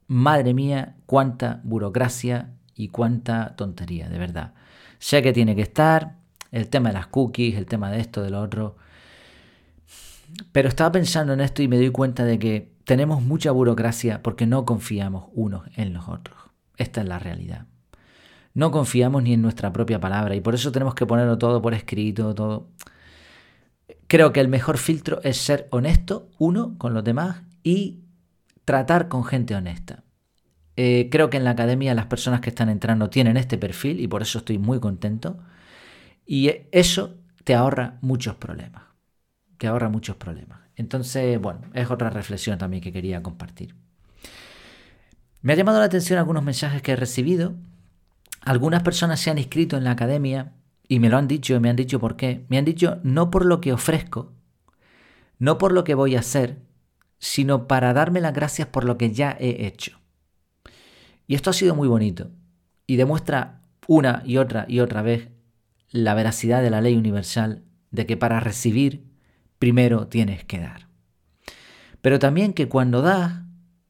Madre 0.08 0.54
mía, 0.54 0.96
cuánta 1.06 1.60
burocracia 1.66 2.55
y 2.76 2.90
cuánta 2.90 3.56
tontería, 3.56 4.10
de 4.10 4.18
verdad. 4.18 4.54
Sé 5.00 5.22
que 5.22 5.34
tiene 5.34 5.56
que 5.56 5.62
estar, 5.62 6.18
el 6.52 6.70
tema 6.70 6.90
de 6.90 6.94
las 6.94 7.08
cookies, 7.08 7.56
el 7.56 7.66
tema 7.66 7.92
de 7.92 8.00
esto, 8.00 8.22
de 8.22 8.30
lo 8.30 8.42
otro. 8.42 8.78
Pero 10.52 10.70
estaba 10.70 10.92
pensando 10.92 11.34
en 11.34 11.42
esto 11.42 11.62
y 11.62 11.68
me 11.68 11.78
doy 11.78 11.90
cuenta 11.90 12.26
de 12.26 12.40
que 12.40 12.74
tenemos 12.86 13.22
mucha 13.22 13.52
burocracia 13.52 14.22
porque 14.24 14.46
no 14.46 14.66
confiamos 14.66 15.26
unos 15.34 15.64
en 15.76 15.94
los 15.94 16.08
otros. 16.08 16.38
Esta 16.78 17.02
es 17.02 17.08
la 17.08 17.20
realidad. 17.20 17.66
No 18.54 18.72
confiamos 18.72 19.22
ni 19.24 19.34
en 19.34 19.42
nuestra 19.42 19.74
propia 19.74 20.00
palabra 20.00 20.34
y 20.36 20.42
por 20.42 20.56
eso 20.56 20.72
tenemos 20.72 20.96
que 20.96 21.06
ponerlo 21.06 21.38
todo 21.38 21.62
por 21.62 21.74
escrito, 21.74 22.34
todo. 22.34 22.70
Creo 24.08 24.32
que 24.32 24.40
el 24.40 24.48
mejor 24.48 24.78
filtro 24.78 25.20
es 25.24 25.38
ser 25.38 25.68
honesto, 25.72 26.30
uno, 26.38 26.78
con 26.78 26.94
los 26.94 27.04
demás 27.04 27.42
y 27.64 28.00
tratar 28.64 29.10
con 29.10 29.26
gente 29.26 29.56
honesta. 29.56 30.05
Eh, 30.78 31.08
creo 31.12 31.30
que 31.30 31.38
en 31.38 31.44
la 31.44 31.52
academia 31.52 31.94
las 31.94 32.08
personas 32.08 32.42
que 32.42 32.50
están 32.50 32.70
entrando 32.70 33.10
tienen 33.10 33.38
este 33.38 33.58
perfil 33.58 34.00
y 34.00 34.08
por 34.08 34.22
eso 34.22 34.40
estoy 34.40 34.58
muy 34.58 34.80
contento. 34.80 35.38
Y 36.26 36.52
eso 36.72 37.18
te 37.44 37.56
ahorra 37.56 37.98
muchos 38.02 38.36
problemas. 38.36 38.84
Te 39.58 39.68
ahorra 39.68 39.90
muchos 39.90 40.16
problemas. 40.18 40.60
Entonces, 40.76 41.40
bueno, 41.40 41.62
es 41.74 41.90
otra 41.90 42.10
reflexión 42.10 42.58
también 42.58 42.84
que 42.84 42.92
quería 42.92 43.24
compartir. 43.24 43.76
Me 45.42 45.54
ha 45.54 45.56
llamado 45.56 45.80
la 45.80 45.86
atención 45.86 46.20
algunos 46.20 46.44
mensajes 46.44 46.82
que 46.82 46.94
he 46.94 46.96
recibido. 46.96 47.54
Algunas 48.42 48.84
personas 48.84 49.20
se 49.20 49.30
han 49.30 49.38
inscrito 49.38 49.78
en 49.78 49.84
la 49.84 49.92
academia 49.92 50.54
y 50.88 51.00
me 51.00 51.10
lo 51.10 51.18
han 51.18 51.28
dicho 51.28 51.56
y 51.56 51.60
me 51.60 51.70
han 51.70 51.76
dicho 51.76 52.00
por 52.00 52.16
qué. 52.16 52.46
Me 52.50 52.58
han 52.58 52.66
dicho 52.66 53.00
no 53.04 53.32
por 53.32 53.46
lo 53.46 53.62
que 53.62 53.72
ofrezco, 53.72 54.34
no 55.40 55.58
por 55.58 55.72
lo 55.72 55.84
que 55.84 55.96
voy 55.96 56.16
a 56.16 56.20
hacer, 56.20 56.60
sino 57.20 57.68
para 57.68 57.94
darme 57.94 58.22
las 58.22 58.34
gracias 58.34 58.68
por 58.68 58.84
lo 58.84 58.98
que 58.98 59.12
ya 59.12 59.38
he 59.40 59.66
hecho. 59.68 60.00
Y 61.28 61.36
esto 61.36 61.50
ha 61.50 61.54
sido 61.54 61.76
muy 61.76 61.88
bonito 61.88 62.32
y 62.88 62.96
demuestra 62.98 63.62
una 63.88 64.22
y 64.26 64.38
otra 64.38 64.66
y 64.68 64.80
otra 64.80 65.02
vez 65.02 65.30
la 65.92 66.14
veracidad 66.14 66.62
de 66.62 66.70
la 66.70 66.82
ley 66.82 66.96
universal 66.96 67.64
de 67.92 68.06
que 68.06 68.18
para 68.18 68.40
recibir 68.40 69.06
primero 69.60 70.08
tienes 70.08 70.44
que 70.44 70.60
dar. 70.60 70.88
Pero 72.02 72.20
también 72.20 72.54
que 72.54 72.68
cuando 72.68 73.02
das 73.02 73.42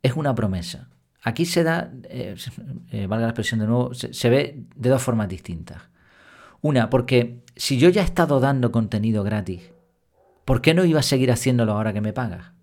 es 0.02 0.14
una 0.14 0.36
promesa. 0.36 0.90
Aquí 1.24 1.46
se 1.46 1.64
da, 1.64 1.92
eh, 2.04 2.36
eh, 2.92 3.08
valga 3.08 3.26
la 3.26 3.32
expresión 3.32 3.60
de 3.60 3.66
nuevo, 3.66 3.96
se, 3.96 4.14
se 4.14 4.30
ve 4.30 4.64
de 4.76 4.90
dos 4.90 5.02
formas 5.02 5.28
distintas. 5.28 5.82
Una, 6.62 6.92
porque 6.92 7.44
si 7.56 7.80
yo 7.80 7.90
ya 7.90 8.02
he 8.02 8.06
estado 8.06 8.40
dando 8.40 8.72
contenido 8.72 9.24
gratis, 9.24 9.72
¿por 10.46 10.62
qué 10.62 10.76
no 10.76 10.86
iba 10.86 11.00
a 11.00 11.04
seguir 11.04 11.32
haciéndolo 11.32 11.74
ahora 11.74 11.94
que 11.94 12.02
me 12.02 12.14
pagas? 12.14 12.54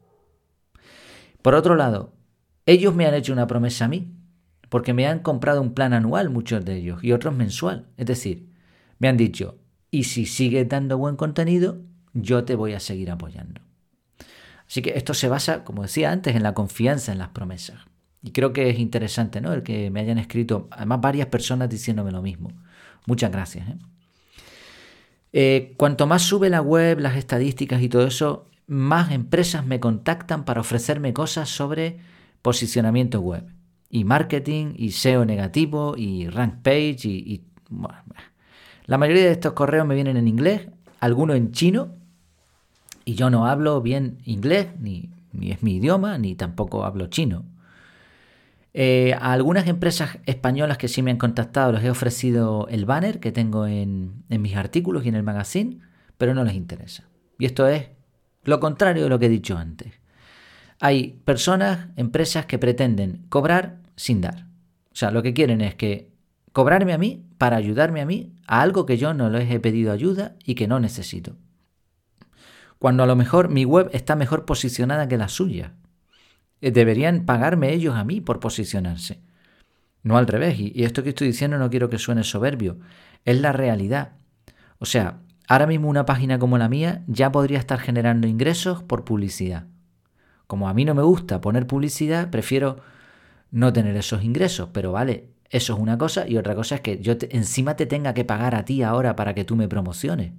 Por 1.43 1.57
otro 1.57 1.75
lado, 1.75 2.15
ellos 2.65 2.95
me 2.95 3.07
han 3.07 3.15
hecho 3.15 3.33
una 3.33 3.49
promesa 3.49 3.87
a 3.87 3.89
mí, 3.89 4.13
porque 4.73 4.95
me 4.95 5.07
han 5.07 5.19
comprado 5.19 5.61
un 5.61 5.75
plan 5.75 5.93
anual 5.93 6.31
muchos 6.31 6.65
de 6.65 6.77
ellos 6.77 7.05
y 7.05 7.13
otros 7.13 7.35
mensual. 7.35 7.89
Es 7.99 8.07
decir, 8.07 8.49
me 8.99 9.09
han 9.09 9.19
dicho, 9.19 9.59
y 9.91 10.05
si 10.05 10.25
sigues 10.25 10.67
dando 10.67 10.97
buen 10.97 11.17
contenido, 11.17 11.83
yo 12.15 12.45
te 12.45 12.55
voy 12.55 12.73
a 12.73 12.81
seguir 12.81 13.11
apoyando. 13.11 13.61
Así 14.67 14.81
que 14.81 14.95
esto 14.97 15.13
se 15.13 15.29
basa, 15.29 15.63
como 15.65 15.83
decía 15.83 16.11
antes, 16.11 16.35
en 16.35 16.43
la 16.43 16.55
confianza 16.55 17.13
en 17.13 17.19
las 17.19 17.29
promesas. 17.29 17.81
Y 18.23 18.31
creo 18.31 18.55
que 18.55 18.71
es 18.71 18.79
interesante, 18.79 19.43
¿no? 19.43 19.53
El 19.53 19.63
que 19.63 19.91
me 19.91 20.01
hayan 20.01 20.17
escrito, 20.17 20.69
además 20.71 21.03
varias 21.03 21.27
personas 21.27 21.69
diciéndome 21.69 22.11
lo 22.11 22.23
mismo. 22.23 22.49
Muchas 23.05 23.31
gracias. 23.31 23.69
¿eh? 23.69 23.77
Eh, 25.35 25.75
cuanto 25.77 26.07
más 26.07 26.23
sube 26.23 26.49
la 26.49 26.63
web, 26.63 26.99
las 26.99 27.17
estadísticas 27.17 27.83
y 27.83 27.91
todo 27.91 28.07
eso, 28.07 28.49
más 28.67 29.13
empresas 29.13 29.67
me 29.67 29.81
contactan 29.81 30.47
para 30.47 30.63
ofrecerme 30.63 31.13
cosas 31.13 31.51
sobre 31.51 31.99
posicionamiento 32.41 33.21
web 33.21 33.45
y 33.93 34.05
marketing 34.05 34.73
y 34.77 34.91
SEO 34.91 35.27
negativo 35.27 35.95
y 35.97 36.27
rank 36.27 36.63
page 36.63 37.07
y, 37.07 37.45
la 38.87 38.99
mayoría 38.99 39.25
de 39.25 39.33
estos 39.33 39.53
correos 39.53 39.87
me 39.87 39.95
vienen 39.95 40.17
en 40.17 40.27
inglés, 40.29 40.69
algunos 40.99 41.37
en 41.37 41.53
chino 41.53 41.95
y 43.05 43.15
yo 43.15 43.31
no 43.31 43.47
hablo 43.47 43.81
bien 43.81 44.19
inglés 44.25 44.69
ni, 44.81 45.11
es 45.43 45.63
mi 45.63 45.77
idioma 45.77 46.19
ni 46.19 46.35
tampoco 46.35 46.85
hablo 46.85 47.07
chino. 47.07 47.45
Eh, 48.75 49.15
a 49.15 49.33
algunas 49.33 49.67
empresas 49.69 50.19
españolas 50.25 50.79
que 50.79 50.89
sí 50.89 51.03
me 51.03 51.11
han 51.11 51.19
contactado 51.19 51.73
les 51.73 51.85
he 51.85 51.91
ofrecido 51.91 52.67
el 52.69 52.87
banner 52.87 53.21
que 53.21 53.31
tengo 53.31 53.67
en, 53.67 54.25
en 54.31 54.43
mis 54.43 54.57
artículos 54.57 55.05
y 55.05 55.11
en 55.11 55.17
el 55.17 55.23
magazine, 55.23 55.81
pero 56.17 56.35
no 56.35 56.45
les 56.45 56.55
interesa. 56.55 57.05
Y 57.39 57.45
esto 57.45 57.69
es 57.69 57.89
lo 58.45 58.59
contrario 58.59 59.05
de 59.05 59.09
lo 59.11 59.19
que 59.19 59.27
he 59.27 59.31
dicho 59.31 59.59
antes. 59.59 59.93
Hay 60.81 61.21
personas, 61.25 61.89
empresas 61.97 62.47
que 62.47 62.59
pretenden 62.59 63.27
cobrar 63.29 63.82
sin 63.97 64.21
dar. 64.21 64.47
O 64.93 64.97
sea, 64.97 65.11
lo 65.11 65.23
que 65.23 65.35
quieren 65.35 65.61
es 65.61 65.75
que 65.75 66.11
cobrarme 66.53 66.93
a 66.93 66.99
mí 66.99 67.25
para 67.39 67.57
ayudarme 67.57 68.01
a 68.01 68.07
mí 68.07 68.35
a 68.47 68.63
algo 68.63 68.87
que 68.87 68.99
yo 68.99 69.15
no 69.15 69.31
les 69.31 69.51
he 69.51 69.61
pedido 69.61 69.93
ayuda 69.93 70.37
y 70.45 70.55
que 70.55 70.69
no 70.69 70.81
necesito. 70.81 71.37
Cuando 72.79 73.03
a 73.03 73.07
lo 73.07 73.17
mejor 73.17 73.49
mi 73.49 73.65
web 73.65 73.91
está 73.93 74.17
mejor 74.17 74.45
posicionada 74.45 75.09
que 75.09 75.17
la 75.17 75.29
suya. 75.29 75.75
Eh, 76.61 76.73
deberían 76.73 77.25
pagarme 77.25 77.73
ellos 77.73 77.95
a 77.95 78.05
mí 78.05 78.21
por 78.21 78.41
posicionarse. 78.41 79.21
No 80.03 80.19
al 80.19 80.27
revés. 80.27 80.59
Y 80.59 80.83
esto 80.85 81.03
que 81.03 81.11
estoy 81.11 81.29
diciendo 81.29 81.59
no 81.59 81.71
quiero 81.71 81.89
que 81.89 81.99
suene 81.99 82.25
soberbio. 82.25 82.79
Es 83.25 83.41
la 83.41 83.53
realidad. 83.53 84.13
O 84.79 84.85
sea, 84.85 85.21
ahora 85.49 85.69
mismo 85.69 85.89
una 85.89 86.07
página 86.07 86.39
como 86.39 86.59
la 86.59 86.69
mía 86.69 87.05
ya 87.07 87.31
podría 87.31 87.61
estar 87.61 87.79
generando 87.79 88.27
ingresos 88.27 88.83
por 88.83 89.05
publicidad. 89.05 89.67
Como 90.49 90.69
a 90.69 90.75
mí 90.75 90.85
no 90.85 90.95
me 90.95 91.03
gusta 91.03 91.41
poner 91.41 91.67
publicidad, 91.67 92.31
prefiero 92.31 92.79
no 93.53 93.73
tener 93.73 93.97
esos 93.97 94.25
ingresos, 94.25 94.71
pero 94.73 94.91
vale, 94.91 95.29
Eso 95.51 95.75
es 95.75 95.79
una 95.79 95.99
cosa 95.99 96.27
y 96.27 96.39
otra 96.39 96.55
cosa 96.55 96.77
es 96.77 96.81
que 96.81 96.99
yo 97.01 97.15
encima 97.29 97.77
te 97.77 97.85
tenga 97.85 98.15
que 98.15 98.25
pagar 98.25 98.55
a 98.55 98.65
ti 98.65 98.83
ahora 98.83 99.15
para 99.15 99.35
que 99.35 99.45
tú 99.45 99.55
me 99.55 99.69
promociones. 99.69 100.33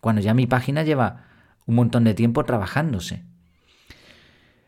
Cuando 0.00 0.20
ya 0.20 0.34
mi 0.34 0.48
página 0.48 0.82
lleva 0.82 1.24
un 1.66 1.76
montón 1.76 2.02
de 2.02 2.14
tiempo 2.14 2.44
trabajándose. 2.44 3.24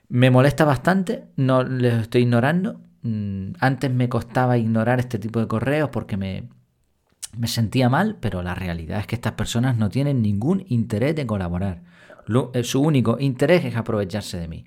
Me 0.09 0.31
molesta 0.31 0.65
bastante, 0.65 1.25
no 1.37 1.65
les 1.65 1.95
estoy 2.03 2.23
ignorando. 2.23 2.81
Mm, 3.03 3.55
antes 3.59 3.91
me 3.91 4.09
costaba 4.09 4.57
ignorar 4.57 5.01
este 5.01 5.19
tipo 5.19 5.41
de 5.41 5.49
correos 5.49 5.91
porque 5.91 6.17
me, 6.17 6.49
me 7.37 7.49
sentía 7.49 7.89
mal, 7.89 8.19
pero 8.21 8.43
la 8.43 8.55
realidad 8.55 9.01
es 9.01 9.09
que 9.09 9.17
estas 9.17 9.33
personas 9.33 9.77
no 9.77 9.89
tienen 9.89 10.23
ningún 10.23 10.65
interés 10.69 11.17
de 11.17 11.27
colaborar. 11.27 11.83
Eh, 12.55 12.63
su 12.63 12.81
único 12.81 13.17
interés 13.19 13.65
es 13.65 13.75
aprovecharse 13.75 14.39
de 14.39 14.49
mí. 14.49 14.65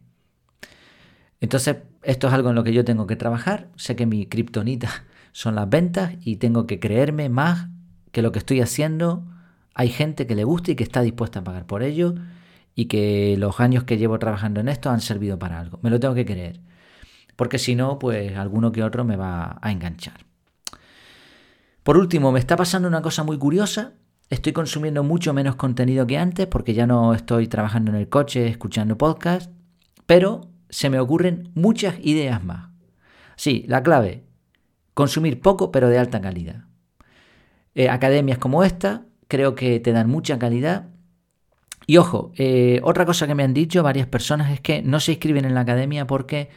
Entonces, 1.39 1.77
esto 2.05 2.27
es 2.27 2.33
algo 2.33 2.49
en 2.49 2.55
lo 2.55 2.63
que 2.63 2.73
yo 2.73 2.85
tengo 2.85 3.07
que 3.07 3.15
trabajar. 3.15 3.69
Sé 3.75 3.95
que 3.95 4.05
mi 4.05 4.25
kriptonita 4.25 4.89
son 5.31 5.55
las 5.55 5.69
ventas 5.69 6.13
y 6.21 6.37
tengo 6.37 6.67
que 6.67 6.79
creerme 6.79 7.29
más 7.29 7.67
que 8.11 8.21
lo 8.21 8.31
que 8.31 8.39
estoy 8.39 8.61
haciendo. 8.61 9.25
Hay 9.73 9.89
gente 9.89 10.27
que 10.27 10.35
le 10.35 10.43
gusta 10.43 10.71
y 10.71 10.75
que 10.75 10.83
está 10.83 11.01
dispuesta 11.01 11.39
a 11.39 11.43
pagar 11.43 11.65
por 11.65 11.83
ello 11.83 12.15
y 12.75 12.85
que 12.85 13.35
los 13.37 13.59
años 13.59 13.83
que 13.83 13.97
llevo 13.97 14.19
trabajando 14.19 14.59
en 14.59 14.69
esto 14.69 14.89
han 14.89 15.01
servido 15.01 15.39
para 15.39 15.59
algo. 15.59 15.79
Me 15.81 15.89
lo 15.89 15.99
tengo 15.99 16.13
que 16.13 16.25
creer. 16.25 16.61
Porque 17.35 17.59
si 17.59 17.75
no, 17.75 17.99
pues 17.99 18.37
alguno 18.37 18.71
que 18.71 18.83
otro 18.83 19.03
me 19.03 19.17
va 19.17 19.57
a 19.61 19.71
enganchar. 19.71 20.25
Por 21.83 21.97
último, 21.97 22.31
me 22.31 22.39
está 22.39 22.55
pasando 22.55 22.87
una 22.87 23.01
cosa 23.01 23.23
muy 23.23 23.37
curiosa. 23.37 23.93
Estoy 24.29 24.53
consumiendo 24.53 25.03
mucho 25.03 25.33
menos 25.33 25.55
contenido 25.55 26.07
que 26.07 26.17
antes 26.17 26.47
porque 26.47 26.73
ya 26.73 26.87
no 26.87 27.13
estoy 27.13 27.47
trabajando 27.47 27.91
en 27.91 27.97
el 27.97 28.09
coche 28.09 28.47
escuchando 28.47 28.97
podcast, 28.97 29.51
pero 30.05 30.54
se 30.75 30.89
me 30.89 30.99
ocurren 30.99 31.51
muchas 31.55 31.95
ideas 32.01 32.43
más. 32.43 32.69
Sí, 33.37 33.63
la 33.69 33.81
clave, 33.81 34.25
consumir 34.93 35.39
poco 35.39 35.71
pero 35.71 35.87
de 35.87 35.97
alta 35.97 36.19
calidad. 36.19 36.65
Eh, 37.75 37.87
academias 37.87 38.39
como 38.39 38.61
esta 38.61 39.05
creo 39.29 39.55
que 39.55 39.79
te 39.79 39.93
dan 39.93 40.09
mucha 40.09 40.37
calidad. 40.37 40.89
Y 41.87 41.95
ojo, 41.95 42.33
eh, 42.35 42.81
otra 42.83 43.05
cosa 43.05 43.25
que 43.25 43.35
me 43.35 43.43
han 43.43 43.53
dicho 43.53 43.83
varias 43.83 44.07
personas 44.07 44.51
es 44.51 44.59
que 44.59 44.81
no 44.81 44.99
se 44.99 45.13
inscriben 45.13 45.45
en 45.45 45.55
la 45.55 45.61
academia 45.61 46.07
porque 46.07 46.49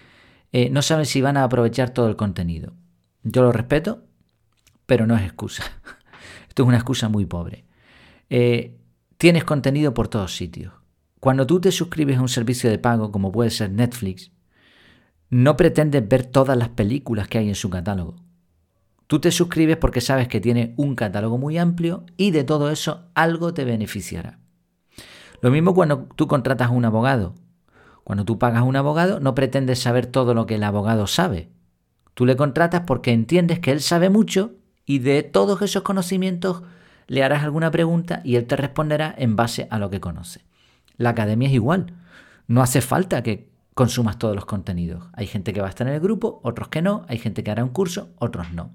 eh, 0.51 0.69
no 0.69 0.83
saben 0.83 1.07
si 1.07 1.21
van 1.21 1.37
a 1.37 1.45
aprovechar 1.45 1.91
todo 1.91 2.09
el 2.09 2.17
contenido. 2.17 2.73
Yo 3.23 3.43
lo 3.43 3.53
respeto, 3.53 4.03
pero 4.87 5.07
no 5.07 5.17
es 5.17 5.23
excusa. 5.23 5.63
Esto 6.49 6.65
es 6.65 6.69
una 6.69 6.79
excusa 6.79 7.09
muy 7.09 7.25
pobre. 7.25 7.67
Tienes 9.17 9.45
contenido 9.45 9.95
por 9.95 10.09
todos 10.09 10.35
sitios. 10.35 10.78
Cuando 11.21 11.47
tú 11.47 11.61
te 11.61 11.73
suscribes 11.73 12.19
a 12.19 12.23
un 12.23 12.29
servicio 12.29 12.71
de 12.71 12.79
pago, 12.79 13.11
como 13.11 13.33
puede 13.33 13.51
ser 13.51 13.71
Netflix, 13.71 14.31
no 15.31 15.57
pretendes 15.57 16.09
ver 16.09 16.25
todas 16.25 16.57
las 16.57 16.69
películas 16.71 17.29
que 17.29 17.39
hay 17.39 17.49
en 17.49 17.55
su 17.55 17.69
catálogo. 17.71 18.17
Tú 19.09 19.21
te 19.21 19.31
suscribes 19.31 19.77
porque 19.79 20.01
sabes 20.01 20.29
que 20.29 20.41
tiene 20.41 20.75
un 20.77 20.95
catálogo 20.95 21.39
muy 21.39 21.59
amplio 21.59 22.05
y 22.17 22.31
de 22.31 22.45
todo 22.45 22.71
eso 22.71 23.07
algo 23.15 23.53
te 23.53 23.65
beneficiará. 23.65 24.39
Lo 25.41 25.51
mismo 25.51 25.75
cuando 25.75 26.09
tú 26.15 26.29
contratas 26.29 26.69
a 26.69 26.73
un 26.73 26.85
abogado. 26.85 27.35
Cuando 28.05 28.25
tú 28.25 28.39
pagas 28.39 28.61
a 28.61 28.65
un 28.65 28.77
abogado 28.77 29.19
no 29.19 29.35
pretendes 29.35 29.81
saber 29.81 30.07
todo 30.07 30.35
lo 30.35 30.47
que 30.47 30.57
el 30.57 30.65
abogado 30.65 31.07
sabe. 31.07 31.51
Tú 32.15 32.27
le 32.27 32.37
contratas 32.37 32.83
porque 32.87 33.13
entiendes 33.13 33.61
que 33.61 33.73
él 33.73 33.81
sabe 33.81 34.09
mucho 34.09 34.53
y 34.85 34.99
de 35.01 35.23
todos 35.23 35.63
esos 35.63 35.83
conocimientos 35.83 36.63
le 37.07 37.23
harás 37.23 37.45
alguna 37.45 37.71
pregunta 37.71 38.21
y 38.25 38.37
él 38.37 38.47
te 38.47 38.57
responderá 38.57 39.15
en 39.17 39.37
base 39.37 39.69
a 39.71 39.79
lo 39.79 39.91
que 39.91 40.01
conoce. 40.01 40.48
La 40.99 41.11
academia 41.11 41.49
es 41.49 41.55
igual. 41.55 41.95
No 42.47 42.63
hace 42.63 42.83
falta 42.83 43.23
que 43.23 43.49
consumas 43.73 44.19
todos 44.19 44.35
los 44.35 44.45
contenidos. 44.45 45.05
Hay 45.15 45.27
gente 45.27 45.53
que 45.53 45.61
va 45.61 45.69
a 45.69 45.71
estar 45.71 45.87
en 45.87 45.95
el 45.95 46.01
grupo, 46.01 46.41
otros 46.43 46.69
que 46.69 46.83
no, 46.83 47.07
hay 47.09 47.19
gente 47.19 47.43
que 47.43 47.51
hará 47.51 47.65
un 47.65 47.71
curso, 47.71 48.11
otros 48.19 48.53
no. 48.53 48.73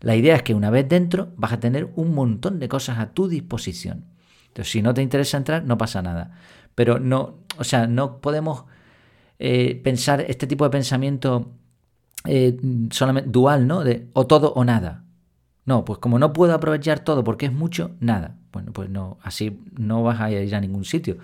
La 0.00 0.16
idea 0.16 0.36
es 0.36 0.42
que 0.42 0.54
una 0.54 0.70
vez 0.70 0.88
dentro 0.88 1.32
vas 1.36 1.52
a 1.52 1.60
tener 1.60 1.90
un 1.96 2.14
montón 2.14 2.58
de 2.58 2.68
cosas 2.68 2.98
a 2.98 3.12
tu 3.12 3.28
disposición. 3.28 4.06
Entonces, 4.48 4.72
si 4.72 4.82
no 4.82 4.94
te 4.94 5.02
interesa 5.02 5.36
entrar, 5.36 5.64
no 5.64 5.76
pasa 5.76 6.02
nada. 6.02 6.32
Pero 6.74 6.98
no, 6.98 7.40
o 7.58 7.64
sea, 7.64 7.86
no 7.86 8.20
podemos 8.20 8.64
eh, 9.38 9.80
pensar 9.84 10.20
este 10.22 10.46
tipo 10.46 10.64
de 10.64 10.70
pensamiento 10.70 11.52
eh, 12.24 12.56
solamente 12.90 13.30
dual, 13.30 13.66
¿no? 13.66 13.84
De 13.84 14.08
o 14.12 14.26
todo 14.26 14.52
o 14.54 14.64
nada. 14.64 15.04
No, 15.64 15.84
pues 15.84 15.98
como 15.98 16.18
no 16.18 16.32
puedo 16.32 16.54
aprovechar 16.54 17.00
todo 17.00 17.22
porque 17.22 17.46
es 17.46 17.52
mucho, 17.52 17.90
nada. 18.00 18.36
Bueno, 18.52 18.72
pues 18.72 18.88
no, 18.88 19.18
así 19.22 19.60
no 19.76 20.02
vas 20.02 20.20
a 20.20 20.30
ir 20.30 20.54
a 20.54 20.60
ningún 20.60 20.84
sitio. 20.84 21.18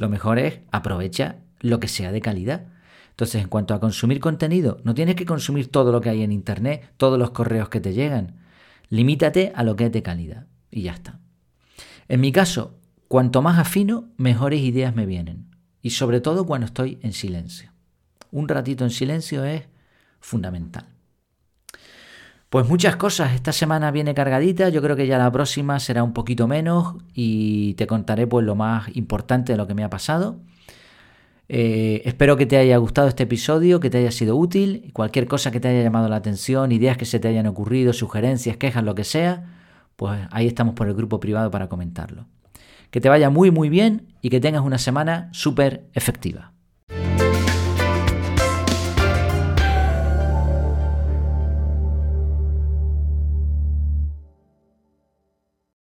Lo 0.00 0.08
mejor 0.08 0.38
es 0.38 0.60
aprovecha 0.70 1.40
lo 1.60 1.78
que 1.78 1.86
sea 1.86 2.10
de 2.10 2.22
calidad. 2.22 2.68
Entonces, 3.10 3.42
en 3.42 3.48
cuanto 3.48 3.74
a 3.74 3.80
consumir 3.80 4.18
contenido, 4.18 4.80
no 4.82 4.94
tienes 4.94 5.14
que 5.14 5.26
consumir 5.26 5.70
todo 5.70 5.92
lo 5.92 6.00
que 6.00 6.08
hay 6.08 6.22
en 6.22 6.32
internet, 6.32 6.90
todos 6.96 7.18
los 7.18 7.32
correos 7.32 7.68
que 7.68 7.82
te 7.82 7.92
llegan. 7.92 8.38
Limítate 8.88 9.52
a 9.54 9.62
lo 9.62 9.76
que 9.76 9.84
es 9.84 9.92
de 9.92 10.02
calidad 10.02 10.46
y 10.70 10.84
ya 10.84 10.92
está. 10.92 11.20
En 12.08 12.22
mi 12.22 12.32
caso, 12.32 12.78
cuanto 13.08 13.42
más 13.42 13.58
afino, 13.58 14.08
mejores 14.16 14.62
ideas 14.62 14.96
me 14.96 15.04
vienen. 15.04 15.54
Y 15.82 15.90
sobre 15.90 16.22
todo 16.22 16.46
cuando 16.46 16.64
estoy 16.64 16.98
en 17.02 17.12
silencio. 17.12 17.70
Un 18.30 18.48
ratito 18.48 18.84
en 18.84 18.90
silencio 18.90 19.44
es 19.44 19.64
fundamental. 20.18 20.86
Pues 22.50 22.68
muchas 22.68 22.96
cosas, 22.96 23.32
esta 23.32 23.52
semana 23.52 23.92
viene 23.92 24.12
cargadita, 24.12 24.70
yo 24.70 24.82
creo 24.82 24.96
que 24.96 25.06
ya 25.06 25.18
la 25.18 25.30
próxima 25.30 25.78
será 25.78 26.02
un 26.02 26.12
poquito 26.12 26.48
menos 26.48 26.96
y 27.14 27.74
te 27.74 27.86
contaré 27.86 28.26
pues 28.26 28.44
lo 28.44 28.56
más 28.56 28.88
importante 28.96 29.52
de 29.52 29.56
lo 29.56 29.68
que 29.68 29.74
me 29.74 29.84
ha 29.84 29.88
pasado. 29.88 30.40
Eh, 31.48 32.02
espero 32.04 32.36
que 32.36 32.46
te 32.46 32.56
haya 32.56 32.76
gustado 32.78 33.06
este 33.06 33.22
episodio, 33.22 33.78
que 33.78 33.88
te 33.88 33.98
haya 33.98 34.10
sido 34.10 34.36
útil, 34.36 34.90
cualquier 34.92 35.28
cosa 35.28 35.52
que 35.52 35.60
te 35.60 35.68
haya 35.68 35.84
llamado 35.84 36.08
la 36.08 36.16
atención, 36.16 36.72
ideas 36.72 36.96
que 36.96 37.04
se 37.04 37.20
te 37.20 37.28
hayan 37.28 37.46
ocurrido, 37.46 37.92
sugerencias, 37.92 38.56
quejas, 38.56 38.82
lo 38.82 38.96
que 38.96 39.04
sea, 39.04 39.44
pues 39.94 40.20
ahí 40.32 40.48
estamos 40.48 40.74
por 40.74 40.88
el 40.88 40.94
grupo 40.94 41.20
privado 41.20 41.52
para 41.52 41.68
comentarlo. 41.68 42.26
Que 42.90 43.00
te 43.00 43.08
vaya 43.08 43.30
muy 43.30 43.52
muy 43.52 43.68
bien 43.68 44.08
y 44.22 44.28
que 44.30 44.40
tengas 44.40 44.62
una 44.62 44.78
semana 44.78 45.28
súper 45.30 45.84
efectiva. 45.94 46.50